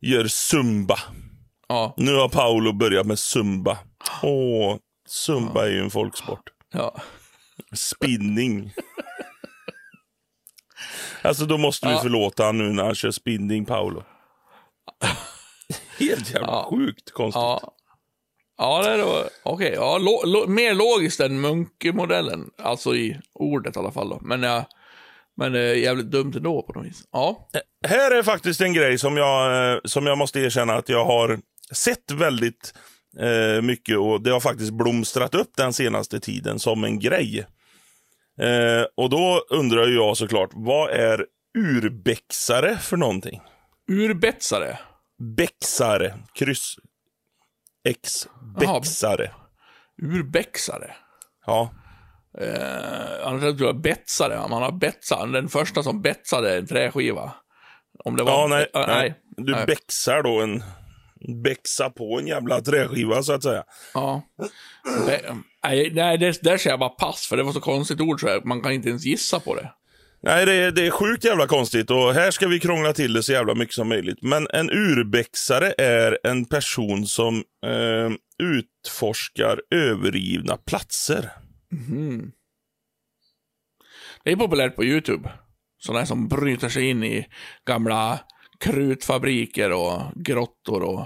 gör 0.00 0.26
zumba. 0.26 0.98
Ja. 1.68 1.94
Nu 1.96 2.14
har 2.14 2.28
Paolo 2.28 2.72
börjat 2.72 3.06
med 3.06 3.18
zumba. 3.18 3.78
Åh, 4.22 4.76
zumba 5.08 5.66
är 5.66 5.70
ju 5.70 5.80
en 5.80 5.90
folksport. 5.90 6.42
Ja. 6.72 7.00
Spinning. 7.72 8.72
alltså 11.22 11.44
då 11.46 11.58
måste 11.58 11.86
vi 11.88 11.92
Ja. 11.92 12.00
förlåta 12.02 12.44
han 12.44 12.58
nu 12.58 12.72
när 12.72 12.84
han 12.84 12.94
kör 12.94 13.10
spinning, 13.10 13.64
Paolo. 13.64 14.02
Helt 15.98 16.30
jävla 16.30 16.46
Ja. 16.48 16.68
sjukt 16.70 17.10
konstigt. 17.12 17.40
Ja. 17.42 17.74
Ja, 18.58 18.82
det 18.82 18.90
är 18.90 18.98
då, 18.98 19.24
okej. 19.42 19.72
Ja, 19.74 19.98
lo, 19.98 20.22
lo, 20.26 20.46
mer 20.46 20.74
logiskt 20.74 21.20
än 21.20 21.40
munkmodellen. 21.40 22.50
Alltså 22.62 22.94
i 22.96 23.20
ordet 23.34 23.76
i 23.76 23.78
alla 23.78 23.92
fall 23.92 24.08
då. 24.08 24.18
Men, 24.22 24.42
ja, 24.42 24.64
men 25.36 25.54
är 25.54 25.58
jävligt 25.74 26.10
dumt 26.10 26.32
ändå 26.36 26.62
på 26.62 26.72
något 26.72 26.86
vis. 26.86 27.02
Ja. 27.12 27.48
Här 27.88 28.10
är 28.10 28.22
faktiskt 28.22 28.60
en 28.60 28.72
grej 28.74 28.98
som 28.98 29.16
jag, 29.16 29.72
eh, 29.72 29.78
som 29.84 30.06
jag 30.06 30.18
måste 30.18 30.40
erkänna 30.40 30.74
att 30.74 30.88
jag 30.88 31.04
har 31.04 31.40
sett 31.72 32.10
väldigt 32.10 32.74
eh, 33.18 33.62
mycket 33.62 33.98
och 33.98 34.22
det 34.22 34.30
har 34.30 34.40
faktiskt 34.40 34.72
blomstrat 34.72 35.34
upp 35.34 35.50
den 35.56 35.72
senaste 35.72 36.20
tiden 36.20 36.58
som 36.58 36.84
en 36.84 36.98
grej. 36.98 37.46
Eh, 38.40 38.84
och 38.96 39.10
då 39.10 39.42
undrar 39.50 39.86
jag 39.88 40.16
såklart, 40.16 40.50
vad 40.52 40.90
är 40.90 41.26
urbexare 41.58 42.76
för 42.78 42.96
någonting? 42.96 43.40
Urbetsare. 43.90 44.78
Bexare, 45.36 46.14
kryss, 46.34 46.76
X, 47.88 48.28
bexare. 48.58 49.30
Urbexare. 50.02 50.90
Ja. 51.46 51.70
Eh, 52.38 53.26
annars 53.26 53.40
tror 53.40 53.66
jag 53.66 53.80
betsare. 53.80 54.38
Om 54.38 54.52
han 54.52 54.62
har 54.62 54.72
betsat. 54.72 55.32
Den 55.32 55.48
första 55.48 55.82
som 55.82 56.02
betsade 56.02 56.56
en 56.58 56.66
träskiva. 56.66 57.32
Om 58.04 58.16
det 58.16 58.22
var... 58.22 58.32
ja, 58.32 58.46
nej, 58.46 58.70
Eh, 58.74 58.86
nej. 58.86 59.14
Du 59.36 59.52
nej. 59.52 59.66
bexar 59.66 60.22
då 60.22 60.40
en, 60.40 60.62
bexa 61.44 61.90
på 61.90 62.18
en 62.18 62.26
jävla 62.26 62.60
träskiva 62.60 63.22
så 63.22 63.32
att 63.32 63.42
säga. 63.42 63.64
Ja. 63.94 64.22
Nej, 65.62 65.90
nej 65.92 66.18
det, 66.18 66.42
där 66.42 66.56
säger 66.56 66.70
jag 66.70 66.80
bara 66.80 66.88
pass, 66.88 67.26
för 67.26 67.36
det 67.36 67.42
var 67.42 67.52
så 67.52 67.60
konstigt 67.60 68.00
ord 68.00 68.20
så 68.20 68.28
här, 68.28 68.40
man 68.44 68.60
kan 68.62 68.72
inte 68.72 68.88
ens 68.88 69.04
gissa 69.04 69.40
på 69.40 69.54
det. 69.54 69.72
Nej, 70.22 70.46
det 70.46 70.52
är, 70.52 70.70
det 70.70 70.86
är 70.86 70.90
sjukt 70.90 71.24
jävla 71.24 71.46
konstigt 71.46 71.90
och 71.90 72.14
här 72.14 72.30
ska 72.30 72.48
vi 72.48 72.60
krångla 72.60 72.92
till 72.92 73.12
det 73.12 73.22
så 73.22 73.32
jävla 73.32 73.54
mycket 73.54 73.74
som 73.74 73.88
möjligt. 73.88 74.22
Men 74.22 74.46
en 74.52 74.70
urbexare 74.70 75.74
är 75.78 76.18
en 76.24 76.44
person 76.44 77.06
som 77.06 77.36
eh, 77.66 78.10
utforskar 78.42 79.60
övergivna 79.70 80.56
platser. 80.56 81.30
Det 84.24 84.32
är 84.32 84.36
populärt 84.36 84.76
på 84.76 84.84
YouTube. 84.84 85.30
Sådana 85.78 86.06
som 86.06 86.28
bryter 86.28 86.68
sig 86.68 86.90
in 86.90 87.04
i 87.04 87.26
gamla 87.66 88.20
krutfabriker 88.60 89.72
och 89.72 90.00
grottor 90.14 90.82
och 90.82 91.04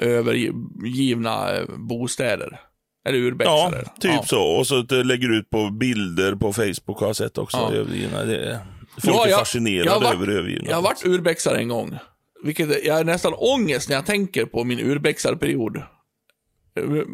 övergivna 0.00 1.56
eh, 1.56 1.64
bostäder. 1.76 2.60
Eller 3.08 3.18
Ja, 3.18 3.24
urbexare. 3.24 3.84
typ 4.00 4.24
så. 4.28 4.42
Och 4.42 4.66
så 4.66 4.82
lägger 4.82 5.32
ut 5.38 5.50
på 5.50 5.70
bilder 5.70 6.34
på 6.34 6.52
Facebook 6.52 7.00
har 7.00 7.06
jag 7.06 7.16
sett 7.16 7.38
också. 7.38 7.56
Ja. 7.56 7.72
Övergivna. 7.72 8.24
Det 8.24 8.36
är, 8.36 8.58
folk 9.04 9.16
Ja, 9.16 9.26
är 9.28 9.32
fascinerade 9.38 9.84
jag 9.84 9.92
har 9.92 10.00
varit- 10.00 10.14
över 10.14 10.28
övergivna 10.28 10.68
Jag 10.68 10.76
har 10.76 10.82
varit 10.82 11.06
urbexare 11.06 11.58
en 11.58 11.68
gång. 11.68 11.98
Vilket, 12.44 12.84
jag 12.84 12.94
har 12.94 13.04
nästan 13.04 13.32
ångest 13.36 13.88
när 13.88 13.96
jag 13.96 14.06
tänker 14.06 14.44
på 14.44 14.64
min 14.64 14.80
urbexarperiod. 14.80 15.82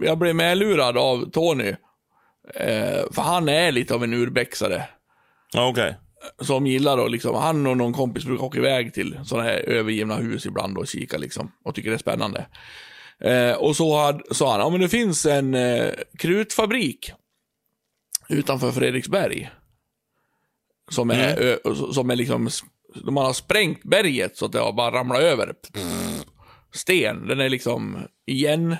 Jag 0.03 0.19
blev 0.19 0.37
medlurad 0.37 0.99
av 0.99 1.31
Tony. 1.31 1.69
Eh, 2.55 3.03
för 3.13 3.23
han 3.23 3.49
är 3.49 3.73
lite 3.73 3.95
av 3.95 4.05
en 4.05 4.15
urbexare. 4.15 4.85
Ja, 5.53 5.69
okej. 5.69 5.97
Som 6.41 6.67
gillar 6.67 7.05
att 7.05 7.11
liksom, 7.11 7.35
han 7.35 7.67
och 7.67 7.77
någon 7.77 7.93
kompis 7.93 8.25
brukar 8.25 8.45
åka 8.45 8.59
iväg 8.59 8.95
till 8.95 9.19
sådana 9.25 9.49
här 9.49 9.57
övergivna 9.59 10.17
hus 10.17 10.47
ibland 10.47 10.79
och 10.79 10.87
kika 10.89 11.19
liksom. 11.19 11.53
Och 11.65 11.75
tycker 11.75 11.91
det 11.91 11.97
är 11.97 11.99
spännande. 11.99 12.47
Eh, 13.21 13.53
och 13.53 13.77
så 13.77 13.97
had, 13.97 14.23
sa 14.31 14.51
han, 14.51 14.61
ja 14.61 14.71
men 14.71 14.81
det 14.81 14.89
finns 14.89 15.27
en 15.27 15.55
eh, 15.55 15.91
krutfabrik 16.19 17.13
utanför 18.29 18.73
Fredriksberg. 18.73 19.51
Som 20.91 21.11
är, 21.11 21.41
ö, 21.41 21.57
som 21.93 22.11
är 22.11 22.17
liksom, 22.17 22.49
man 23.05 23.25
har 23.25 23.33
sprängt 23.33 23.83
berget 23.83 24.37
så 24.37 24.45
att 24.45 24.53
det 24.53 24.61
har 24.61 24.73
bara 24.73 24.95
ramlat 24.95 25.21
över. 25.21 25.55
Sten, 26.73 27.27
den 27.27 27.41
är 27.41 27.49
liksom 27.49 27.99
igen 28.27 28.77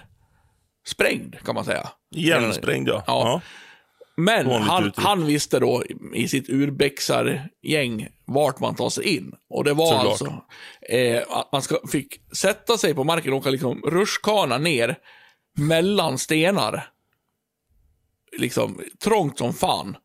sprängd 0.87 1.37
kan 1.45 1.55
man 1.55 1.65
säga. 1.65 1.89
Igensprängd 2.15 2.89
ja. 2.89 3.05
Ja. 3.07 3.23
ja. 3.25 3.41
Men 4.17 4.47
han, 4.47 4.93
han 4.97 5.27
visste 5.27 5.61
då 5.61 5.85
i 6.15 6.29
sitt 6.29 6.49
urbexargäng 6.49 8.09
vart 8.25 8.61
man 8.61 8.75
tar 8.75 8.91
sig 8.91 9.17
in. 9.17 9.35
Och 9.49 9.65
det 9.65 9.75
var 9.75 9.87
Såklart. 9.87 10.07
alltså 10.07 10.43
eh, 10.89 11.23
att 11.29 11.53
man 11.53 11.63
ska, 11.63 11.79
fick 11.93 12.21
sätta 12.37 12.79
sig 12.79 12.95
på 12.95 13.05
marken 13.05 13.33
och 13.33 13.39
åka 13.39 13.51
liksom 13.51 13.83
rutschkana 13.83 14.59
ner 14.59 14.99
mellan 15.59 16.19
stenar. 16.19 16.89
Liksom 18.39 18.81
trångt 19.05 19.39
som 19.39 19.53
fan. 19.53 19.97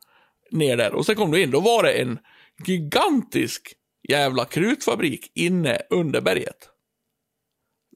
Ner 0.52 0.78
där. 0.78 0.94
Och 0.94 1.06
sen 1.06 1.16
kom 1.16 1.32
du 1.32 1.42
in, 1.42 1.52
då 1.52 1.60
var 1.60 1.84
det 1.84 1.92
en 1.92 2.20
gigantisk 2.66 3.74
jävla 4.10 4.46
krutfabrik 4.46 5.32
inne 5.36 5.80
under 5.90 6.22
berget. 6.22 6.70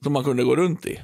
Som 0.04 0.14
man 0.14 0.24
kunde 0.24 0.44
gå 0.44 0.56
runt 0.56 0.86
i 0.86 1.00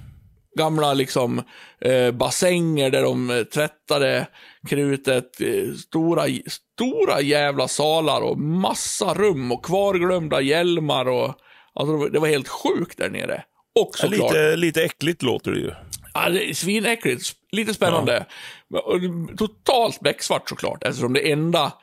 gamla 0.58 0.94
liksom 0.94 1.42
eh, 1.82 2.12
bassänger 2.12 2.90
där 2.90 3.04
de 3.04 3.30
eh, 3.30 3.44
tvättade 3.44 4.28
krutet, 4.70 5.42
eh, 5.42 5.74
stora, 5.74 6.24
stora 6.48 7.22
jävla 7.22 7.68
salar 7.68 8.22
och 8.22 8.38
massa 8.40 9.14
rum 9.14 9.52
och 9.52 9.66
kvarglömda 9.66 10.42
hjälmar 10.42 11.08
och 11.08 11.36
alltså 11.74 11.98
det 12.10 12.20
var, 12.20 12.28
helt 12.28 12.48
sjukt 12.48 12.98
där 12.98 13.10
nere. 13.10 13.44
Och 13.80 13.92
Ja, 14.02 14.08
såklart, 14.10 14.32
Lite, 14.34 14.56
lite 14.56 14.84
äckligt 14.84 15.22
låter 15.24 15.52
det 15.52 15.60
ju. 15.60 15.72
ja, 16.14 16.30
det 16.30 16.50
är 16.50 16.54
svinäckligt, 16.54 17.32
lite 17.52 17.74
spännande. 17.74 18.26
Det- 18.70 19.38
Totalt 19.38 20.00
becksvart 20.00 20.50
såklart, 20.50 20.84
eftersom 20.84 21.14
det 21.14 21.32
enda 21.32 21.74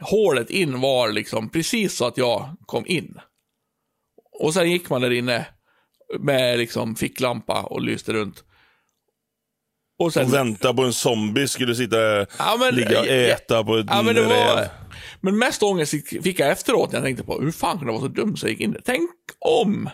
hålet 0.00 0.50
in 0.50 0.80
var 0.80 1.08
liksom 1.12 1.48
precis 1.48 1.96
så 1.96 2.06
att 2.06 2.18
jag 2.18 2.56
kom 2.66 2.86
in. 2.86 3.18
Och 4.40 4.54
sen 4.54 4.70
gick 4.70 4.90
man 4.90 5.00
där 5.00 5.10
inne 5.12 5.46
med 6.20 6.58
liksom 6.58 6.96
ficklampa 6.96 7.62
och 7.62 7.80
lyste 7.80 8.12
runt. 8.12 8.44
Och 9.98 10.12
sen... 10.12 10.26
Och 10.26 10.34
vänta 10.34 10.74
på 10.74 10.82
en 10.82 10.92
zombie 10.92 11.48
skulle 11.48 11.74
sitta 11.74 11.96
Ja, 12.38 12.56
men- 12.60 12.74
ligga 12.74 13.00
och 13.00 13.06
äta 13.06 13.64
på 13.64 13.76
ett 13.76 13.86
Ja, 13.90 14.02
men 14.02 14.14
det 14.14 14.22
var... 14.22 14.68
Men 15.20 15.38
mest 15.38 15.62
ångest 15.62 15.90
fick 16.22 16.40
jag 16.40 16.50
efteråt 16.50 16.92
när 16.92 16.98
jag 16.98 17.04
tänkte 17.04 17.24
på 17.24 17.40
hur 17.40 17.50
fan 17.52 17.78
kunde 17.78 17.92
jag 17.92 18.00
vara 18.00 18.10
så 18.10 18.14
dum 18.14 18.36
så 18.36 18.46
jag 18.46 18.50
gick 18.50 18.60
in 18.60 18.72
där. 18.72 18.82
Tänk 18.84 19.10
om 19.38 19.90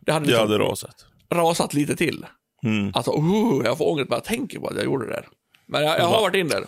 det 0.00 0.12
hade, 0.12 0.24
Det 0.26 0.30
liksom 0.32 0.50
hade 0.50 0.64
rasat. 0.64 1.06
rasat 1.34 1.74
lite 1.74 1.96
till. 1.96 2.26
Mm. 2.64 2.92
Alltså, 2.94 3.10
uh, 3.12 3.64
jag 3.64 3.78
får 3.78 3.88
ångest 3.92 4.08
bara 4.08 4.16
jag 4.16 4.24
tänker 4.24 4.58
på 4.58 4.68
att 4.68 4.76
jag 4.76 4.84
gjorde 4.84 5.06
det 5.06 5.12
där. 5.12 5.28
Men 5.68 5.82
jag, 5.82 5.98
jag 5.98 6.04
har 6.04 6.12
Va? 6.12 6.20
varit 6.20 6.34
in 6.34 6.48
där. 6.48 6.64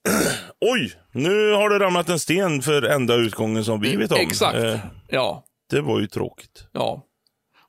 Oj, 0.60 0.92
nu 1.12 1.52
har 1.52 1.70
det 1.70 1.78
ramlat 1.78 2.08
en 2.08 2.18
sten 2.18 2.62
för 2.62 2.82
enda 2.82 3.14
utgången 3.14 3.64
som 3.64 3.80
vi 3.80 3.96
vet 3.96 4.12
om. 4.12 4.18
Exakt. 4.20 4.58
Eh, 4.58 4.78
Ja, 5.08 5.44
det 5.70 5.80
var 5.80 6.00
ju 6.00 6.06
tråkigt. 6.06 6.64
ja. 6.72 7.06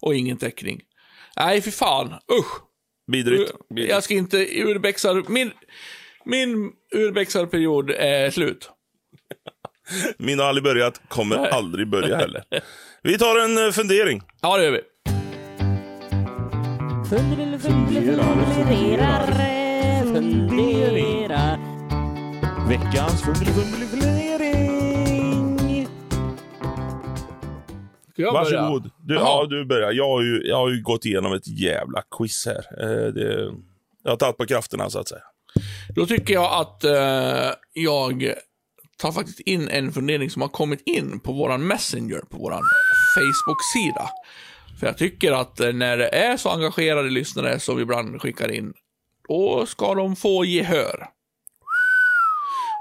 Och 0.01 0.15
ingen 0.15 0.37
täckning. 0.37 0.81
Nej, 1.37 1.61
för 1.61 1.71
fan. 1.71 2.13
Usch. 2.39 2.61
Vidrigt. 3.07 3.51
Jag 3.67 4.03
ska 4.03 4.13
inte 4.13 4.37
urbexar... 4.37 5.23
Min, 5.27 5.51
min 6.25 6.71
urbexarperiod 6.95 7.89
är 7.89 8.29
slut. 8.31 8.69
Min 10.17 10.39
har 10.39 10.45
aldrig 10.45 10.63
börjat, 10.63 11.01
kommer 11.07 11.37
Nej. 11.37 11.49
aldrig 11.51 11.87
börja 11.87 12.17
heller. 12.17 12.43
Vi 13.03 13.17
tar 13.17 13.39
en 13.39 13.65
eh, 13.65 13.71
fundering. 13.71 14.21
Ja, 14.41 14.57
det 14.57 14.63
gör 14.63 14.71
vi. 14.71 14.81
Funderar, 17.09 17.57
funderar, 17.57 19.27
funderar. 20.13 21.59
Veckans 22.69 23.21
fundering. 23.23 24.20
Ska 28.21 28.37
jag 28.37 28.45
börja? 28.45 28.61
Varsågod. 28.61 28.89
Du, 28.99 29.13
Jaha. 29.13 29.23
ja, 29.23 29.45
du 29.49 29.65
börjar. 29.65 29.91
Jag 29.91 30.07
har, 30.07 30.21
ju, 30.21 30.41
jag 30.45 30.57
har 30.57 30.69
ju 30.69 30.81
gått 30.81 31.05
igenom 31.05 31.33
ett 31.33 31.47
jävla 31.47 32.03
quiz 32.17 32.45
här. 32.45 32.65
Eh, 32.81 33.13
det, 33.13 33.51
jag 34.03 34.11
har 34.11 34.17
tagit 34.17 34.37
på 34.37 34.45
krafterna, 34.45 34.89
så 34.89 34.99
att 34.99 35.07
säga. 35.07 35.21
Då 35.95 36.05
tycker 36.05 36.33
jag 36.33 36.53
att 36.61 36.83
eh, 36.83 37.53
jag 37.73 38.33
tar 38.97 39.11
faktiskt 39.11 39.39
in 39.39 39.67
en 39.69 39.91
fundering 39.91 40.29
som 40.29 40.41
har 40.41 40.49
kommit 40.49 40.81
in 40.85 41.19
på 41.19 41.33
våran 41.33 41.67
Messenger, 41.67 42.21
på 42.29 42.37
våran 42.37 42.61
Facebook-sida. 43.15 44.09
För 44.79 44.87
jag 44.87 44.97
tycker 44.97 45.31
att 45.31 45.59
eh, 45.59 45.73
när 45.73 45.97
det 45.97 46.07
är 46.07 46.37
så 46.37 46.49
engagerade 46.49 47.09
lyssnare 47.09 47.59
som 47.59 47.75
vi 47.75 47.81
ibland 47.81 48.21
skickar 48.21 48.51
in, 48.51 48.73
då 49.27 49.65
ska 49.65 49.95
de 49.95 50.15
få 50.15 50.45
gehör. 50.45 51.07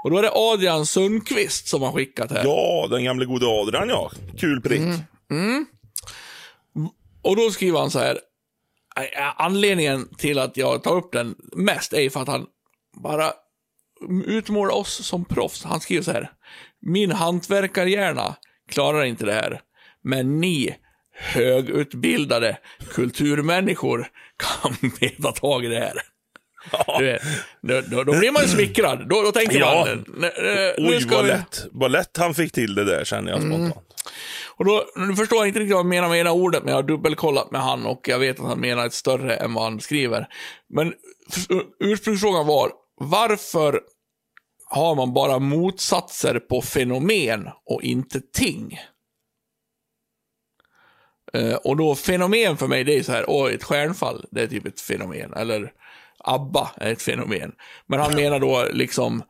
Och 0.03 0.11
då 0.11 0.17
är 0.17 0.21
det 0.21 0.31
Adrian 0.33 0.85
Sundqvist 0.85 1.67
som 1.67 1.81
har 1.81 1.91
skickat 1.91 2.31
här. 2.31 2.43
Ja, 2.45 2.87
den 2.89 3.03
gamle 3.03 3.25
gode 3.25 3.45
Adrian, 3.47 3.89
ja. 3.89 4.11
Kul 4.39 4.61
prick. 4.61 4.79
Mm. 4.79 4.99
Mm. 5.31 5.65
Och 7.21 7.35
då 7.35 7.51
skriver 7.51 7.79
han 7.79 7.91
så 7.91 7.99
här. 7.99 8.19
Eh, 8.97 9.41
anledningen 9.41 10.15
till 10.17 10.39
att 10.39 10.57
jag 10.57 10.83
tar 10.83 10.95
upp 10.95 11.11
den 11.11 11.35
mest 11.55 11.93
är 11.93 12.09
för 12.09 12.19
att 12.21 12.27
han 12.27 12.45
bara 13.03 13.33
utmålar 14.25 14.75
oss 14.75 15.05
som 15.05 15.25
proffs. 15.25 15.63
Han 15.63 15.79
skriver 15.79 16.03
så 16.03 16.11
här. 16.11 16.31
Min 16.81 17.11
hantverkarhjärna 17.11 18.35
klarar 18.69 19.03
inte 19.03 19.25
det 19.25 19.33
här. 19.33 19.61
Men 20.03 20.39
ni 20.39 20.75
högutbildade 21.13 22.57
kulturmänniskor 22.93 24.07
kan 24.37 24.91
beta 24.99 25.31
tag 25.31 25.65
i 25.65 25.67
det 25.67 25.79
här. 25.79 26.01
Vet, 26.99 27.21
då, 27.61 27.81
då, 27.81 28.03
då 28.03 28.19
blir 28.19 28.31
man 28.31 28.41
ju 28.41 28.47
smickrad. 28.47 29.09
Då, 29.09 29.21
då 29.21 29.31
tänker 29.31 29.59
Ja. 29.59 29.85
man... 29.87 30.05
"Nä, 30.07 30.27
nä, 30.27 30.73
nu 30.77 30.87
Oj, 30.89 31.05
vad 31.11 31.23
vi- 31.23 31.29
lätt. 31.29 31.65
vad 31.71 31.91
lätt 31.91 32.17
han 32.17 32.33
fick 32.33 32.51
till 32.51 32.75
det 32.75 32.83
där, 32.85 33.03
känner 33.03 33.31
jag 33.31 33.41
spontant. 33.41 33.75
Och 34.55 34.65
då, 34.65 34.85
nu 34.95 35.15
förstår 35.15 35.37
jag 35.37 35.47
inte 35.47 35.59
riktigt 35.59 35.73
vad 35.73 35.79
han 35.85 35.89
menar 35.89 36.09
med 36.09 36.19
ena 36.19 36.31
ordet, 36.31 36.63
men 36.63 36.71
jag 36.71 36.77
har 36.77 36.87
dubbelkollat 36.87 37.51
med 37.51 37.61
han 37.61 37.85
och 37.85 38.07
jag 38.07 38.19
vet 38.19 38.39
att 38.39 38.45
han 38.45 38.59
menar 38.59 38.85
ett 38.85 38.93
större 38.93 39.35
än 39.35 39.53
vad 39.53 39.63
han 39.63 39.79
skriver. 39.79 40.27
Men 40.69 40.93
ursprungsfrågan 41.79 42.47
var, 42.47 42.71
varför 42.99 43.81
har 44.69 44.95
man 44.95 45.13
bara 45.13 45.39
motsatser 45.39 46.39
på 46.39 46.61
fenomen 46.61 47.49
och 47.65 47.83
inte 47.83 48.21
ting? 48.33 48.79
Eh, 51.33 51.53
och 51.55 51.77
då 51.77 51.95
fenomen 51.95 52.57
för 52.57 52.67
mig, 52.67 52.83
det 52.83 52.97
är 52.99 53.03
så 53.03 53.11
här, 53.11 53.25
åh, 53.29 53.51
ett 53.53 53.63
stjärnfall, 53.63 54.25
det 54.31 54.41
är 54.41 54.47
typ 54.47 54.65
ett 54.65 54.81
fenomen. 54.81 55.33
Eller 55.33 55.71
ABBA 56.23 56.71
är 56.75 56.91
ett 56.91 57.01
fenomen. 57.01 57.51
Men 57.85 57.99
han 57.99 58.15
menar 58.15 58.39
då 58.39 58.67
liksom, 58.71 59.23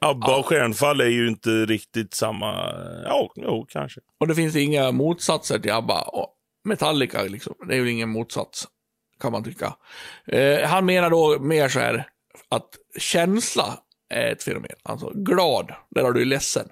Abba 0.00 0.38
och 0.38 0.46
Stjärnfall 0.46 1.00
är 1.00 1.08
ju 1.08 1.28
inte 1.28 1.50
riktigt 1.50 2.14
samma... 2.14 2.54
Ja, 3.04 3.32
jo, 3.36 3.66
kanske. 3.68 4.00
Och 4.20 4.26
det 4.28 4.34
finns 4.34 4.56
inga 4.56 4.92
motsatser 4.92 5.58
till 5.58 5.72
ABBA. 5.72 6.02
Och 6.02 6.28
Metallica, 6.64 7.22
liksom, 7.22 7.54
det 7.68 7.74
är 7.74 7.78
ju 7.78 7.90
ingen 7.90 8.08
motsats, 8.08 8.68
kan 9.20 9.32
man 9.32 9.44
tycka. 9.44 9.76
Eh, 10.26 10.68
han 10.68 10.86
menar 10.86 11.10
då 11.10 11.38
mer 11.38 11.68
så 11.68 11.80
här, 11.80 12.08
att 12.48 12.68
känsla 12.98 13.78
är 14.08 14.32
ett 14.32 14.42
fenomen. 14.42 14.76
Alltså 14.82 15.10
glad, 15.14 15.72
där 15.90 16.02
har 16.02 16.12
du 16.12 16.24
ledsen. 16.24 16.68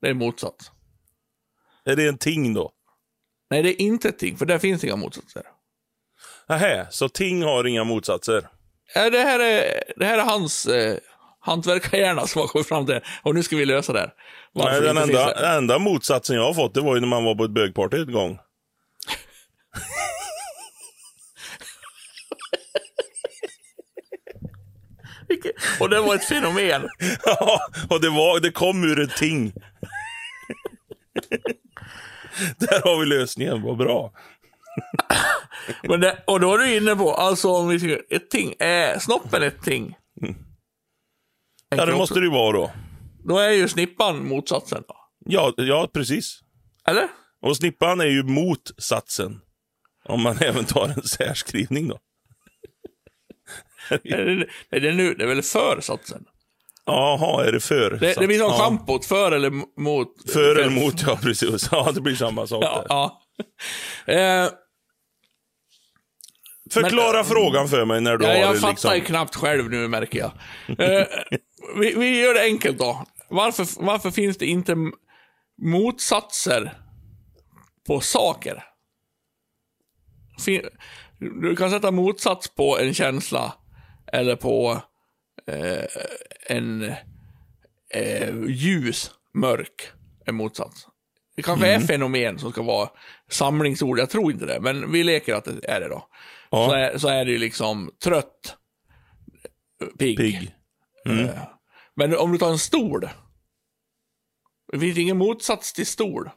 Det 0.00 0.08
är 0.08 0.14
motsats. 0.14 0.72
Är 1.84 1.96
det 1.96 2.08
en 2.08 2.18
ting 2.18 2.54
då? 2.54 2.72
Nej, 3.50 3.62
det 3.62 3.68
är 3.68 3.86
inte 3.86 4.08
ett 4.08 4.18
ting, 4.18 4.36
för 4.36 4.46
där 4.46 4.58
finns 4.58 4.84
inga 4.84 4.96
motsatser. 4.96 5.42
Nähä, 6.48 6.86
så 6.90 7.08
ting 7.08 7.42
har 7.42 7.66
inga 7.66 7.84
motsatser? 7.84 8.48
Eh, 8.94 9.10
det, 9.10 9.18
här 9.18 9.40
är, 9.40 9.82
det 9.96 10.04
här 10.04 10.18
är 10.18 10.22
hans 10.22 10.66
eh, 10.66 10.96
hantverkarhjärna 11.40 12.26
som 12.26 12.40
har 12.40 12.48
kommit 12.48 12.68
fram 12.68 12.86
till 12.86 12.94
det. 12.94 13.02
Och 13.22 13.34
nu 13.34 13.42
ska 13.42 13.56
vi 13.56 13.64
lösa 13.64 13.92
det 13.92 14.00
här. 14.00 14.12
Nej, 14.54 14.80
den 14.80 14.96
enda, 14.96 15.34
det. 15.34 15.48
enda 15.48 15.78
motsatsen 15.78 16.36
jag 16.36 16.44
har 16.44 16.54
fått, 16.54 16.74
det 16.74 16.80
var 16.80 16.94
ju 16.94 17.00
när 17.00 17.08
man 17.08 17.24
var 17.24 17.34
på 17.34 17.44
ett 17.44 17.50
bögparty 17.50 17.96
en 17.96 18.12
gång. 18.12 18.38
Och 25.80 25.90
det 25.90 26.00
var 26.00 26.14
ett 26.14 26.24
fenomen. 26.24 26.88
Ja, 27.24 27.60
och 27.90 28.00
det, 28.00 28.10
var, 28.10 28.40
det 28.40 28.50
kom 28.50 28.84
ur 28.84 29.00
ett 29.00 29.16
ting. 29.16 29.52
Där 32.58 32.80
har 32.84 33.00
vi 33.00 33.06
lösningen, 33.06 33.62
vad 33.62 33.76
bra. 33.76 34.12
Men 35.82 36.00
det, 36.00 36.22
och 36.26 36.40
då 36.40 36.54
är 36.54 36.58
du 36.58 36.76
inne 36.76 36.96
på, 36.96 37.14
alltså 37.14 37.48
om 37.48 37.68
vi 37.68 37.78
ska, 37.78 38.16
ett 38.16 38.30
ting, 38.30 38.54
är 38.58 38.98
snoppen 38.98 39.42
ett 39.42 39.62
ting? 39.62 39.94
Ja, 41.68 41.86
det 41.86 41.92
måste 41.96 42.18
det 42.20 42.24
ju 42.24 42.30
vara 42.32 42.52
då. 42.52 42.70
Då 43.24 43.38
är 43.38 43.50
ju 43.50 43.68
snippan 43.68 44.28
motsatsen 44.28 44.82
då. 44.88 44.96
Ja, 45.24 45.52
ja, 45.56 45.88
precis. 45.94 46.40
Eller? 46.86 47.08
Och 47.42 47.56
snippan 47.56 48.00
är 48.00 48.06
ju 48.06 48.22
motsatsen. 48.22 49.40
Om 50.04 50.22
man 50.22 50.38
även 50.40 50.64
tar 50.64 50.88
en 50.88 51.02
särskrivning 51.02 51.88
då. 51.88 51.98
Är 53.90 54.24
det, 54.24 54.46
är 54.76 54.80
det, 54.80 54.92
nu, 54.92 55.14
det 55.14 55.24
är 55.24 55.28
väl 55.28 55.42
försatsen? 55.42 56.24
Jaha, 56.86 57.46
är 57.46 57.52
det 57.52 57.60
för? 57.60 57.90
Det, 57.90 58.14
det 58.18 58.26
blir 58.26 58.38
som 58.38 58.50
ja. 58.50 58.58
schampot, 58.58 59.04
för 59.04 59.32
eller 59.32 59.80
mot? 59.80 60.30
För 60.32 60.56
eller 60.56 60.70
mot, 60.70 61.02
ja 61.06 61.18
precis. 61.22 61.68
Ja, 61.72 61.92
det 61.94 62.00
blir 62.00 62.14
samma 62.14 62.46
sak 62.46 62.64
Ja. 62.64 62.76
där. 62.76 62.86
ja. 62.88 63.22
Eh, 64.14 64.50
Förklara 66.72 67.16
men- 67.16 67.24
frågan 67.24 67.68
för 67.68 67.84
mig 67.84 68.00
när 68.00 68.16
du 68.16 68.24
ja, 68.24 68.30
har 68.30 68.38
jag 68.38 68.54
det 68.54 68.60
fattar 68.60 68.72
liksom. 68.72 68.94
ju 68.94 69.00
knappt 69.00 69.36
själv 69.36 69.70
nu, 69.70 69.88
märker 69.88 70.18
jag. 70.18 70.32
Eh, 70.68 71.06
vi, 71.80 71.94
vi 71.94 72.20
gör 72.20 72.34
det 72.34 72.42
enkelt 72.42 72.78
då. 72.78 73.04
Varför, 73.28 73.84
varför 73.84 74.10
finns 74.10 74.36
det 74.36 74.46
inte 74.46 74.76
motsatser 75.62 76.72
på 77.86 78.00
saker? 78.00 78.64
Fin, 80.44 80.62
du 81.18 81.56
kan 81.56 81.70
sätta 81.70 81.90
motsats 81.90 82.54
på 82.54 82.78
en 82.78 82.94
känsla 82.94 83.54
eller 84.12 84.36
på 84.36 84.82
eh, 85.46 85.84
en 86.46 86.94
eh, 87.94 88.34
ljus, 88.48 89.10
mörk, 89.34 89.92
en 90.26 90.34
motsats. 90.34 90.86
Det 91.36 91.42
kanske 91.42 91.66
är 91.66 91.80
fenomen 91.80 92.38
som 92.38 92.52
ska 92.52 92.62
vara 92.62 92.88
samlingsord, 93.30 93.98
jag 93.98 94.10
tror 94.10 94.32
inte 94.32 94.46
det, 94.46 94.60
men 94.60 94.92
vi 94.92 95.04
leker 95.04 95.34
att 95.34 95.44
det 95.44 95.68
är 95.68 95.80
det 95.80 95.88
då. 95.88 96.08
Ja. 96.52 96.68
Så, 96.68 96.74
är, 96.74 96.98
så 96.98 97.08
är 97.08 97.24
det 97.24 97.30
ju 97.30 97.38
liksom 97.38 97.90
trött, 98.02 98.56
pigg. 99.98 100.18
Pigg. 100.18 100.54
Eh, 101.08 101.42
Men 101.96 102.16
om 102.16 102.32
du 102.32 102.38
tar 102.38 102.50
en 102.50 102.58
stol. 102.58 103.08
Det 104.72 104.78
finns 104.78 104.98
ingen 104.98 105.18
motsats 105.18 105.72
till 105.72 105.86
stol. 105.86 106.30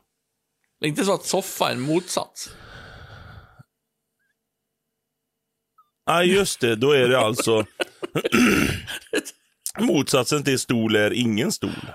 Det 0.80 0.86
är 0.86 0.89
inte 0.89 1.05
så 1.05 1.13
att 1.13 1.26
soffa 1.26 1.70
är 1.70 1.74
en 1.74 1.82
motsats. 1.82 2.49
Nej, 6.07 6.34
just 6.34 6.59
det. 6.59 6.76
Då 6.76 6.91
är 6.91 7.09
det 7.09 7.20
alltså... 7.20 7.66
Motsatsen 9.80 10.43
till 10.43 10.59
stol 10.59 10.95
är 10.95 11.13
ingen 11.13 11.51
stol. 11.51 11.88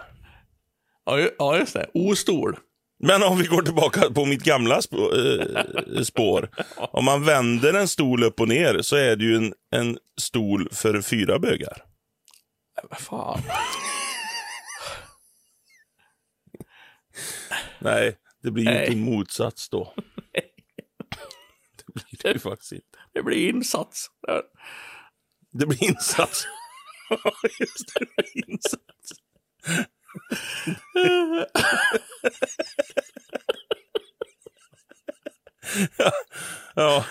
Ja 1.38 1.58
just 1.58 1.72
det. 1.72 1.90
Ostol. 1.94 2.56
Men 3.02 3.22
om 3.22 3.38
vi 3.38 3.46
går 3.46 3.62
tillbaka 3.62 4.10
på 4.10 4.24
mitt 4.24 4.44
gamla 4.44 4.82
spå, 4.82 5.12
eh, 5.14 6.02
spår. 6.02 6.50
Om 6.76 7.04
man 7.04 7.24
vänder 7.24 7.74
en 7.74 7.88
stol 7.88 8.24
upp 8.24 8.40
och 8.40 8.48
ner 8.48 8.82
så 8.82 8.96
är 8.96 9.16
det 9.16 9.24
ju 9.24 9.36
en, 9.36 9.54
en 9.70 9.98
stol 10.20 10.68
för 10.72 11.02
fyra 11.02 11.38
bögar. 11.38 11.84
Vad 12.90 13.00
fan. 13.00 13.42
Nej, 17.78 18.16
det 18.42 18.50
blir 18.50 18.64
ju 18.64 18.70
inte 18.70 18.92
en 18.92 19.00
motsats 19.00 19.68
då. 19.68 19.94
Det 21.86 21.94
blir 21.94 22.22
det 22.22 22.32
ju 22.32 22.38
faktiskt 22.38 22.72
inte. 22.72 22.98
Det 23.12 23.22
blir 23.22 23.48
insats. 23.48 24.06
Det 25.52 25.66
blir 25.66 25.84
insats. 25.84 26.44
Just 27.60 27.94
det, 27.94 28.00
det 28.00 28.22
blir 28.22 28.50
insats. 28.50 29.12
Ja. 36.74 37.04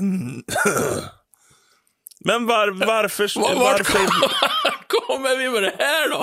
Men 0.00 0.42
Men 2.24 2.46
var, 2.46 2.86
varför... 2.86 3.40
Vart 3.40 3.56
varför 3.56 3.98
kommer 4.88 5.36
vi 5.38 5.50
med 5.50 5.62
det 5.62 5.74
här 5.78 6.08
då? 6.10 6.18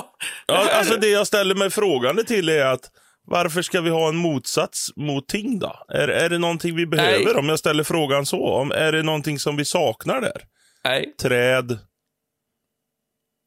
Det 0.47 0.53
ja, 0.53 0.63
här 0.69 0.77
alltså 0.79 0.93
är- 0.93 0.97
det 0.97 1.07
jag 1.09 1.27
ställer 1.27 1.55
mig 1.55 1.69
frågande 1.69 2.23
till 2.23 2.49
är 2.49 2.65
att 2.65 2.91
varför 3.25 3.61
ska 3.61 3.81
vi 3.81 3.89
ha 3.89 4.09
en 4.09 4.15
motsats 4.15 4.87
mot 4.95 5.27
ting 5.27 5.59
då? 5.59 5.85
Är, 5.93 6.07
är 6.07 6.29
det 6.29 6.37
någonting 6.37 6.75
vi 6.75 6.85
behöver 6.87 7.25
Nej. 7.25 7.33
om 7.35 7.49
jag 7.49 7.59
ställer 7.59 7.83
frågan 7.83 8.25
så? 8.25 8.45
Om, 8.53 8.71
är 8.71 8.91
det 8.91 9.03
någonting 9.03 9.39
som 9.39 9.55
vi 9.57 9.65
saknar 9.65 10.21
där? 10.21 10.41
Nej, 10.83 11.15
Träd? 11.21 11.79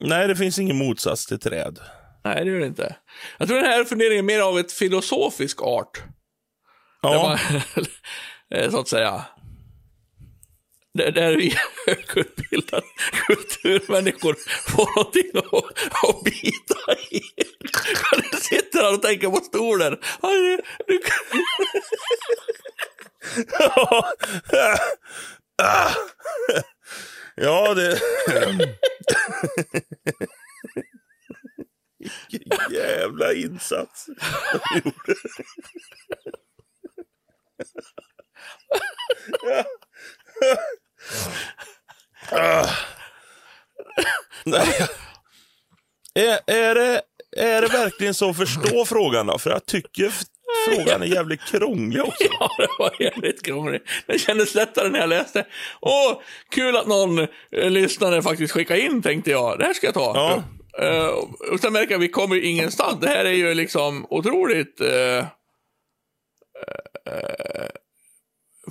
Nej, 0.00 0.28
det 0.28 0.36
finns 0.36 0.58
ingen 0.58 0.76
motsats 0.76 1.26
till 1.26 1.38
träd. 1.40 1.78
nej, 2.24 2.44
det 2.44 2.50
gör 2.50 2.58
det 2.58 2.66
inte. 2.66 2.96
Jag 3.38 3.48
tror 3.48 3.60
den 3.60 3.70
här 3.70 3.84
funderingen 3.84 4.18
är 4.18 4.22
mer 4.22 4.40
av 4.40 4.58
ett 4.58 4.72
filosofisk 4.72 5.62
art. 5.62 6.02
Ja, 7.02 7.22
man, 7.22 7.38
eh, 8.54 8.70
så 8.70 8.80
att 8.80 8.88
säga. 8.88 9.24
Där, 10.94 11.12
där 11.12 11.36
vi 11.36 11.54
högutbildade 11.86 12.86
kulturmänniskor 13.26 14.36
får 14.70 14.96
någonting 14.96 15.30
att, 15.34 15.54
att 16.08 16.24
bita 16.24 16.94
i. 17.10 17.20
Du 18.32 18.38
sitter 18.38 18.82
här 18.82 18.94
och 18.94 19.02
tänker 19.02 19.28
på 19.28 19.36
stolen. 19.36 19.92
Ja, 27.42 27.74
det... 27.74 28.00
Vilken 32.28 32.72
jävla 32.72 33.32
insats 33.32 34.06
de 34.06 34.80
gjorde. 34.84 35.14
Ah. 42.30 42.68
Nej. 44.44 44.88
Är, 46.14 46.40
är, 46.46 46.74
det, 46.74 47.02
är 47.36 47.62
det 47.62 47.68
verkligen 47.68 48.14
så? 48.14 48.34
Förstå 48.34 48.84
frågan 48.84 49.26
då? 49.26 49.38
För 49.38 49.50
jag 49.50 49.66
tycker 49.66 50.12
frågan 50.68 51.02
är 51.02 51.06
jävligt 51.06 51.40
krånglig 51.44 52.02
också. 52.02 52.24
ja, 52.40 52.50
det 52.58 52.68
var 52.78 52.94
jävligt 53.00 53.42
krångligt. 53.44 53.82
Det 54.06 54.18
kändes 54.18 54.54
lättare 54.54 54.88
när 54.88 54.98
jag 54.98 55.08
läste. 55.08 55.46
Åh, 55.80 56.20
kul 56.50 56.76
att 56.76 56.86
någon 56.86 57.18
eh, 57.18 57.70
lyssnare 57.70 58.22
faktiskt 58.22 58.52
skickade 58.52 58.80
in, 58.80 59.02
tänkte 59.02 59.30
jag. 59.30 59.58
Det 59.58 59.64
här 59.64 59.74
ska 59.74 59.86
jag 59.86 59.94
ta. 59.94 60.12
Ja. 60.14 60.42
Eh, 60.86 61.06
och 61.52 61.60
sen 61.60 61.72
märker 61.72 61.90
jag 61.90 61.98
att 61.98 62.04
vi 62.04 62.08
kommer 62.08 62.44
ingenstans. 62.44 63.00
Det 63.00 63.08
här 63.08 63.24
är 63.24 63.32
ju 63.32 63.54
liksom 63.54 64.06
otroligt 64.10 64.80
eh, 64.80 65.18
eh, 65.18 65.24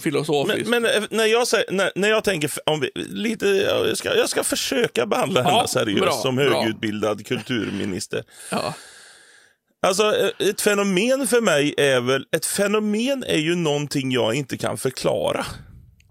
filosofiskt. 0.04 0.70
Men, 0.70 0.82
men 0.82 1.08
när, 1.10 1.26
jag 1.26 1.48
säger, 1.48 1.72
när, 1.72 1.92
när 1.96 2.10
jag 2.10 2.24
tänker, 2.24 2.52
om 2.66 2.80
vi, 2.80 2.92
lite, 2.96 3.48
jag 3.48 3.98
ska, 3.98 4.16
jag 4.16 4.30
ska 4.30 4.44
försöka 4.44 5.06
behandla 5.06 5.42
henne 5.42 5.56
Ja, 5.58 5.68
seriöst 5.68 6.02
bra, 6.02 6.12
som 6.12 6.36
bra. 6.36 6.62
högutbildad 6.62 7.26
kulturminister. 7.28 8.24
ja. 8.52 8.74
Alltså, 9.82 10.16
eh, 10.16 10.48
ett 10.50 10.62
fenomen 10.62 11.28
för 11.28 11.42
mig 11.42 11.74
är 11.78 12.02
väl, 12.02 12.26
ett 12.32 12.46
fenomen 12.46 13.24
är 13.28 13.38
ju 13.38 13.56
någonting 13.56 14.12
jag 14.12 14.34
inte 14.34 14.58
kan 14.58 14.78
förklara. 14.78 15.46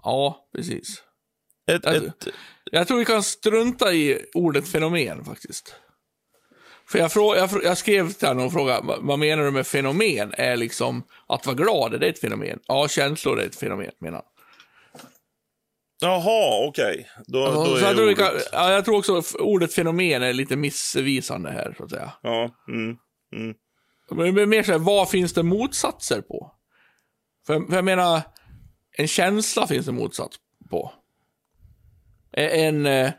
ja, 0.03 0.49
precis. 0.57 1.03
Ett, 1.71 1.87
Alltså- 1.87 2.07
ett, 2.07 2.29
Jag 2.73 2.89
tror 2.89 2.99
vi 2.99 3.05
kan 3.05 3.23
strunta 3.23 3.93
i 3.93 4.19
ordet 4.35 4.69
fenomen 4.69 5.25
faktiskt. 5.25 5.75
För 6.89 6.99
jag, 6.99 7.13
frå, 7.13 7.37
jag, 7.37 7.51
jag 7.65 7.79
skrev 7.79 8.13
till 8.13 8.29
henne 8.29 8.45
och 8.45 8.53
frågade, 8.53 8.97
vad, 9.01 9.19
menar 9.19 9.45
du 9.45 9.51
med 9.51 9.67
fenomen? 9.67 10.35
Är 10.39 10.57
liksom 10.57 11.03
att 11.29 11.47
vara 11.47 11.57
glad, 11.57 11.95
är 11.95 11.99
det 11.99 12.07
ett 12.09 12.19
fenomen? 12.19 12.59
Ja, 12.67 12.89
känslor 12.89 13.41
är 13.41 13.47
ett 13.47 13.57
fenomen, 13.57 13.91
menar 14.01 14.17
han. 14.17 14.27
jaha, 16.01 16.67
okej. 16.69 17.09
Då, 17.27 17.39
Ja, 17.39 17.51
då 17.51 17.65
så 17.67 17.77
är 17.77 17.81
jag, 17.81 17.97
tror 17.97 18.05
ordet, 18.07 18.19
kan, 18.19 18.33
ja, 18.53 18.73
jag 18.73 18.85
tror 18.85 18.97
också 18.99 19.23
ordet 19.39 19.75
fenomen 19.75 20.23
är 20.23 20.33
lite 20.33 20.57
missvisande 20.57 21.51
här, 21.51 21.75
så 21.77 21.85
att 21.85 21.91
säga. 21.91 22.13
Ja, 22.23 22.51
mm. 22.69 22.97
Men 24.11 24.35
det 24.35 24.43
är 24.43 24.47
mer 24.47 24.63
så 24.63 24.73
här, 24.73 24.79
vad 24.79 25.11
finns 25.11 25.33
det 25.33 25.43
motsatser 25.43 26.21
på? 26.21 26.53
För, 27.47 27.61
för 27.69 27.75
jag 27.75 27.85
menar, 27.85 28.21
en 28.97 29.09
känsla 29.09 29.67
finns 29.67 29.87
det 29.87 29.93
motsats 29.93 30.37
på. 30.71 30.93
En, 32.33 32.87
eh, 32.87 33.11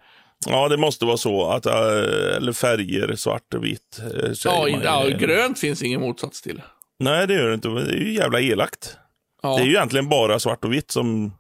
ja, 0.46 0.68
det 0.70 0.78
måste 0.78 1.06
vara 1.06 1.18
så. 1.18 1.46
Att, 1.50 1.66
eh, 1.66 2.36
eller 2.36 2.54
färger, 2.54 3.16
svart 3.16 3.54
och 3.54 3.66
vitt. 3.66 4.00
eh, 4.00 4.32
ja, 4.46 4.68
man 4.72 4.82
ja, 4.82 5.08
grönt 5.08 5.60
finns 5.60 5.84
ingen 5.84 6.02
motsats 6.02 6.42
till. 6.42 6.62
Nej, 7.00 7.28
det 7.28 7.34
gör 7.34 7.48
det 7.48 7.54
inte. 7.54 7.68
Det 7.70 7.82
är 7.82 7.96
ju 8.00 8.14
jävla 8.14 8.40
elakt. 8.42 8.98
Ja, 9.42 9.56
Det 9.56 9.62
är 9.62 9.66
ju 9.66 9.72
egentligen 9.72 10.10
bara 10.10 10.40
svart 10.40 10.66
och 10.66 10.74
vitt 10.74 10.92
som, 10.92 11.34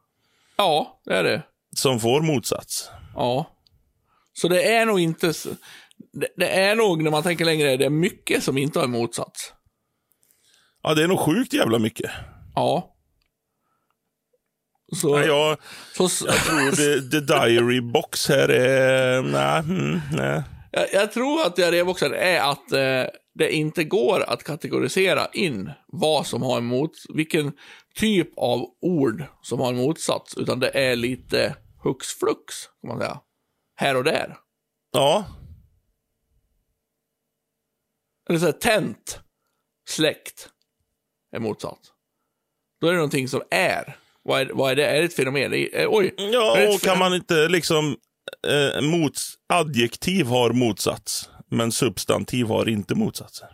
ja 0.57 1.01
det 1.05 1.13
är 1.13 1.23
det. 1.23 1.41
som 1.75 1.99
får 1.99 2.21
motsats. 2.21 2.89
Ja. 3.15 3.55
Så 4.33 4.47
det 4.47 4.63
är 4.75 4.85
nog 4.85 4.99
inte... 4.99 5.33
Det, 6.13 6.27
det 6.37 6.49
är 6.49 6.75
nog, 6.75 7.03
när 7.03 7.11
man 7.11 7.23
tänker 7.23 7.45
längre, 7.45 7.77
det 7.77 7.85
är 7.85 7.89
mycket 7.89 8.43
som 8.43 8.57
inte 8.57 8.79
har 8.79 8.83
en 8.83 8.91
motsats. 8.91 9.53
Ja, 10.83 10.93
det 10.93 11.03
är 11.03 11.07
nog 11.07 11.19
sjukt 11.19 11.53
jävla 11.53 11.79
mycket. 11.79 12.11
Ja. 12.55 12.95
Så, 14.95 15.17
Nej, 15.17 15.27
jag, 15.27 15.57
så, 15.97 16.27
jag 16.27 16.35
tror 16.35 16.71
the, 16.71 17.09
the 17.11 17.19
diary 17.19 17.81
box 17.81 18.29
här 18.29 18.49
är... 18.49 19.21
Nej, 19.21 19.59
mm, 19.59 19.99
nej. 20.13 20.43
jag, 20.71 20.85
jag 20.93 21.11
tror 21.11 21.45
att 21.45 21.55
diarréboxen 21.55 22.13
är 22.13 22.39
att 22.39 22.71
eh, 22.71 23.03
det 23.33 23.51
inte 23.51 23.83
går 23.83 24.23
att 24.27 24.43
kategorisera 24.43 25.27
in 25.33 25.71
vad 25.87 26.27
som 26.27 26.41
har 26.41 26.57
en 26.57 26.65
mot, 26.65 26.91
vilken 27.13 27.51
typ 27.95 28.37
av 28.37 28.65
ord 28.81 29.23
som 29.41 29.59
har 29.59 29.69
en 29.69 29.77
motsats, 29.77 30.37
utan 30.37 30.59
det 30.59 30.69
är 30.69 30.95
lite 30.95 31.55
hux 31.83 32.07
flux, 32.07 32.55
kan 32.81 32.87
man 32.87 32.99
säga. 32.99 33.19
Här 33.75 33.97
och 33.97 34.03
där. 34.03 34.37
Ja, 34.91 35.25
Eller 38.29 38.39
så 38.39 38.45
här, 38.45 38.51
tänt, 38.53 39.19
släckt, 39.89 40.49
är 41.35 41.39
motsatt. 41.39 41.79
Då 42.81 42.87
är 42.87 42.91
det 42.91 42.97
någonting 42.97 43.27
som 43.27 43.41
är. 43.51 43.95
Vad 44.23 44.41
är, 44.41 44.49
vad 44.53 44.71
är 44.71 44.75
det? 44.75 44.85
Är 44.87 44.99
det 44.99 45.05
ett 45.05 45.15
fenomen? 45.15 45.53
Är, 45.53 45.87
oj! 45.89 46.13
ja 46.17 46.73
och 46.75 46.81
kan 46.81 46.99
man 46.99 47.13
inte 47.13 47.47
liksom... 47.47 47.97
Eh, 48.47 48.81
mots, 48.81 49.33
adjektiv 49.53 50.25
har 50.25 50.49
motsats, 50.51 51.29
men 51.51 51.71
substantiv 51.71 52.47
har 52.47 52.69
inte 52.69 52.95
motsatser. 52.95 53.47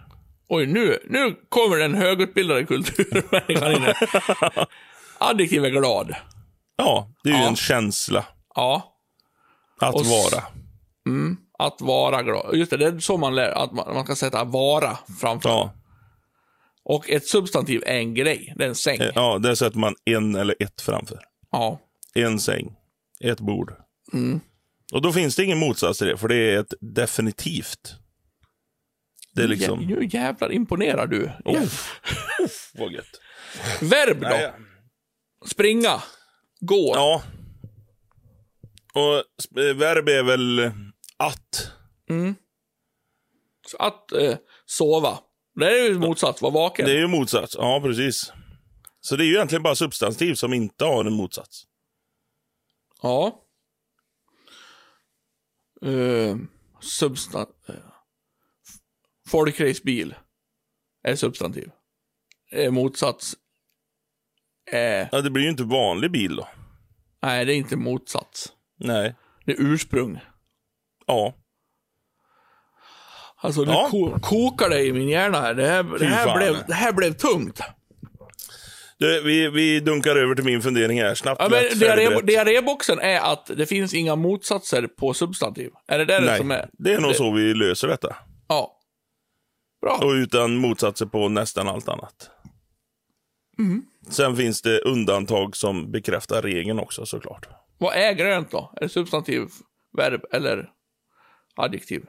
Oj, 0.49 0.65
nu, 0.65 0.99
nu 1.09 1.35
kommer 1.49 1.77
den 1.77 1.95
högutbildade 1.95 2.65
kulturmänniskan 2.65 3.71
in. 3.71 3.83
Adjektiv 5.17 5.65
är 5.65 5.69
glad. 5.69 6.15
Ja, 6.77 7.09
det 7.23 7.29
är 7.29 7.33
ju 7.33 7.39
Ja. 7.41 7.47
en 7.47 7.55
känsla 7.55 8.25
Ja, 8.55 8.97
att 9.81 9.95
Och 9.95 10.05
vara. 10.05 10.43
mm, 11.07 11.37
att 11.59 11.81
vara 11.81 12.23
glad. 12.23 12.55
Just 12.55 12.71
det, 12.71 12.77
det 12.77 12.85
är 12.85 12.99
så 12.99 13.17
man 13.17 13.35
lär, 13.35 13.51
att 13.51 13.71
man, 13.71 13.93
man 13.93 14.05
kan 14.05 14.15
sätta 14.15 14.43
vara 14.43 14.97
framför. 15.21 15.49
Ja, 15.49 15.73
Och 16.83 17.09
ett 17.09 17.27
substantiv 17.27 17.83
är 17.85 17.95
en 17.97 18.13
grej, 18.13 18.53
det 18.57 18.63
är 18.63 18.67
en 18.69 18.75
säng. 18.75 18.99
eh, 19.01 19.11
ja, 19.15 19.37
där 19.39 19.55
sätter 19.55 19.77
man 19.77 19.95
en 20.05 20.35
eller 20.35 20.55
ett 20.59 20.81
framför. 20.81 21.19
Ja. 21.51 21.79
En 22.13 22.39
säng, 22.39 22.75
ett 23.19 23.39
bord. 23.39 23.73
Mm. 24.13 24.39
Och 24.93 25.01
då 25.01 25.11
finns 25.13 25.35
det 25.35 25.43
ingen 25.43 25.57
motsats 25.57 25.99
till 25.99 26.07
det, 26.07 26.17
för 26.17 26.27
det 26.27 26.35
är 26.35 26.59
ett 26.59 26.73
definitivt. 26.81 27.95
Det 29.33 29.43
är 29.43 29.47
liksom... 29.47 29.79
Nu, 29.79 29.95
nu 29.99 30.07
jävlar 30.11 30.51
imponerar 30.51 31.07
du. 31.07 31.31
Oh, 31.45 31.63
vad 32.73 32.91
gött. 32.91 33.21
Verb 33.81 34.21
då? 34.21 34.27
Nej, 34.27 34.51
Springa. 35.45 36.03
Gå. 36.59 36.91
Ja. 36.95 37.23
Och 38.93 39.23
verb 39.75 40.09
är 40.09 40.23
väl 40.23 40.71
att. 41.17 41.71
Så 43.67 43.77
Att 43.77 44.11
eh, 44.11 44.37
sova. 44.65 45.19
Det 45.59 45.65
är 45.65 45.83
ju 45.89 45.99
motsats, 45.99 46.41
vara 46.41 46.53
vaken. 46.53 46.85
Det 46.85 46.91
är 46.91 46.97
ju 46.97 47.07
motsats. 47.07 47.55
Ja, 47.59 47.81
precis. 47.83 48.33
Så 49.01 49.15
det 49.15 49.23
är 49.23 49.25
ju 49.25 49.33
egentligen 49.33 49.63
bara 49.63 49.75
substantiv 49.75 50.33
som 50.33 50.53
inte 50.53 50.85
har 50.85 51.05
en 51.05 51.13
motsats. 51.13 51.63
Ja. 53.01 53.41
Uh, 55.85 56.37
substan... 56.81 57.45
Uh, 57.69 57.75
folkracebil. 59.29 60.15
Är 61.03 61.15
substantiv. 61.15 61.71
Uh, 62.57 62.71
motsats. 62.71 63.35
Uh, 64.73 65.07
Ja, 65.11 65.21
det 65.21 65.29
blir 65.29 65.43
ju 65.43 65.49
inte 65.49 65.63
vanlig 65.63 66.11
bil 66.11 66.35
då. 66.35 66.47
nej, 67.21 67.45
det 67.45 67.53
är 67.53 67.57
inte 67.57 67.77
motsats. 67.77 68.53
Nej. 68.79 69.15
Det 69.45 69.51
är 69.51 69.61
ursprung. 69.61 70.19
Ja. 71.07 71.33
Alltså, 73.35 73.61
nu 73.61 73.71
Ja. 73.71 73.87
ko- 73.91 74.19
kokar 74.21 74.69
det 74.69 74.83
i 74.83 74.93
min 74.93 75.09
hjärna 75.09 75.41
här. 75.41 75.53
Det 75.53 75.67
här, 75.67 75.83
det 75.99 76.05
här, 76.05 76.37
blev, 76.37 76.55
det 76.67 76.73
här 76.73 76.93
blev 76.93 77.13
tungt. 77.13 77.59
Du, 78.97 79.21
vi, 79.21 79.49
vi 79.49 79.79
dunkar 79.79 80.15
över 80.15 80.35
till 80.35 80.43
min 80.45 80.61
fundering 80.61 81.01
här. 81.01 81.15
Snabbt, 81.15 81.41
Ja, 81.41 81.47
lätt, 81.47 81.69
men 81.71 81.79
diarré, 81.79 82.21
diarréboxen 82.21 82.99
är 82.99 83.19
att 83.19 83.45
det 83.57 83.65
finns 83.65 83.93
inga 83.93 84.15
motsatser 84.15 84.87
på 84.87 85.13
substantiv. 85.13 85.71
Är 85.87 85.97
det 85.99 86.05
det 86.05 86.37
som 86.37 86.47
Nej, 86.47 86.57
är? 86.57 86.69
det 86.73 86.93
är 86.93 86.99
nog 86.99 87.15
så 87.15 87.31
vi 87.31 87.53
löser 87.53 87.87
detta. 87.87 88.15
Ja. 88.47 88.79
Bra. 89.81 89.97
Och 90.03 90.11
utan 90.11 90.55
motsatser 90.55 91.05
på 91.05 91.29
nästan 91.29 91.67
allt 91.67 91.89
annat. 91.89 92.29
Mm. 93.59 93.83
Sen 94.09 94.35
finns 94.35 94.61
det 94.61 94.79
undantag 94.81 95.55
som 95.55 95.91
bekräftar 95.91 96.41
regeln 96.41 96.79
också 96.79 97.05
såklart. 97.05 97.47
Vad 97.77 97.93
är 97.95 98.13
grönt 98.13 98.51
då? 98.51 98.73
Är 98.77 98.81
det 98.81 98.89
substantiv, 98.89 99.47
verb 99.97 100.21
eller 100.31 100.69
adjektiv? 101.55 102.05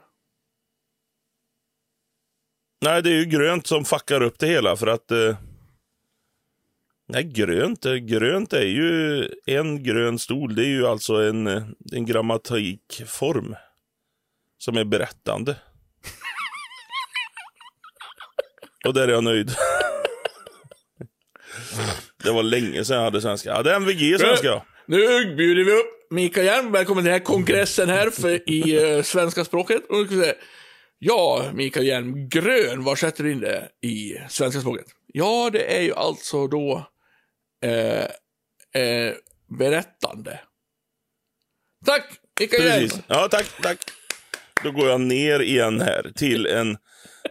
Nej, 2.80 3.02
det 3.02 3.10
är 3.10 3.14
ju 3.14 3.24
grönt 3.24 3.66
som 3.66 3.84
fuckar 3.84 4.22
upp 4.22 4.38
det 4.38 4.46
hela 4.46 4.76
för 4.76 4.86
att... 4.86 5.10
Eh, 5.10 5.36
nej, 7.08 7.24
grönt, 7.24 7.86
eh, 7.86 7.94
grönt 7.94 8.52
är 8.52 8.66
ju 8.66 9.22
en 9.46 9.82
grön 9.82 10.18
stol. 10.18 10.54
Det 10.54 10.62
är 10.62 10.68
ju 10.68 10.86
alltså 10.86 11.14
en, 11.14 11.46
eh, 11.46 11.62
en 11.92 12.06
grammatikform 12.06 13.54
som 14.58 14.76
är 14.76 14.84
berättande. 14.84 15.56
Och 18.86 18.94
där 18.94 19.08
är 19.08 19.12
jag 19.12 19.24
nöjd. 19.24 19.50
Det 22.24 22.30
var 22.32 22.42
länge 22.42 22.84
sedan 22.84 22.96
jag 22.96 23.04
hade 23.04 23.20
svenska. 23.20 23.48
Jag 23.48 23.56
hade 23.56 23.74
MVG 23.74 24.20
svenska. 24.20 24.46
ja. 24.46 24.64
Nu 24.86 25.34
bjuder 25.36 25.64
vi 25.64 25.72
upp 25.72 25.95
Mikael 26.10 26.46
Hjelm. 26.46 26.72
Välkommen 26.72 27.04
till 27.04 27.10
den 27.10 27.20
här 27.20 27.24
kongressen 27.24 27.88
här 27.88 28.10
för, 28.10 28.50
i 28.50 28.92
eh, 28.96 29.02
svenska 29.02 29.44
språket. 29.44 29.82
Och 29.88 30.08
säga, 30.08 30.34
ja, 30.98 31.50
Mikael 31.54 31.86
Hjelm, 31.86 32.28
grön, 32.28 32.84
var 32.84 32.96
sätter 32.96 33.24
du 33.24 33.32
in 33.32 33.40
det 33.40 33.68
i 33.82 34.16
svenska 34.28 34.60
språket? 34.60 34.86
Ja, 35.06 35.50
det 35.52 35.76
är 35.76 35.82
ju 35.82 35.94
alltså 35.94 36.46
då 36.46 36.86
eh, 37.64 38.04
eh, 38.82 39.14
berättande. 39.58 40.40
Tack, 41.86 42.04
Mikael 42.40 42.64
Hjelm. 42.64 42.88
Ja, 43.06 43.28
tack, 43.30 43.46
tack. 43.62 43.78
Då 44.64 44.70
går 44.70 44.88
jag 44.88 45.00
ner 45.00 45.40
igen 45.40 45.80
här 45.80 46.12
till 46.14 46.46
en, 46.46 46.78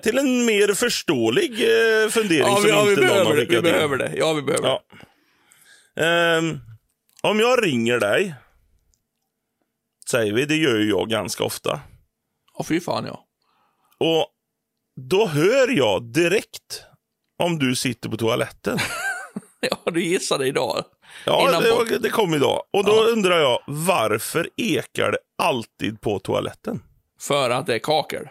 till 0.03 0.17
en 0.17 0.45
mer 0.45 0.73
förståelig 0.73 1.51
eh, 1.51 2.09
fundering 2.09 2.41
Ja, 2.47 2.55
som 2.55 2.63
vi, 2.63 2.69
ja, 2.69 2.83
vi 2.83 2.89
inte 2.89 3.01
någon 3.01 3.25
har 3.25 3.35
det. 3.35 3.45
Vi 3.45 3.61
behöver 3.61 3.97
det. 3.97 4.11
Ja, 4.15 4.33
vi 4.33 4.41
behöver 4.41 4.67
det. 4.67 4.79
Ja. 5.95 6.03
Ehm, 6.03 6.59
om 7.21 7.39
jag 7.39 7.65
ringer 7.65 7.99
dig, 7.99 8.35
säger 10.11 10.33
vi, 10.33 10.45
det 10.45 10.55
gör 10.55 10.75
ju 10.75 10.89
jag 10.89 11.09
ganska 11.09 11.43
ofta. 11.43 11.79
Ja, 12.57 12.63
fy 12.63 12.79
fan 12.79 13.05
ja. 13.05 13.25
Och 13.97 14.27
då 15.09 15.27
hör 15.27 15.67
jag 15.77 16.03
direkt 16.13 16.83
om 17.43 17.59
du 17.59 17.75
sitter 17.75 18.09
på 18.09 18.17
toaletten. 18.17 18.79
Ja, 19.69 19.91
du 19.91 20.03
gissade 20.03 20.47
idag. 20.47 20.85
Ja, 21.25 21.61
det, 21.89 21.97
det 21.97 22.09
kom 22.09 22.33
idag. 22.33 22.63
Och 22.73 22.85
då 22.85 23.03
undrar 23.03 23.39
jag, 23.39 23.59
varför 23.67 24.49
ekar 24.57 25.11
det 25.11 25.17
alltid 25.37 26.01
på 26.01 26.19
toaletten? 26.19 26.83
För 27.19 27.49
att 27.49 27.65
det 27.65 27.75
är 27.75 27.79
kakel. 27.79 28.27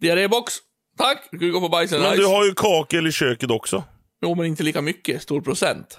Diarrébox. 0.00 0.54
Tack. 0.98 1.28
Du 1.30 1.38
kan 1.38 1.50
gå 1.52 1.60
på 1.60 1.68
bajsen. 1.68 2.00
Men 2.00 2.16
du 2.16 2.26
har 2.26 2.44
ju 2.44 2.54
kakel 2.54 3.06
i 3.06 3.12
köket 3.12 3.50
också. 3.50 3.84
Jo, 4.22 4.34
men 4.34 4.46
inte 4.46 4.62
lika 4.62 4.82
mycket. 4.82 5.22
Stor 5.22 5.40
procent. 5.40 5.98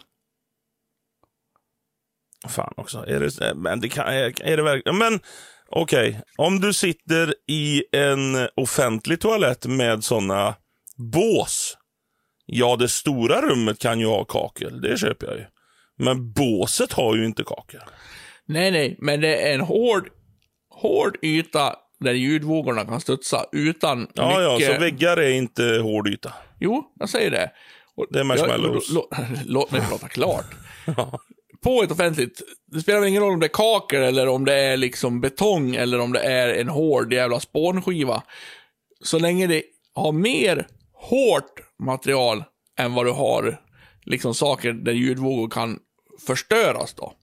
Fan 2.47 2.73
också. 2.77 3.05
Är 3.07 3.19
det, 3.19 3.53
men 3.55 3.79
det 3.81 3.89
kan, 3.89 4.07
är, 4.07 4.41
är 4.41 4.57
det 4.57 4.63
verkligen... 4.63 4.97
Men 4.97 5.19
okej, 5.69 6.21
om 6.37 6.59
du 6.59 6.73
sitter 6.73 7.33
i 7.47 7.83
en 7.91 8.47
offentlig 8.55 9.19
toalett 9.21 9.65
med 9.65 10.03
såna 10.03 10.55
bås. 10.97 11.77
Ja, 12.45 12.75
det 12.75 12.87
stora 12.87 13.41
rummet 13.41 13.79
kan 13.79 13.99
ju 13.99 14.05
ha 14.05 14.25
kakel. 14.25 14.81
Det 14.81 14.97
köper 14.97 15.27
jag 15.27 15.35
ju. 15.37 15.45
Men 15.99 16.31
båset 16.31 16.93
har 16.93 17.15
ju 17.15 17.25
inte 17.25 17.43
kakel. 17.43 17.81
Nej, 18.45 18.71
nej, 18.71 18.97
men 18.99 19.21
det 19.21 19.49
är 19.49 19.53
en 19.53 19.61
hård, 19.61 20.09
hård 20.69 21.17
yta 21.21 21.75
där 21.99 22.13
ljudvågorna 22.13 22.85
kan 22.85 23.01
studsa 23.01 23.45
utan 23.51 24.07
Ja, 24.13 24.41
ja, 24.41 24.53
mycket... 24.53 24.73
så 24.75 24.79
väggar 24.79 25.17
är 25.17 25.29
inte 25.31 25.63
hård 25.63 26.07
yta. 26.07 26.33
Jo, 26.59 26.83
jag 26.99 27.09
säger 27.09 27.31
det. 27.31 27.51
Och 27.95 28.05
Det 28.09 28.19
är 28.19 28.23
marshmallows. 28.23 28.89
Ja, 28.89 28.95
lå- 29.11 29.17
lå- 29.25 29.41
låt 29.45 29.71
mig 29.71 29.81
prata 29.89 30.07
klart. 30.07 30.45
På 31.63 31.83
ett 31.83 31.91
offentligt, 31.91 32.41
det 32.65 32.79
spelar 32.79 32.99
väl 32.99 33.09
ingen 33.09 33.21
roll 33.21 33.33
om 33.33 33.39
det 33.39 33.45
är 33.45 33.53
kakel 33.53 34.03
eller 34.03 34.27
om 34.27 34.45
det 34.45 34.53
är 34.53 34.77
liksom 34.77 35.21
betong 35.21 35.75
eller 35.75 35.99
om 35.99 36.13
det 36.13 36.19
är 36.19 36.47
en 36.47 36.69
hård 36.69 37.13
jävla 37.13 37.39
spånskiva. 37.39 38.23
Så 39.03 39.19
länge 39.19 39.47
det 39.47 39.63
har 39.93 40.11
mer 40.11 40.67
hårt 40.93 41.59
material 41.79 42.43
än 42.79 42.93
vad 42.93 43.05
du 43.05 43.11
har 43.11 43.61
liksom 44.03 44.33
saker 44.33 44.73
där 44.73 44.91
ljudvågor 44.91 45.49
kan 45.49 45.79
förstöras 46.27 46.93
då. 46.93 47.13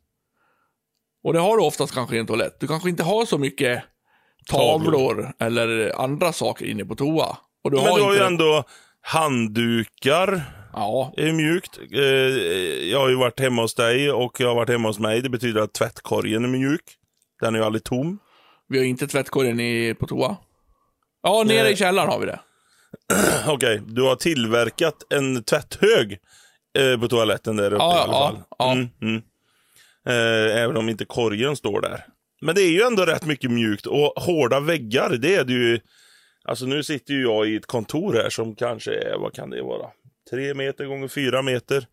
Och 1.25 1.33
det 1.33 1.39
har 1.39 1.57
du 1.57 1.63
oftast 1.63 1.95
kanske 1.95 2.17
i 2.17 2.19
en 2.19 2.27
toalett. 2.27 2.61
Du 2.61 2.67
kanske 2.67 2.89
inte 2.89 3.03
har 3.03 3.27
så 3.27 3.39
mycket 3.39 3.83
tavlor 4.47 5.33
eller 5.39 6.01
andra 6.01 6.33
saker 6.33 6.67
inne 6.67 6.85
på 6.85 6.95
toa. 6.95 7.37
Och 7.65 7.71
du 7.71 7.77
Men 7.77 7.87
har 7.87 7.99
du 7.99 8.05
har 8.05 8.15
ju 8.15 8.21
ändå 8.21 8.65
handdukar. 9.01 10.43
Ja, 10.75 11.13
är 11.17 11.33
mjukt. 11.33 11.79
Eh, 11.93 12.01
jag 12.91 13.01
har 13.01 13.09
ju 13.09 13.15
varit 13.15 13.41
hemma 13.41 13.63
hos 13.63 13.75
dig 13.75 14.13
och 14.13 14.41
jag 14.41 14.49
har 14.49 14.55
varit 14.55 14.69
hemma 14.69 14.89
hos 14.89 14.99
mig. 14.99 15.21
Det 15.23 15.29
betyder 15.29 15.61
att 15.61 15.73
tvättkorgen 15.73 16.45
är 16.45 16.49
mjuk. 16.49 16.85
Den 17.41 17.55
är 17.55 17.59
ju 17.59 17.65
aldrig 17.65 17.85
tom. 17.85 18.19
Vi 18.69 18.79
har 18.79 18.85
inte 18.85 19.07
tvättkorgen 19.07 19.61
i, 19.61 19.95
på 19.95 20.07
toa. 20.07 20.37
Ja, 21.23 21.43
nere 21.47 21.63
Nej. 21.63 21.73
i 21.73 21.77
källaren 21.77 22.09
har 22.09 22.19
vi 22.19 22.27
det. 22.27 22.41
Okej, 23.49 23.83
du 23.87 24.03
har 24.03 24.17
tillverkat 24.17 24.95
en 25.11 25.43
tvätthög 25.45 26.19
eh, 26.79 27.01
på 27.01 27.09
toaletten 27.09 27.57
där 27.57 27.73
uppe 27.73 27.85
Ja, 27.85 27.97
i 27.99 28.01
alla 28.01 28.13
fall. 28.13 28.39
ja. 28.59 28.73
Mm, 28.73 28.89
mm. 29.03 29.23
Eh, 30.09 30.63
även 30.63 30.77
om 30.77 30.89
inte 30.89 31.05
korgen 31.05 31.57
står 31.57 31.81
där. 31.81 32.07
Men 32.41 32.55
det 32.55 32.63
är 32.63 32.71
ju 32.71 32.83
ändå 32.83 33.05
rätt 33.07 33.27
mycket 33.27 33.51
mjukt 33.51 33.87
och 33.87 34.13
hårda 34.17 34.61
väggar, 34.61 35.11
det 35.11 35.35
är 35.35 35.45
det 35.45 35.53
ju. 35.53 35.81
Alltså 36.45 36.67
nu 36.67 36.83
sitter 36.83 37.15
ju 37.15 37.23
jag 37.23 37.49
i 37.49 37.57
ett 37.57 37.67
kontor 37.67 38.13
här 38.15 38.31
som 38.31 38.55
kanske 38.55 38.91
är, 38.95 39.19
vad 39.19 39.33
kan 39.35 39.51
det 39.51 39.63
vara? 39.63 39.91
Tre 40.31 40.55
meter 40.55 40.85
gånger 40.85 41.09
fyra 41.09 41.43
meter. 41.43 41.87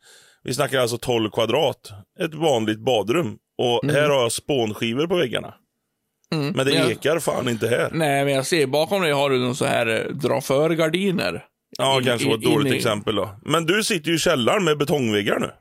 Vi 0.44 0.54
snackar 0.54 0.80
alltså 0.80 0.98
12 0.98 1.30
kvadrat. 1.30 1.92
Ett 2.20 2.34
vanligt 2.34 2.80
badrum. 2.80 3.38
Och 3.58 3.92
här 3.92 4.10
har 4.10 4.22
jag 4.22 4.32
spånskivor 4.32 5.08
på 5.08 5.16
väggarna. 5.16 5.54
Men 6.32 6.54
det 6.54 6.62
Mm. 6.62 6.76
Ja. 6.76 6.92
ekar 6.92 7.20
fan 7.20 7.50
inte 7.50 7.68
här. 7.68 7.90
Nej, 7.94 8.26
men 8.26 8.34
jag 8.34 8.46
ser 8.46 8.68
bakom 8.68 9.02
dig 9.02 9.12
har 9.12 9.30
du 9.30 9.40
någon 9.40 9.56
så 9.56 9.66
här 9.66 9.88
eh, 9.88 10.12
dra 10.12 10.42
för-gardiner. 10.42 11.46
Ja, 11.78 11.98
In- 12.00 12.06
kanske 12.06 12.28
var 12.30 12.38
ett 12.38 12.44
in- 12.44 12.50
dåligt 12.54 12.68
in 12.68 12.74
exempel 12.78 13.16
då. 13.16 13.40
Men 13.46 13.66
du 13.66 13.84
sitter 13.84 14.10
ju 14.10 14.16
i 14.16 14.20
källaren 14.20 14.64
med 14.64 14.78
betongväggar 14.78 15.40
nu. 15.40 15.52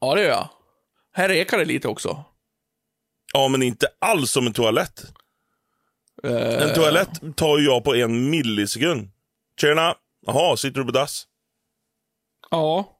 Ja, 0.00 0.14
det 0.14 0.22
gör 0.22 0.28
jag. 0.28 0.48
Här 1.12 1.30
ekar 1.30 1.58
det 1.58 1.64
lite 1.64 1.88
också. 1.88 2.24
Ja, 3.32 3.48
men 3.48 3.62
inte 3.62 3.86
alls 4.00 4.30
som 4.30 4.46
en 4.46 4.52
toalett. 4.52 5.02
Eh, 6.24 6.62
En 6.68 6.74
toalett 6.74 7.36
tar 7.36 7.58
ju 7.58 7.64
jag 7.64 7.84
på 7.84 7.94
en 7.94 8.30
millisekund. 8.30 9.08
Tjena! 9.60 9.94
Jaha, 10.26 10.56
sitter 10.56 10.80
du 10.80 10.86
på 10.86 10.92
dass? 10.92 11.24
Ja. 12.56 12.98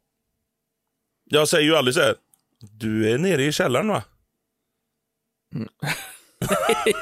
Jag 1.24 1.48
säger 1.48 1.64
ju 1.64 1.76
aldrig 1.76 1.94
så 1.94 2.00
här. 2.00 2.14
Du 2.60 3.10
är 3.10 3.18
nere 3.18 3.44
i 3.44 3.52
källaren 3.52 3.88
va? 3.88 4.02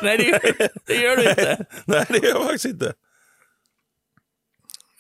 Nej, 0.03 0.19
det 0.19 0.25
gör, 0.25 0.41
det 0.87 0.95
gör 0.95 1.17
du 1.17 1.29
inte. 1.31 1.67
Nej, 1.85 2.07
det 2.09 2.17
gör 2.19 2.29
jag 2.29 2.43
faktiskt 2.43 2.65
inte. 2.65 2.95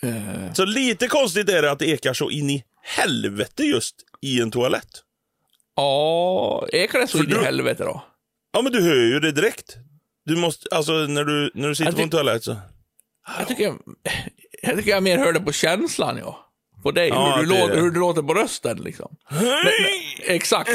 Eh, 0.02 0.52
Så 0.52 0.64
lite 0.64 1.08
konstigt 1.08 1.48
är 1.48 1.62
det 1.62 1.70
att 1.70 1.78
det 1.78 1.86
ekar 1.86 2.14
så 2.14 2.30
in 2.30 2.50
i 2.50 2.64
helvete 2.82 3.62
just 3.62 3.96
i 4.20 4.40
en 4.40 4.50
toalett. 4.50 5.02
Ja, 5.76 6.68
ekar 6.72 6.98
det 6.98 7.06
så 7.08 7.18
in 7.18 7.30
i 7.30 7.34
helvete 7.34 7.84
då? 7.84 8.04
Ja, 8.52 8.62
men 8.62 8.72
du 8.72 8.82
hör 8.82 8.94
ju 8.94 9.20
det 9.20 9.32
direkt. 9.32 9.76
Du 10.24 10.36
måste, 10.36 10.68
alltså 10.76 10.92
när 10.92 11.24
du, 11.24 11.50
när 11.54 11.68
du 11.68 11.74
sitter 11.74 11.90
Jag 11.90 11.96
på 11.96 12.02
en 12.02 12.10
toalett 12.10 12.44
så. 12.44 12.56
Jag 13.38 13.48
tycker 13.48 13.64
jag, 13.64 13.78
jag 14.62 14.76
tycker 14.76 14.90
jag 14.90 15.02
mer 15.02 15.18
hör 15.18 15.32
det 15.32 15.40
på 15.40 15.52
känslan, 15.52 16.18
ja. 16.18 16.51
På 16.82 16.90
dig, 16.90 17.08
Ja, 17.08 17.34
hur, 17.36 17.42
du 17.42 17.48
låter, 17.48 17.76
hur 17.76 17.90
du 17.90 18.00
låter 18.00 18.22
på 18.22 18.34
rösten 18.34 18.76
liksom. 18.76 19.16
Exakt. 20.22 20.70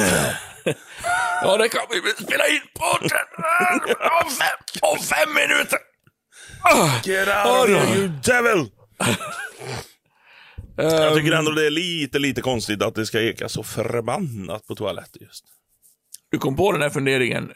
Ja, 1.41 1.58
det 1.58 1.70
kan 1.70 1.82
vi 1.89 2.24
spela 2.26 2.47
in 2.47 2.62
podden 2.80 3.28
om 4.24 4.30
fem, 4.32 4.58
om 4.82 4.99
fem 4.99 5.34
minuter. 5.34 5.80
Get 7.03 7.28
out 7.28 7.70
of 7.70 7.70
here 7.70 7.95
you 7.97 8.08
devil! 8.24 8.70
Jag 10.76 11.16
tycker 11.16 11.32
Ehm, 11.32 11.39
ändå 11.39 11.51
det 11.51 11.66
är 11.66 11.70
lite, 11.70 12.20
lite 12.20 12.41
konstigt 12.41 12.82
att 12.82 12.95
det 12.95 13.05
ska 13.05 13.22
eka 13.22 13.49
så 13.49 13.64
förbannat 13.64 14.68
på 14.68 14.76
toaletter 14.76 15.22
just. 15.22 15.45
Du 16.32 16.38
kom 16.38 16.55
på 16.55 16.72
den 16.72 16.82
här 16.82 16.89
funderingen 16.89 17.51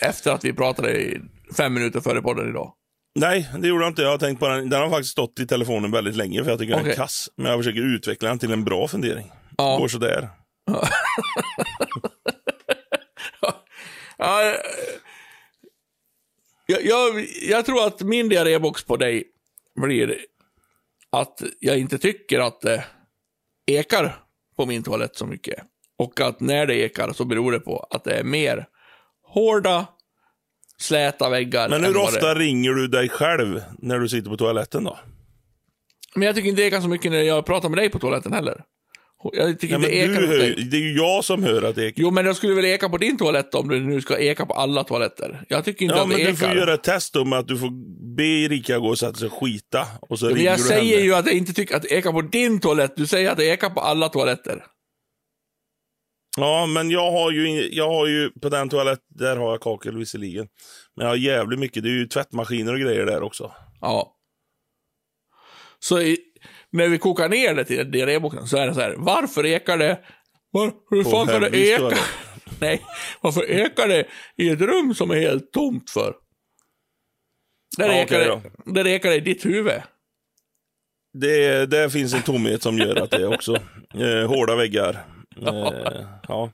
efter 0.00 0.32
att 0.32 0.44
vi 0.44 0.52
pratade 0.52 1.00
i 1.00 1.20
fem 1.56 1.74
minuter 1.74 2.00
före 2.00 2.22
podden 2.22 2.48
idag. 2.48 2.72
Nej, 3.18 3.48
det 3.58 3.68
gjorde 3.68 3.84
jag 3.84 3.90
inte. 3.90 4.02
Jag 4.02 4.10
har 4.10 4.18
tänkt 4.18 4.38
på 4.38 4.48
den. 4.48 4.70
Den 4.70 4.80
har 4.80 4.90
faktiskt 4.90 5.12
stått 5.12 5.40
i 5.40 5.46
telefonen 5.46 5.90
väldigt 5.90 6.16
länge 6.16 6.44
för 6.44 6.50
jag 6.50 6.58
tycker 6.58 6.76
den 6.76 6.86
är 6.86 6.94
kass. 6.94 7.30
Men 7.36 7.46
jag 7.50 7.58
försöker 7.58 7.94
utveckla 7.94 8.28
den 8.28 8.38
till 8.38 8.52
en 8.52 8.64
bra 8.64 8.88
fundering. 8.88 9.32
Ja. 9.56 9.78
Går 9.78 9.88
sådär. 9.88 10.28
Ja, 14.20 14.54
jag, 16.66 16.84
jag, 16.84 17.26
jag 17.48 17.66
tror 17.66 17.86
att 17.86 18.00
min 18.02 18.28
diarrébox 18.28 18.84
på 18.84 18.96
dig 18.96 19.24
blir 19.80 20.18
att 21.10 21.42
jag 21.60 21.78
inte 21.78 21.98
tycker 21.98 22.40
att 22.40 22.60
det 22.60 22.84
ekar 23.66 24.16
på 24.56 24.66
min 24.66 24.82
toalett 24.82 25.16
så 25.16 25.26
mycket. 25.26 25.64
Och 25.98 26.20
att 26.20 26.40
när 26.40 26.66
det 26.66 26.74
ekar 26.74 27.12
så 27.12 27.24
beror 27.24 27.52
det 27.52 27.60
på 27.60 27.86
att 27.90 28.04
det 28.04 28.14
är 28.18 28.24
mer 28.24 28.66
hårda, 29.22 29.86
släta 30.80 31.28
väggar. 31.30 31.68
Men 31.68 31.84
hur 31.84 31.92
vad 31.94 32.02
det- 32.12 32.16
ofta 32.16 32.34
ringer 32.34 32.70
du 32.72 32.88
dig 32.88 33.08
själv 33.08 33.62
när 33.78 33.98
du 33.98 34.08
sitter 34.08 34.30
på 34.30 34.36
toaletten 34.36 34.84
då? 34.84 34.98
Men 36.14 36.26
jag 36.26 36.34
tycker 36.36 36.48
inte 36.48 36.62
det 36.62 36.66
ekar 36.68 36.80
så 36.80 36.88
mycket 36.88 37.12
när 37.12 37.22
jag 37.22 37.46
pratar 37.46 37.68
med 37.68 37.78
dig 37.78 37.88
på 37.88 37.98
toaletten 37.98 38.32
heller. 38.32 38.62
Jag 39.32 39.60
tycker 39.60 39.74
Ja, 39.74 39.78
men 39.78 39.90
inte 39.90 40.06
du 40.06 40.12
ekar 40.14 40.26
hör, 40.26 40.38
dig. 40.38 40.68
det 40.70 40.76
är 40.76 40.80
ju 40.80 40.96
jag 40.96 41.24
som 41.24 41.42
hör 41.42 41.62
att 41.62 41.74
det 41.76 41.86
ekar. 41.86 42.02
Jo, 42.02 42.10
men 42.10 42.26
jag 42.26 42.36
skulle 42.36 42.54
väl 42.54 42.64
eka 42.64 42.88
på 42.88 42.96
din 42.98 43.18
toalett 43.18 43.54
om 43.54 43.68
du 43.68 43.80
nu 43.80 44.00
ska 44.00 44.18
eka 44.18 44.46
på 44.46 44.54
alla 44.54 44.84
toaletter. 44.84 45.44
Jag 45.48 45.64
tycker 45.64 45.82
inte 45.84 45.94
Ja, 45.96 46.02
att 46.02 46.08
men 46.08 46.16
det 46.18 46.24
du 46.24 46.30
ekar. 46.30 46.48
får 46.48 46.56
göra 46.56 46.74
ett 46.74 46.82
test 46.82 47.12
då 47.14 47.24
med 47.24 47.38
att 47.38 47.48
du 47.48 47.58
får 47.58 47.70
be 48.16 48.22
Erika 48.24 48.78
gå 48.78 48.88
och 48.88 48.98
sätta 48.98 49.14
sig 49.14 49.26
och 49.26 49.32
skita. 49.32 49.86
Och 50.00 50.18
så 50.18 50.26
Men 50.26 50.34
ringer 50.34 50.50
jag 50.50 50.58
du 50.58 50.62
säger 50.62 50.96
henne. 50.96 51.06
ju 51.06 51.14
att 51.14 51.26
jag 51.26 51.34
inte 51.34 51.52
tycker 51.52 51.76
att 51.76 51.82
det 51.82 51.92
ekar 51.92 52.12
på 52.12 52.22
din 52.22 52.60
toalett. 52.60 52.92
Du 52.96 53.06
säger 53.06 53.30
att 53.30 53.36
det 53.36 53.44
ekar 53.46 53.70
på 53.70 53.80
alla 53.80 54.08
toaletter. 54.08 54.64
Ja, 56.40 56.66
men 56.66 56.90
jag 56.90 57.10
har 57.10 57.30
ju, 57.32 57.68
jag 57.72 57.88
har 57.88 58.06
ju 58.06 58.30
på 58.30 58.48
den 58.48 58.68
toalett, 58.68 59.00
där 59.08 59.36
har 59.36 59.50
jag 59.50 59.60
kakel 59.60 59.96
visserligen. 59.96 60.48
Men 60.96 61.06
jag 61.06 61.12
har 61.12 61.16
jävligt 61.16 61.58
mycket, 61.58 61.82
det 61.82 61.88
är 61.88 61.92
ju 61.92 62.06
tvättmaskiner 62.06 62.72
och 62.72 62.80
grejer 62.80 63.06
där 63.06 63.22
också. 63.22 63.52
Ja. 63.80 64.14
Så 65.78 66.00
i, 66.00 66.18
när 66.70 66.88
vi 66.88 66.98
kokar 66.98 67.28
ner 67.28 67.54
det 67.54 67.64
till 67.64 67.90
diarréboken 67.90 68.46
så 68.46 68.56
är 68.56 68.66
det 68.66 68.74
så 68.74 68.80
här. 68.80 68.94
Varför 68.98 69.46
ekar 69.46 69.78
det? 69.78 69.98
Var, 70.50 70.72
hur 70.90 71.04
På 71.04 71.10
fan 71.10 71.26
kan 71.26 71.40
det 71.42 71.56
eka? 71.56 71.98
Nej, 72.60 72.82
varför 73.20 73.50
ekar 73.50 73.88
det 73.88 74.06
i 74.36 74.48
ett 74.48 74.60
rum 74.60 74.94
som 74.94 75.10
är 75.10 75.20
helt 75.20 75.52
tomt 75.52 75.90
för? 75.90 76.14
Där, 77.76 77.88
Ja, 77.88 77.94
ekar, 77.94 78.18
det, 78.18 78.42
där 78.72 78.86
ekar 78.86 79.10
det 79.10 79.16
i 79.16 79.20
ditt 79.20 79.44
huvud. 79.44 79.82
Det, 81.12 81.66
det 81.66 81.90
finns 81.90 82.14
en 82.14 82.22
tomhet 82.22 82.62
som 82.62 82.78
gör 82.78 82.96
att 82.96 83.10
det 83.10 83.26
också. 83.26 83.56
Eh, 83.94 84.28
hårda 84.28 84.56
väggar. 84.56 85.04
Eh, 85.42 86.04
ja. 86.28 86.50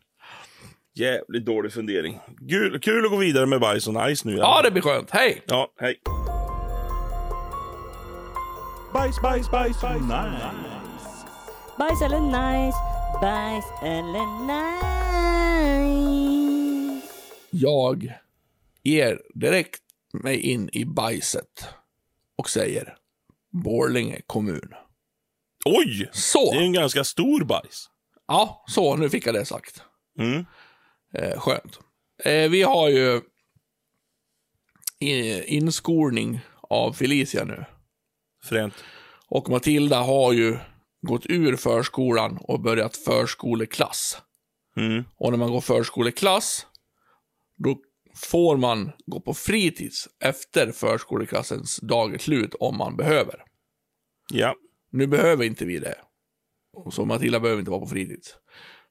Jävligt 0.94 1.46
dålig 1.46 1.72
fundering. 1.72 2.20
Kul, 2.50 2.80
kul 2.80 3.04
att 3.04 3.10
gå 3.10 3.16
vidare 3.16 3.46
med 3.46 3.60
bajs 3.60 3.88
och 3.88 3.94
nice 3.94 4.28
nu. 4.28 4.36
Ja, 4.36 4.60
det 4.64 4.70
blir 4.70 4.82
skönt. 4.82 5.10
Hej! 5.10 5.42
Ja, 5.46 5.72
hej. 5.80 6.00
Bajs, 8.92 9.20
bajs, 9.22 9.50
bajs, 9.50 9.82
nice. 9.82 10.50
Bajs 11.78 12.02
eller 12.02 12.20
nice, 12.20 12.78
bajs 13.20 13.64
eller 13.82 14.26
nice. 14.46 14.84
Jag 17.50 18.12
ger 18.82 19.20
direkt 19.34 19.82
mig 20.12 20.40
in 20.40 20.70
i 20.72 20.84
bajset 20.84 21.68
och 22.36 22.50
säger 22.50 22.96
Borlänge 23.50 24.20
kommun. 24.26 24.74
Oj! 25.64 26.08
Så! 26.12 26.52
Det 26.52 26.58
är 26.58 26.62
en 26.62 26.72
ganska 26.72 27.04
stor 27.04 27.44
bajs. 27.44 27.90
Ja, 28.26 28.64
så. 28.68 28.96
Nu 28.96 29.10
fick 29.10 29.26
jag 29.26 29.34
det 29.34 29.44
sagt. 29.44 29.82
Mm. 30.18 30.46
Eh, 31.14 31.40
skönt. 31.40 31.78
Eh, 32.24 32.50
vi 32.50 32.62
har 32.62 32.88
ju 32.88 33.22
inskolning 35.46 36.40
av 36.60 36.92
Felicia 36.92 37.44
nu. 37.44 37.64
Fränt. 38.44 38.74
Och 39.28 39.48
Matilda 39.48 39.98
har 39.98 40.32
ju 40.32 40.58
gått 41.02 41.26
ur 41.26 41.56
förskolan 41.56 42.38
och 42.40 42.60
börjat 42.60 42.96
förskoleklass. 42.96 44.22
Mm. 44.76 45.04
Och 45.16 45.30
när 45.30 45.38
man 45.38 45.50
går 45.50 45.60
förskoleklass, 45.60 46.66
då 47.56 47.78
får 48.14 48.56
man 48.56 48.92
gå 49.06 49.20
på 49.20 49.34
fritids 49.34 50.08
efter 50.20 50.72
förskoleklassens 50.72 51.76
dag 51.76 52.14
är 52.14 52.18
slut 52.18 52.54
om 52.54 52.76
man 52.76 52.96
behöver. 52.96 53.44
Ja. 54.32 54.54
Nu 54.90 55.06
behöver 55.06 55.44
inte 55.44 55.64
vi 55.64 55.78
det. 55.78 55.94
Så 56.90 57.04
Matilda 57.04 57.40
behöver 57.40 57.60
inte 57.60 57.70
vara 57.70 57.80
på 57.80 57.86
fritids. 57.86 58.36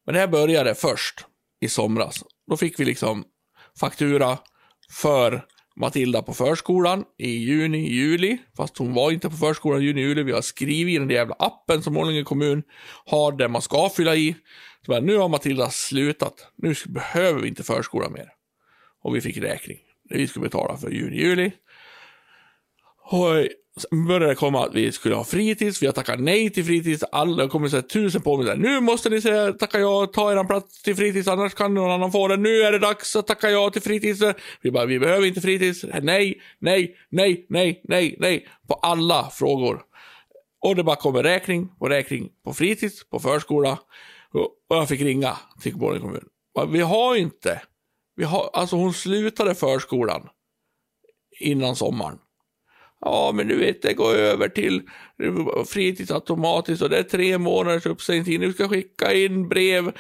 Men 0.05 0.13
det 0.13 0.19
här 0.19 0.27
började 0.27 0.75
först 0.75 1.25
i 1.61 1.69
somras. 1.69 2.23
Då 2.49 2.57
fick 2.57 2.79
vi 2.79 2.85
liksom 2.85 3.23
faktura 3.79 4.37
för 4.91 5.45
Matilda 5.75 6.21
på 6.21 6.33
förskolan 6.33 7.05
i 7.17 7.29
juni, 7.29 7.89
juli. 7.89 8.37
Fast 8.57 8.77
hon 8.77 8.93
var 8.93 9.11
inte 9.11 9.29
på 9.29 9.35
förskolan 9.35 9.81
i 9.81 9.85
juni, 9.85 10.01
juli. 10.01 10.23
Vi 10.23 10.31
har 10.31 10.41
skrivit 10.41 10.95
i 10.95 10.97
den 10.97 11.07
där 11.07 11.15
jävla 11.15 11.35
appen 11.39 11.83
som 11.83 11.93
Borlänge 11.93 12.23
kommun 12.23 12.63
har 13.05 13.31
där 13.31 13.47
man 13.47 13.61
ska 13.61 13.89
fylla 13.89 14.15
i. 14.15 14.35
Så 14.85 14.91
bara, 14.91 14.99
nu 14.99 15.17
har 15.17 15.29
Matilda 15.29 15.69
slutat. 15.69 16.47
Nu 16.55 16.75
behöver 16.85 17.41
vi 17.41 17.47
inte 17.47 17.63
förskolan 17.63 18.13
mer. 18.13 18.29
Och 19.01 19.15
vi 19.15 19.21
fick 19.21 19.37
räkning. 19.37 19.77
Vi 20.09 20.27
skulle 20.27 20.43
betala 20.43 20.77
för 20.77 20.89
juni, 20.89 21.17
juli. 21.17 21.51
Och 23.11 23.47
sen 23.77 24.07
började 24.07 24.27
det 24.27 24.35
komma 24.35 24.65
att 24.65 24.75
vi 24.75 24.91
skulle 24.91 25.15
ha 25.15 25.23
fritids, 25.23 25.81
vi 25.81 25.85
har 25.85 25.93
tackat 25.93 26.19
nej 26.19 26.49
till 26.49 26.65
fritids, 26.65 27.03
alla 27.11 27.47
kommer 27.47 27.69
kommit 27.69 27.89
tusen 27.89 28.21
påminnelser. 28.21 28.61
Nu 28.61 28.79
måste 28.79 29.09
ni 29.09 29.21
säga 29.21 29.53
tacka 29.53 29.79
ja, 29.79 30.05
ta 30.05 30.31
er 30.31 30.43
plats 30.43 30.81
till 30.81 30.95
fritids, 30.95 31.27
annars 31.27 31.53
kan 31.53 31.73
någon 31.73 31.91
annan 31.91 32.11
få 32.11 32.27
det. 32.27 32.37
Nu 32.37 32.61
är 32.61 32.71
det 32.71 32.79
dags 32.79 33.15
att 33.15 33.27
tacka 33.27 33.49
ja 33.49 33.69
till 33.69 33.81
fritids. 33.81 34.21
Vi 34.61 34.71
bara, 34.71 34.85
vi 34.85 34.99
behöver 34.99 35.27
inte 35.27 35.41
fritids. 35.41 35.85
Nej, 36.01 36.41
nej, 36.59 36.95
nej, 37.09 37.45
nej, 37.49 37.81
nej, 37.83 38.15
nej. 38.19 38.47
På 38.67 38.73
alla 38.73 39.29
frågor. 39.29 39.81
Och 40.61 40.75
det 40.75 40.83
bara 40.83 40.95
kommer 40.95 41.23
räkning 41.23 41.69
och 41.79 41.89
räkning 41.89 42.29
på 42.45 42.53
fritids, 42.53 43.09
på 43.09 43.19
förskola. 43.19 43.79
Och 44.33 44.77
jag 44.77 44.89
fick 44.89 45.01
ringa 45.01 45.37
till 45.61 45.77
Borlänge 45.77 46.01
kommun. 46.01 46.25
Vi 46.73 46.81
har 46.81 47.15
inte. 47.15 47.61
Vi 48.15 48.23
har, 48.23 48.49
alltså 48.53 48.75
hon 48.75 48.93
slutade 48.93 49.55
förskolan 49.55 50.29
innan 51.39 51.75
sommaren. 51.75 52.17
Ja, 53.05 53.31
men 53.31 53.47
du 53.47 53.55
vet, 53.55 53.81
det 53.81 53.93
går 53.93 54.15
över 54.15 54.47
till 54.47 54.81
fritids 55.67 56.11
automatiskt 56.11 56.81
och 56.81 56.89
det 56.89 56.97
är 56.97 57.03
tre 57.03 57.37
månaders 57.37 57.85
uppsägningstid. 57.85 58.39
Ni 58.39 58.53
ska 58.53 58.69
skicka 58.69 59.13
in 59.13 59.49
brev 59.49 59.91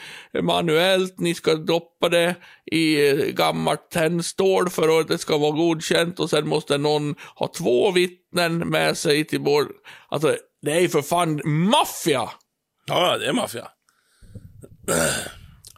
manuellt, 0.41 1.19
ni 1.19 1.35
ska 1.35 1.55
droppa 1.55 2.09
det 2.09 2.35
i 2.65 3.09
eh, 3.09 3.15
gammalt 3.15 3.91
tändstål 3.91 4.69
för 4.69 4.99
att 4.99 5.07
det 5.07 5.17
ska 5.17 5.37
vara 5.37 5.51
godkänt 5.51 6.19
och 6.19 6.29
sen 6.29 6.47
måste 6.47 6.77
någon 6.77 7.15
ha 7.35 7.47
två 7.47 7.91
vittnen 7.91 8.57
med 8.57 8.97
sig 8.97 9.25
till 9.25 9.39
vår... 9.39 9.67
Alltså, 10.09 10.35
det 10.61 10.71
är 10.71 10.79
ju 10.79 10.89
för 10.89 11.01
fan 11.01 11.41
maffia! 11.45 12.29
Ja, 12.85 13.17
det 13.17 13.27
är 13.27 13.33
maffia. 13.33 13.67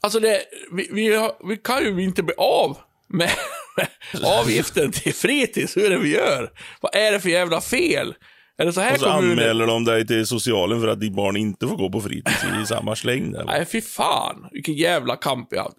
Alltså, 0.02 0.20
det, 0.20 0.42
vi, 0.72 0.90
vi, 0.92 1.30
vi 1.48 1.58
kan 1.58 1.84
ju 1.84 2.04
inte 2.04 2.24
bli 2.24 2.36
av 2.38 2.78
med 3.08 3.32
avgiften 4.24 4.92
till 4.92 5.14
fritids, 5.14 5.78
hur 5.78 5.86
är 5.86 5.90
det 5.90 5.98
vi 5.98 6.14
gör? 6.14 6.52
Vad 6.82 6.96
är 6.96 7.12
det 7.12 7.20
för 7.20 7.30
jävla 7.30 7.62
fel? 7.62 8.16
Är 8.58 8.66
det 8.66 8.74
så 8.74 8.82
här 8.82 8.94
Och 8.94 9.00
så 9.00 9.06
kommuner... 9.06 9.32
anmäler 9.32 9.68
de 9.68 9.86
dig 9.86 10.08
till 10.08 10.28
socialen 10.28 10.82
för 10.82 10.88
att 10.88 11.00
ditt 11.00 11.14
barn 11.14 11.38
inte 11.38 11.68
får 11.68 11.76
gå 11.76 11.90
på 11.90 12.02
fritids 12.02 12.44
i 12.64 12.66
samma 12.68 12.96
släng. 12.96 13.32
Där. 13.32 13.44
Nej, 13.46 13.66
fy 13.66 13.82
fan. 13.82 14.48
Vilken 14.52 14.74
jävla 14.74 15.16
kamp 15.16 15.48
jag 15.52 15.64
haft. 15.64 15.78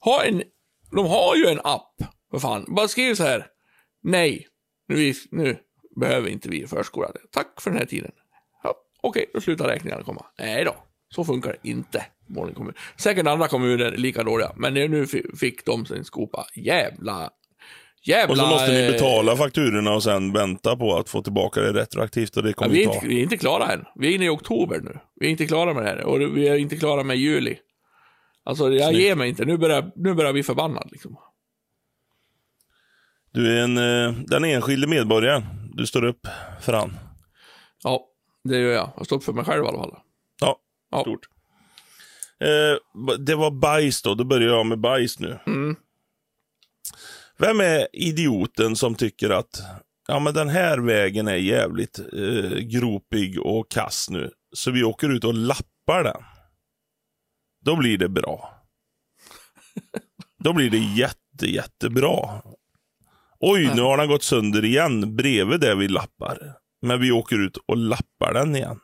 Ha 0.00 0.24
en... 0.24 0.42
De 0.90 1.06
har 1.06 1.36
ju 1.36 1.46
en 1.46 1.60
app. 1.64 1.94
För 2.30 2.38
fan. 2.38 2.64
Bara 2.68 2.88
skriv 2.88 3.14
så 3.14 3.22
här. 3.22 3.46
Nej, 4.02 4.46
nu, 4.88 5.14
nu 5.30 5.58
behöver 6.00 6.28
inte 6.28 6.48
vi 6.48 6.66
förskola. 6.66 7.08
Tack 7.32 7.60
för 7.60 7.70
den 7.70 7.78
här 7.78 7.86
tiden. 7.86 8.10
Ja, 8.62 8.74
Okej, 9.00 9.30
då 9.34 9.40
slutar 9.40 9.68
räkningarna 9.68 10.02
komma. 10.02 10.26
Nej 10.38 10.64
då, 10.64 10.76
så 11.14 11.24
funkar 11.24 11.56
det 11.62 11.68
inte. 11.70 12.04
Borlänge 12.26 12.54
kommun. 12.54 12.74
Säkert 12.96 13.26
andra 13.26 13.48
kommuner 13.48 13.90
lika 13.96 14.22
dåliga, 14.22 14.52
men 14.56 14.74
nu 14.74 15.06
fi- 15.06 15.36
fick 15.36 15.64
de 15.66 15.86
sin 15.86 16.04
skopa. 16.04 16.46
Jävla... 16.54 17.30
Jävla... 18.02 18.32
Och 18.32 18.38
så 18.38 18.46
måste 18.46 18.72
ni 18.72 18.80
eh, 18.86 18.92
betala 18.92 19.36
fakturorna 19.36 19.94
och 19.94 20.02
sen 20.02 20.32
vänta 20.32 20.76
på 20.76 20.96
att 20.96 21.08
få 21.08 21.22
tillbaka 21.22 21.60
det 21.60 21.72
retroaktivt 21.72 22.36
och 22.36 22.42
det 22.42 22.48
Ja, 22.48 22.54
kommer 22.54 22.70
vi, 22.70 22.84
är 22.84 22.94
inte, 22.94 23.06
vi 23.06 23.18
är 23.18 23.22
inte 23.22 23.36
klara 23.36 23.72
än. 23.72 23.84
Vi 23.94 24.08
är 24.10 24.14
inne 24.14 24.24
i 24.26 24.28
oktober 24.28 24.80
nu. 24.80 24.98
Vi 25.20 25.26
är 25.26 25.30
inte 25.30 25.46
klara 25.46 25.74
med 25.74 25.82
det 25.82 25.88
här. 25.88 26.04
Och 26.04 26.20
vi 26.20 26.48
är 26.48 26.54
inte 26.56 26.76
klara 26.76 27.02
med 27.02 27.16
juli. 27.16 27.58
Alltså, 28.44 28.72
jag 28.72 28.88
Snyggt. 28.88 29.02
ger 29.04 29.14
mig 29.14 29.28
inte. 29.28 29.44
Nu 29.44 29.56
börjar, 29.58 29.92
nu 29.96 30.14
börjar 30.14 30.32
vi 30.32 30.42
förbannad 30.42 30.88
liksom. 30.92 31.16
Du 33.32 33.58
är 33.58 33.62
en, 33.64 33.78
eh, 33.78 34.12
den 34.26 34.44
enskilde 34.44 34.86
medborgaren. 34.86 35.42
Du 35.74 35.86
står 35.86 36.04
upp 36.04 36.26
för 36.60 36.72
han. 36.72 36.96
Ja, 37.82 38.06
det 38.44 38.58
gör 38.58 38.72
jag. 38.72 38.90
Jag 38.96 39.06
står 39.06 39.16
upp 39.16 39.24
för 39.24 39.32
mig 39.32 39.44
själv 39.44 39.64
i 39.64 39.68
alla 39.68 39.78
fall. 39.78 39.96
Ja, 40.40 40.56
Ja. 40.90 41.00
stort. 41.00 41.28
Eh, 42.40 43.16
det 43.18 43.34
var 43.34 43.50
bajs 43.50 44.02
då. 44.02 44.14
Då 44.14 44.24
börjar 44.24 44.48
jag 44.48 44.66
med 44.66 44.80
bajs 44.80 45.18
nu. 45.18 45.38
Mm. 45.46 45.76
Vem 47.38 47.60
är 47.60 47.88
idioten 47.92 48.76
som 48.76 48.94
tycker 48.94 49.30
att 49.30 49.62
ja, 50.08 50.18
men 50.18 50.34
den 50.34 50.48
här 50.48 50.78
vägen 50.78 51.28
är 51.28 51.36
jävligt 51.36 51.98
eh, 51.98 52.58
gropig 52.58 53.40
och 53.40 53.70
kass 53.70 54.10
nu, 54.10 54.30
så 54.52 54.70
vi 54.70 54.84
åker 54.84 55.08
ut 55.08 55.24
och 55.24 55.34
lappar 55.34 56.04
den. 56.04 56.22
Då 57.64 57.76
blir 57.76 57.98
det 57.98 58.08
bra. 58.08 58.50
Då 60.38 60.52
blir 60.52 60.70
det 60.70 60.78
jätte, 60.78 61.46
jättebra. 61.46 62.42
Oj, 63.40 63.70
nu 63.74 63.82
har 63.82 63.96
den 63.96 64.08
gått 64.08 64.22
sönder 64.22 64.64
igen 64.64 65.16
bredvid 65.16 65.60
där 65.60 65.74
vi 65.74 65.88
lappar. 65.88 66.52
Men 66.82 67.00
vi 67.00 67.12
åker 67.12 67.38
ut 67.38 67.56
och 67.56 67.76
lappar 67.76 68.34
den 68.34 68.56
igen. 68.56 68.80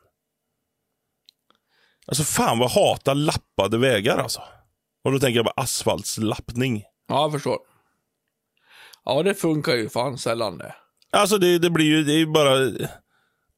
Alltså 2.06 2.22
fan 2.24 2.58
vad 2.58 2.70
jag 2.70 2.86
hatar 2.86 3.14
lappade 3.14 3.78
vägar 3.78 4.18
alltså. 4.18 4.42
Och 5.04 5.12
då 5.12 5.18
tänker 5.18 5.36
jag 5.36 5.46
på 5.46 5.52
asfaltslappning. 5.56 6.84
Ja, 7.08 7.22
jag 7.22 7.32
förstår. 7.32 7.58
Ja, 9.04 9.22
det 9.22 9.34
funkar 9.34 9.74
ju 9.74 9.88
fan 9.88 10.18
sällan 10.18 10.58
det. 10.58 10.74
Alltså 11.10 11.38
det, 11.38 11.58
det 11.58 11.70
blir 11.70 11.86
ju, 11.86 12.04
det 12.04 12.12
är 12.12 12.18
ju 12.18 12.26
bara... 12.26 12.70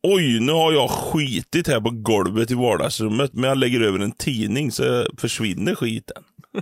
Oj, 0.03 0.40
nu 0.40 0.53
har 0.53 0.72
jag 0.72 0.90
skitit 0.90 1.68
här 1.68 1.80
på 1.80 1.90
golvet 1.90 2.51
i 2.51 2.55
vardagsrummet, 2.55 3.32
men 3.32 3.49
jag 3.49 3.59
lägger 3.59 3.80
över 3.80 3.99
en 3.99 4.12
tidning 4.12 4.72
så 4.72 5.07
försvinner 5.18 5.74
skiten. 5.74 6.24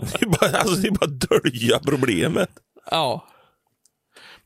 det, 0.00 0.22
är 0.22 0.26
bara, 0.26 0.58
alltså, 0.58 0.74
det 0.74 0.88
är 0.88 0.92
bara 0.92 1.40
dölja 1.40 1.78
problemet. 1.78 2.50
Ja. 2.90 3.26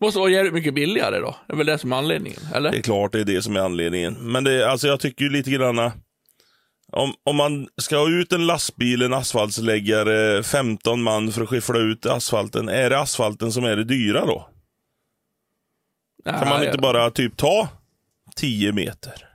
Måste 0.01 0.21
vara 0.21 0.31
jävligt 0.31 0.55
mycket 0.55 0.75
billigare 0.75 1.19
då. 1.19 1.37
Det 1.47 1.53
är 1.53 1.57
väl 1.57 1.67
det 1.67 1.79
som 1.79 1.93
är 1.93 1.97
anledningen, 1.97 2.41
eller? 2.55 2.71
Det 2.71 2.79
är 2.79 2.83
klart 2.83 3.13
det 3.13 3.21
är 3.21 3.25
det 3.25 3.43
som 3.43 3.57
är 3.57 3.61
anledningen. 3.61 4.17
Men 4.21 4.45
det, 4.45 4.71
alltså, 4.71 4.87
jag 4.87 5.01
tycker 5.01 5.25
ju 5.25 5.31
lite 5.31 5.51
grann... 5.51 5.91
Om, 6.97 7.15
om 7.25 7.37
man 7.37 7.69
ska 7.77 7.97
ha 7.97 8.09
ut 8.09 8.33
en 8.33 8.47
lastbil, 8.47 9.03
en 9.03 9.15
asfaltsläggare, 9.15 10.43
15 10.43 11.03
man 11.03 11.33
för 11.33 11.43
att 11.43 11.49
skiffla 11.49 11.79
ut 11.79 12.07
asfalten. 12.07 12.69
Är 12.69 12.91
det 12.91 12.99
asfalten 12.99 13.53
som 13.53 13.65
är 13.65 13.77
det 13.77 13.85
dyra 13.85 14.27
då? 14.27 14.49
Kan 16.25 16.49
man 16.49 16.65
inte 16.65 16.79
bara 16.79 17.11
typ 17.11 17.37
ta 17.37 17.69
10 18.37 18.73
meter? 18.73 19.29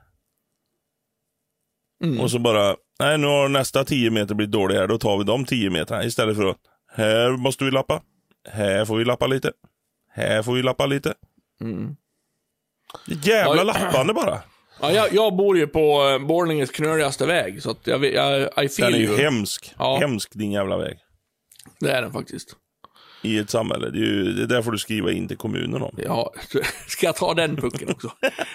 Mm. 2.03 2.19
Och 2.19 2.31
så 2.31 2.39
bara, 2.39 2.75
nej 2.99 3.17
nu 3.17 3.27
har 3.27 3.49
nästa 3.49 3.85
10 3.85 4.09
meter 4.09 4.35
blivit 4.35 4.51
dålig 4.51 4.75
här, 4.75 4.87
då 4.87 4.97
tar 4.97 5.17
vi 5.17 5.23
de 5.23 5.45
10 5.45 5.69
meterna 5.69 6.03
istället 6.03 6.35
för 6.37 6.45
att, 6.45 6.57
här 6.91 7.31
måste 7.31 7.63
vi 7.63 7.71
lappa. 7.71 8.01
Här 8.49 8.85
får 8.85 8.97
vi 8.97 9.05
lappa 9.05 9.27
lite. 9.27 9.51
Här 10.11 10.43
får 10.43 10.53
vi 10.53 10.63
lappa 10.63 10.85
lite. 10.85 11.13
Mm. 11.61 11.95
Jävla 13.07 13.55
Ja, 13.55 13.63
lappande 13.63 14.13
bara. 14.13 14.41
Ja, 14.81 14.91
jag, 14.91 15.13
jag 15.13 15.35
bor 15.35 15.57
ju 15.57 15.67
på 15.67 16.09
eh, 16.09 16.27
Borlänges 16.27 16.71
knöligaste 16.71 17.25
väg, 17.25 17.61
så 17.63 17.71
att 17.71 17.87
jag, 17.87 18.05
jag, 18.05 18.41
I 18.41 18.47
Den 18.55 18.69
feel 18.69 18.93
är 18.93 18.97
ju 18.97 19.17
hemsk. 19.17 19.73
Ja. 19.77 19.97
Hemsk 20.01 20.33
din 20.33 20.51
jävla 20.51 20.77
väg. 20.77 20.97
Det 21.79 21.91
är 21.91 22.01
den 22.01 22.11
faktiskt. 22.11 22.55
I 23.21 23.37
ett 23.37 23.49
samhälle. 23.49 23.89
Det, 23.89 23.97
är 23.97 24.01
ju, 24.01 24.33
det 24.33 24.45
där 24.45 24.61
får 24.61 24.71
du 24.71 24.77
skriva 24.77 25.11
in 25.11 25.27
till 25.27 25.37
kommunen 25.37 25.81
om. 25.81 25.95
Ja, 25.97 26.33
ska 26.87 27.05
jag 27.05 27.15
ta 27.15 27.33
den 27.33 27.55
pucken 27.55 27.89
också? 27.89 28.11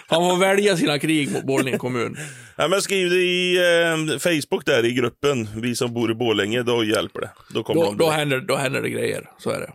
Han 0.07 0.31
får 0.31 0.37
välja 0.37 0.77
sina 0.77 0.99
krig 0.99 1.33
mot 1.33 1.45
Borlänge 1.45 1.79
kommun. 1.79 2.17
Ja, 2.57 2.69
men 2.69 2.83
skriv 2.83 3.11
det 3.11 3.17
i 3.17 3.57
eh, 3.57 4.19
Facebook 4.19 4.67
där 4.67 4.85
i 4.85 4.93
gruppen. 4.93 5.49
Vi 5.57 5.77
som 5.77 5.95
bor 5.95 6.11
i 6.11 6.15
Borlänge, 6.15 6.63
då 6.63 6.85
hjälper 6.85 7.21
det. 7.21 7.31
Då 7.55 7.63
kommer 7.63 7.81
Då, 7.81 7.87
de 7.87 7.97
då, 7.97 8.11
händer, 8.11 8.41
då 8.41 8.57
händer 8.57 8.83
det 8.83 8.91
grejer, 8.91 9.31
så 9.39 9.51
är 9.51 9.61
det. 9.61 9.73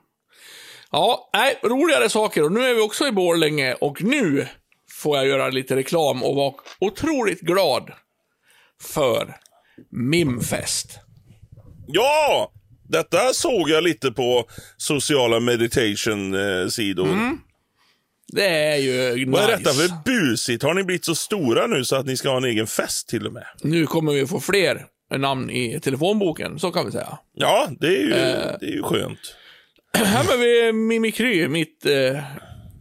Ja, 0.91 1.29
nej, 1.33 1.59
roligare 1.63 2.09
saker. 2.09 2.43
Och 2.43 2.51
nu 2.51 2.59
är 2.65 2.75
vi 2.75 2.81
också 2.81 3.07
i 3.07 3.11
Borlänge 3.11 3.73
och 3.73 4.03
nu 4.03 4.47
får 4.99 5.17
jag 5.17 5.27
göra 5.27 5.49
lite 5.49 5.75
reklam 5.75 6.23
och 6.23 6.35
vara 6.35 6.53
otroligt 6.79 7.41
glad 7.41 7.91
för 8.81 9.35
Mimfest. 9.91 10.99
Ja! 11.87 12.51
Detta 12.89 13.33
såg 13.33 13.69
jag 13.69 13.83
lite 13.83 14.11
på 14.11 14.45
sociala 14.77 15.39
meditation-sidor. 15.39 17.07
Det 18.33 18.45
är 18.47 18.75
ju 18.75 19.15
nice. 19.15 19.31
Vad 19.31 19.43
är 19.43 19.57
detta 19.57 19.69
för 19.73 19.89
busigt? 20.05 20.63
Har 20.63 20.73
ni 20.73 20.83
blivit 20.83 21.05
så 21.05 21.15
stora 21.15 21.67
nu 21.67 21.83
så 21.85 21.95
att 21.95 22.05
ni 22.05 22.17
ska 22.17 22.29
ha 22.29 22.37
en 22.37 22.43
egen 22.45 22.67
fest 22.67 23.09
till 23.09 23.27
och 23.27 23.33
med? 23.33 23.45
Nu 23.63 23.85
kommer 23.85 24.13
vi 24.13 24.27
få 24.27 24.39
fler 24.39 24.85
namn 25.17 25.49
i 25.49 25.79
telefonboken, 25.79 26.59
så 26.59 26.71
kan 26.71 26.85
vi 26.85 26.91
säga. 26.91 27.17
Ja, 27.33 27.67
det 27.79 27.87
är 27.87 28.01
ju, 28.01 28.13
Eh. 28.13 28.57
det 28.59 28.65
är 28.65 28.71
ju 28.71 28.83
skönt. 28.83 29.19
Här 29.93 30.23
med 30.23 30.39
vi 30.39 30.73
Mimikry, 30.73 31.47
mitt 31.47 31.85
eh, 31.85 32.23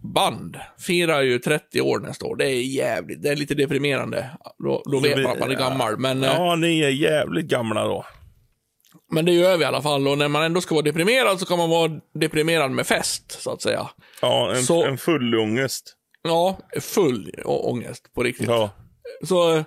band, 0.02 0.56
firar 0.78 1.22
ju 1.22 1.38
30 1.38 1.80
år 1.80 1.98
nästa 1.98 2.26
år. 2.26 2.36
Det 2.36 2.44
är 2.50 2.62
jävligt, 2.62 3.22
det 3.22 3.28
är 3.28 3.36
lite 3.36 3.54
deprimerande. 3.54 4.30
Då, 4.58 4.82
då 4.84 5.00
vet 5.00 5.18
man 5.22 5.32
att 5.32 5.38
man 5.38 5.50
är 5.50 5.54
gammal, 5.54 5.98
men, 5.98 6.24
eh, 6.24 6.30
Ja, 6.30 6.56
ni 6.56 6.80
är 6.80 6.88
jävligt 6.88 7.46
gamla 7.46 7.84
då. 7.84 8.06
men 9.12 9.24
det 9.24 9.32
gör 9.32 9.56
vi 9.56 9.62
i 9.62 9.66
alla 9.66 9.82
fall. 9.82 10.08
Och 10.08 10.18
när 10.18 10.28
man 10.28 10.42
ändå 10.42 10.60
ska 10.60 10.74
vara 10.74 10.84
deprimerad 10.84 11.40
så 11.40 11.46
kan 11.46 11.58
man 11.58 11.70
vara 11.70 11.92
deprimerad 12.14 12.70
med 12.70 12.86
fest, 12.86 13.30
så 13.42 13.50
att 13.50 13.62
säga. 13.62 13.90
Ja, 14.22 14.52
en, 14.54 14.62
Så- 14.62 14.84
en 14.84 14.98
full 14.98 15.34
ångest. 15.34 15.94
Ja, 16.22 16.58
full 16.80 17.32
ångest 17.44 18.14
på 18.14 18.22
riktigt. 18.22 18.48
Ja. 18.48 18.70
Så 19.24 19.56
eh, 19.56 19.62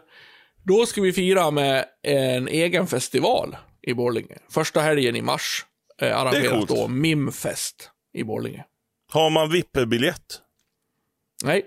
då 0.63 0.85
ska 0.85 1.01
vi 1.01 1.13
fira 1.13 1.51
med 1.51 1.85
en 2.03 2.47
egen 2.47 2.87
festival 2.87 3.55
i 3.81 3.93
Borlänge. 3.93 4.37
Första 4.49 4.81
helgen 4.81 5.15
i 5.15 5.21
mars 5.21 5.65
eh, 6.01 6.17
arrangeras 6.19 6.49
coolt. 6.51 6.69
då 6.69 6.87
Mimfest 6.87 7.89
i 8.13 8.23
Borlänge. 8.23 8.63
Har 9.11 9.29
man 9.29 9.51
VIP-biljett? 9.51 10.41
Nej, 11.43 11.65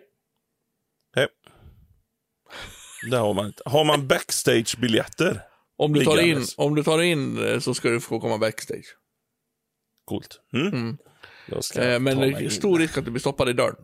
Nej. 1.16 1.26
Det 3.10 3.16
har 3.16 3.34
man 3.34 3.46
inte. 3.46 3.62
Har 3.66 3.84
man 3.84 4.08
backstage-biljetter? 4.08 5.40
om 5.76 5.92
du, 5.92 6.04
tar 6.04 6.20
in, 6.20 6.44
om 6.56 6.74
du 6.74 6.82
tar 6.82 7.02
in 7.02 7.46
eh, 7.46 7.58
så 7.58 7.74
ska 7.74 7.88
du 7.88 8.00
få 8.00 8.20
komma 8.20 8.38
backstage. 8.38 8.96
Coolt. 10.04 10.40
Mm. 10.52 10.66
Mm. 10.66 10.98
Eh, 11.76 12.00
men 12.00 12.20
det 12.20 12.26
är 12.26 12.48
stor 12.48 12.78
risk 12.78 12.98
att 12.98 13.04
du 13.04 13.10
blir 13.10 13.20
stoppad 13.20 13.48
i 13.48 13.52
dörren. 13.52 13.76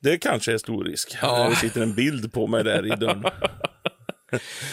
Det 0.00 0.18
kanske 0.18 0.52
är 0.52 0.58
stor 0.58 0.84
risk. 0.84 1.16
Ja. 1.22 1.48
Det 1.48 1.56
sitter 1.56 1.82
en 1.82 1.94
bild 1.94 2.32
på 2.32 2.46
mig 2.46 2.64
där 2.64 2.86
i 2.86 2.96
dörren. 2.96 3.22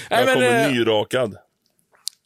Jag 0.09 0.25
men, 0.25 0.33
kommer 0.33 0.65
eh, 0.65 0.71
nyrakad. 0.71 1.37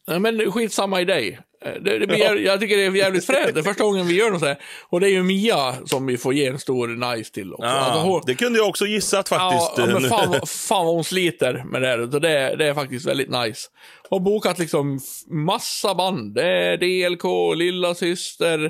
Nej, 0.08 0.20
men 0.20 0.52
skitsamma 0.52 1.02
i 1.02 1.06
dig. 1.06 1.40
Eh, 1.66 1.72
Det, 1.82 2.00
det 2.00 2.08
blir, 2.08 2.38
Jag 2.46 2.60
tycker 2.60 2.78
det 2.78 2.84
är 2.86 2.92
jävligt 2.92 3.26
fränt. 3.26 3.54
Det 3.54 3.60
är 3.60 3.64
första 3.64 3.84
gången 3.84 4.08
vi 4.08 4.14
gör 4.16 4.32
något 4.32 4.40
så 4.40 4.46
här. 4.46 4.58
Och 4.90 5.00
det 5.00 5.08
är 5.08 5.12
ju 5.12 5.24
Mia 5.24 5.76
som 5.86 6.06
vi 6.06 6.18
får 6.18 6.34
ge 6.34 6.46
en 6.48 6.60
stor 6.60 6.88
nice 7.16 7.32
till 7.32 7.54
också. 7.54 7.66
Alltså, 7.68 8.00
Ja, 8.00 8.04
hon- 8.04 8.22
det 8.26 8.36
kunde 8.36 8.60
jag 8.60 8.70
också 8.70 8.86
gissat 8.86 9.30
faktiskt. 9.30 9.72
Ja, 9.78 9.86
men 9.86 10.10
fan, 10.10 10.42
fan 10.48 10.86
vad 10.86 10.96
hon 10.96 11.04
sliter 11.04 11.64
med 11.66 11.82
det 11.82 11.88
här. 11.88 12.08
Så 12.12 12.20
det, 12.20 12.56
det 12.56 12.66
är 12.66 12.74
faktiskt 12.74 13.06
väldigt 13.06 13.30
nice. 13.30 13.70
Har 14.10 14.20
bokat 14.20 14.60
liksom 14.60 15.00
massa 15.28 15.96
band. 15.96 16.36
Det 16.36 16.48
är 16.48 16.78
DLK, 16.78 17.56
Lilla 17.58 17.96
Syster, 17.96 18.64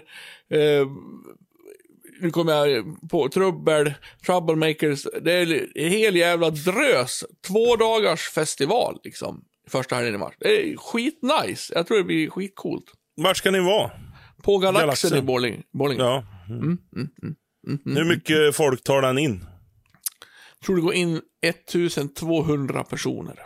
eh, 0.54 0.88
nu 2.22 2.32
kommer 2.32 2.54
jag 2.54 2.86
på 3.12 3.30
Trubbel, 3.30 3.94
Troublemakers. 4.26 5.08
Det 5.22 5.32
är 5.34 5.68
en 5.76 5.90
hel 5.92 6.16
jävla 6.16 6.50
drös. 6.50 7.24
Två 7.48 7.76
dagars 7.76 8.30
festival 8.30 9.00
liksom. 9.04 9.42
Första 9.68 9.96
helgen 9.96 10.16
i 10.16 10.18
mars. 10.18 10.34
Det 10.40 10.48
är 10.72 10.78
skitnice. 10.78 11.74
Jag 11.76 11.88
tror 11.88 11.98
det 11.98 12.04
blir 12.04 12.30
skitcoolt. 12.30 12.86
Vart 13.16 13.38
ska 13.38 13.52
ni 13.52 13.60
vara? 13.60 13.92
På 14.44 14.58
Galaxen, 14.58 14.82
Galaxen. 15.10 15.18
i 15.18 15.22
Borlänge. 15.74 16.04
Ja. 16.04 16.24
Mm, 16.50 16.78
Hur 17.98 18.06
mycket 18.06 18.56
folk 18.56 18.84
tar 18.84 19.02
den 19.02 19.18
in? 19.18 19.46
Tror 20.66 20.76
det 20.76 20.82
går 20.82 20.94
in 20.94 21.22
1200 21.42 22.84
personer. 22.84 23.40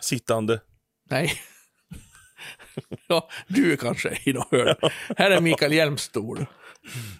Sittande. 0.00 0.60
Nej. 1.10 1.32
ja, 3.08 3.28
du 3.48 3.76
kanske 3.76 4.18
i 4.24 4.32
något 4.32 4.50
hörn. 4.50 4.90
Här 5.16 5.30
är 5.30 5.40
Mikael 5.40 5.72
Hjelms 5.72 6.02
stol. 6.02 6.46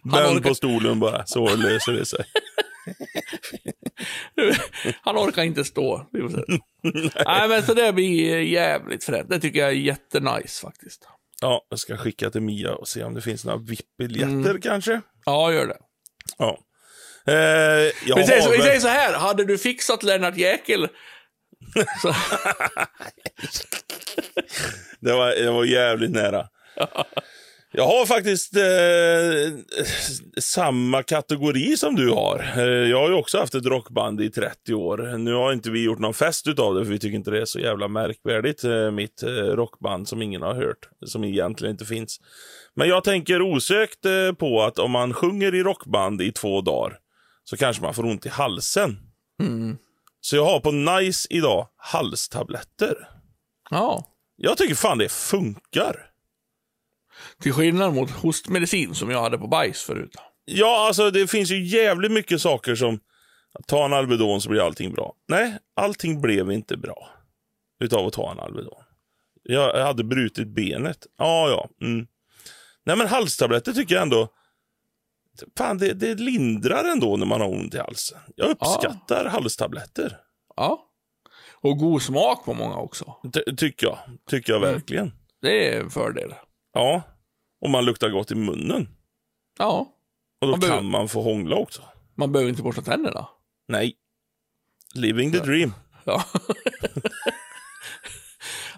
Vänd 0.05 0.39
orkar- 0.39 0.49
på 0.49 0.55
stolen 0.55 1.01
bara, 1.01 1.27
så 1.27 1.57
löser 1.57 1.93
det 1.93 2.07
sig. 2.07 2.25
Han 5.03 5.17
orkar 5.17 5.43
inte 5.43 5.65
stå. 5.65 6.07
Se. 6.13 6.59
Nej, 7.27 7.49
men 7.49 7.63
så 7.63 7.75
det 7.75 7.93
blir 7.93 8.39
jävligt 8.41 9.05
fränt. 9.05 9.31
Det 9.31 9.41
tycker 9.41 9.59
jag 9.61 9.69
är 9.69 9.73
jättenice 9.73 10.61
faktiskt. 10.61 11.09
Ja, 11.41 11.67
jag 11.69 11.79
ska 11.79 11.97
skicka 11.97 12.31
till 12.31 12.43
Mia 12.43 12.75
och 12.75 12.89
se 12.89 13.05
om 13.05 13.15
det 13.15 13.21
finns 13.21 13.45
några 13.45 13.59
VIP-biljetter 13.59 14.51
Mm. 14.51 14.61
kanske. 14.61 15.01
Ja, 15.27 15.53
gör 15.53 15.67
det. 15.67 15.79
Ja. 16.39 16.59
Eh, 17.27 17.35
jag 18.07 18.17
Vi 18.17 18.25
säger, 18.25 18.51
vi 18.51 18.63
säger 18.63 18.81
så 18.81 18.89
här, 18.89 19.15
hade 19.19 19.45
du 19.45 19.59
fixat 19.59 20.03
Lennart 20.03 20.37
Jäkel 20.37 20.89
så, 22.03 22.09
Det 25.01 25.13
var, 25.13 25.31
det 25.31 25.51
var 25.51 25.65
jävligt 25.65 26.11
nära. 26.11 26.49
Jag 27.75 27.87
har 27.87 28.07
faktiskt 28.07 28.57
eh, 28.57 29.83
samma 30.41 31.03
kategori 31.03 31.77
som 31.77 31.97
du 31.97 32.11
har. 32.11 32.53
Eh, 32.57 32.63
jag 32.65 32.99
har 32.99 33.09
ju 33.09 33.15
också 33.15 33.39
haft 33.39 33.55
ett 33.55 33.67
rockband 33.67 34.21
i 34.21 34.31
30 34.31 34.75
år. 34.75 35.19
Nu 35.19 35.35
har 35.35 35.53
inte 35.53 35.71
vi 35.71 35.85
gjort 35.85 35.99
någon 35.99 36.15
fest 36.15 36.47
utav 36.47 36.75
det, 36.75 36.85
för 36.85 36.93
vi 36.93 36.99
tycker 36.99 37.17
inte 37.17 37.31
det 37.31 37.41
är 37.41 37.45
så 37.45 37.59
jävla 37.59 37.89
märkvärdigt. 37.89 38.65
Eh, 38.65 38.91
mitt 38.91 39.23
eh, 39.23 39.29
rockband 39.29 40.09
som 40.09 40.23
ingen 40.23 40.43
har 40.43 40.55
hört, 40.55 40.89
som 41.07 41.25
egentligen 41.25 41.73
inte 41.73 41.85
finns. 41.85 42.21
Men 42.75 42.89
jag 42.89 43.05
tänker 43.05 43.43
osökt 43.43 44.07
på 44.39 44.63
att 44.63 44.79
om 44.79 44.91
man 44.91 45.15
sjunger 45.15 45.55
i 45.55 45.63
rockband 45.63 46.23
i 46.23 46.33
två 46.33 46.61
dagar, 46.61 46.99
så 47.45 47.57
kanske 47.57 47.83
man 47.83 47.95
får 47.95 48.05
ont 48.05 48.27
i 48.27 48.29
halsen. 48.29 48.99
mm. 49.41 49.77
Så 50.21 50.37
jag 50.37 50.45
har 50.45 50.61
på 50.61 50.71
Nice 50.71 51.27
idag 51.31 51.69
halstabletter. 51.77 53.09
Ja. 53.71 54.05
Jag 54.37 54.59
tycker 54.59 54.75
fan 54.75 54.99
det 54.99 55.13
funkar. 55.13 56.12
Till 57.41 57.53
skillnad 57.53 57.95
mot 57.95 58.11
hostmedicin 58.11 58.95
som 58.95 59.11
jag 59.11 59.23
hade 59.23 59.39
på 59.39 59.47
bajs 59.47 59.83
förut. 59.83 60.17
Ja, 60.45 60.87
alltså 60.87 61.11
det 61.11 61.27
finns 61.27 61.51
ju 61.51 61.65
jävligt 61.67 62.13
mycket 62.13 62.41
saker 62.41 62.75
som... 62.75 63.01
Ta 63.67 63.85
en 63.85 63.93
Alvedon 63.93 64.41
så 64.41 64.49
blir 64.49 64.61
allting 64.67 64.93
bra. 64.93 65.15
Nej, 65.29 65.59
allting 65.77 66.21
blev 66.21 66.53
inte 66.53 66.77
bra 66.77 67.09
utav 67.81 68.07
att 68.07 68.13
ta 68.13 68.31
en 68.33 68.41
Alvedon. 68.41 68.83
Jag 69.43 69.85
hade 69.85 70.05
brutit 70.05 70.49
benet. 70.49 71.07
Ja, 71.19 71.49
ja. 71.49 71.87
Mm. 71.87 72.07
Nej, 72.85 72.97
men 72.97 73.07
halstabletter 73.07 73.73
tycker 73.73 73.95
jag 73.95 74.03
ändå... 74.03 74.29
Fan, 75.59 75.79
det, 75.79 75.93
det 75.93 76.15
lindrar 76.15 76.85
ändå 76.85 77.17
när 77.17 77.27
man 77.27 77.41
har 77.41 77.49
ont 77.49 77.75
i 77.75 77.79
halsen. 77.79 78.19
Jag 78.37 78.51
uppskattar 78.51 79.25
halstabletter. 79.25 80.17
Ja. 80.57 80.89
Och 81.61 81.79
god 81.79 82.03
smak 82.03 82.45
på 82.45 82.55
många 82.55 82.77
också. 82.77 83.15
Ty- 83.33 83.57
tycker 83.57 83.87
jag. 83.87 83.99
Tycker 84.31 84.53
jag 84.53 84.63
Mm. 84.63 84.75
verkligen. 84.75 85.13
Det 85.43 85.69
är 85.75 85.81
en 85.81 85.91
fördel. 85.91 86.35
Ja. 86.73 87.03
Och 87.61 87.71
man 87.71 87.85
luktar 87.85 88.09
gott 88.09 88.31
i 88.31 88.35
munnen. 88.35 88.89
Ja. 89.59 89.87
Och 90.41 90.47
då 90.47 90.51
Man 90.51 90.61
behöver- 90.61 90.79
kan 90.79 90.91
man 90.91 91.09
få 91.09 91.23
hångla 91.23 91.57
också. 91.57 91.83
Man 92.17 92.33
behöver 92.33 92.51
inte 92.51 92.63
borsta 92.63 92.83
tänderna. 92.83 93.29
Nej. 93.69 93.97
Living 94.95 95.33
the 95.33 95.39
dream. 95.39 95.75
Ja. 96.05 96.25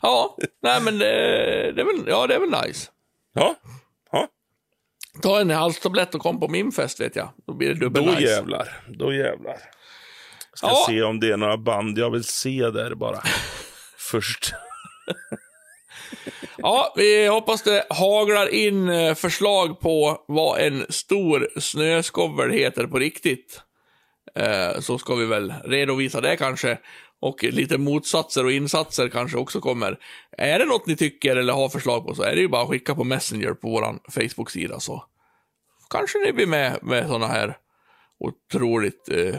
ja, 0.03 0.37
nej 0.63 0.81
men 0.83 0.99
det, 0.99 1.07
det, 1.73 1.81
är 1.81 1.85
väl, 1.85 2.05
ja, 2.09 2.27
det 2.27 2.35
är 2.35 2.41
väl 2.41 2.67
nice. 2.67 2.91
Ja. 3.33 3.55
Ja. 4.13 4.29
Ta 5.23 5.41
en 5.41 5.51
halstablett 5.51 6.15
och 6.15 6.21
kom 6.21 6.41
på 6.41 6.49
min 6.49 6.73
fest 6.73 7.01
vet 7.01 7.17
jag. 7.17 7.29
Då 7.47 7.53
blir 7.55 7.69
det 7.69 7.81
dubbel 7.81 8.05
Då 8.05 8.11
nice. 8.11 8.23
jävlar. 8.23 8.81
Då 8.89 9.13
jävlar. 9.13 9.57
Ska 10.55 10.67
Ja. 10.67 10.85
se 10.89 11.03
om 11.03 11.21
det 11.21 11.31
är 11.33 11.37
några 11.37 11.57
band 11.57 11.99
jag 11.99 12.11
vill 12.11 12.25
se 12.25 12.71
där 12.71 12.95
bara. 12.95 13.23
först. 13.99 14.55
Ja, 16.59 16.93
vi 16.97 17.27
hoppas 17.27 17.63
det 17.63 17.85
haglar 17.91 18.49
in 18.55 18.89
eh, 18.89 19.15
förslag 19.15 19.81
på 19.81 20.25
vad 20.29 20.61
en 20.61 20.87
stor 20.89 21.49
snöskovel 21.61 22.51
heter 22.51 22.87
på 22.87 22.99
riktigt. 22.99 23.61
Eh, 24.35 24.81
Så 24.81 24.99
ska 24.99 25.15
vi 25.15 25.27
väl 25.27 25.55
redovisa 25.65 26.21
det 26.21 26.37
kanske. 26.37 26.79
Och 27.21 27.45
lite 27.45 27.79
motsatser 27.79 28.45
och 28.45 28.53
insatser 28.53 29.09
kanske 29.09 29.39
också 29.39 29.61
kommer. 29.61 29.99
Är 30.39 30.59
det 30.59 30.65
något 30.65 30.87
ni 30.87 30.97
tycker 30.97 31.37
eller 31.37 31.53
har 31.53 31.69
förslag 31.69 32.07
på 32.07 32.15
så 32.15 32.23
är 32.23 32.35
det 32.35 32.41
ju 32.41 32.49
bara 32.49 32.63
att 32.63 32.69
skicka 32.69 32.95
på 32.95 33.05
Messenger 33.05 33.53
på 33.55 33.69
vår 33.69 33.99
Facebook-sida 34.11 34.81
så 34.81 35.05
kanske 35.91 36.19
ni 36.19 36.33
blir 36.33 36.47
med 36.47 36.79
med 36.83 37.07
sådana 37.07 37.27
här 37.27 37.57
otroligt 38.21 39.09
eh, 39.11 39.35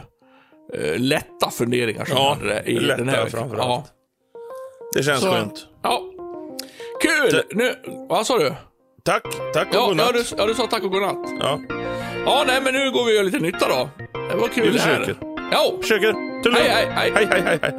eh, 0.81 0.97
lätta 0.99 1.49
funderingar 1.51 2.05
som 2.05 2.17
Ja, 2.17 2.37
hade 2.39 2.61
i 2.63 2.79
lätta 2.79 2.97
den 2.97 3.09
här 3.09 3.23
veckan. 3.25 3.39
framförallt. 3.39 3.85
Det 4.95 5.03
känns 5.03 5.21
Så- 5.21 5.31
skönt. 5.31 5.67
Ja. 5.83 6.01
Kul! 7.01 7.41
Nu, 7.51 7.75
vad 8.09 8.27
sa 8.27 8.37
du? 8.37 8.53
Tack, 9.03 9.23
tack 9.53 9.67
och 9.67 9.75
Ja, 9.75 9.85
godnatt. 9.87 10.05
ja, 10.15 10.21
du, 10.21 10.35
ja, 10.37 10.45
du 10.47 10.53
sa 10.53 10.67
tack 10.67 10.83
och 10.83 10.91
godnatt. 10.91 11.17
Ja, 11.39 11.59
Ja, 12.25 12.43
nej, 12.47 12.61
men 12.61 12.73
nu 12.73 12.91
går 12.91 13.05
vi 13.05 13.11
och 13.11 13.15
gör 13.15 13.23
lite 13.23 13.39
nytta 13.39 13.67
då. 13.69 13.89
Det 14.29 14.35
var 14.35 14.47
kul 14.47 14.63
Vi 14.63 14.77
det 14.77 14.81
här. 14.83 14.99
försöker. 14.99 15.15
Ja, 15.51 15.73
försöker. 15.81 16.41
Tulla. 16.43 16.57
Hej, 16.57 16.69
hej, 16.69 16.87
hej. 16.95 17.11
hej, 17.15 17.27
hej, 17.31 17.41
hej, 17.45 17.59
hej. 17.61 17.73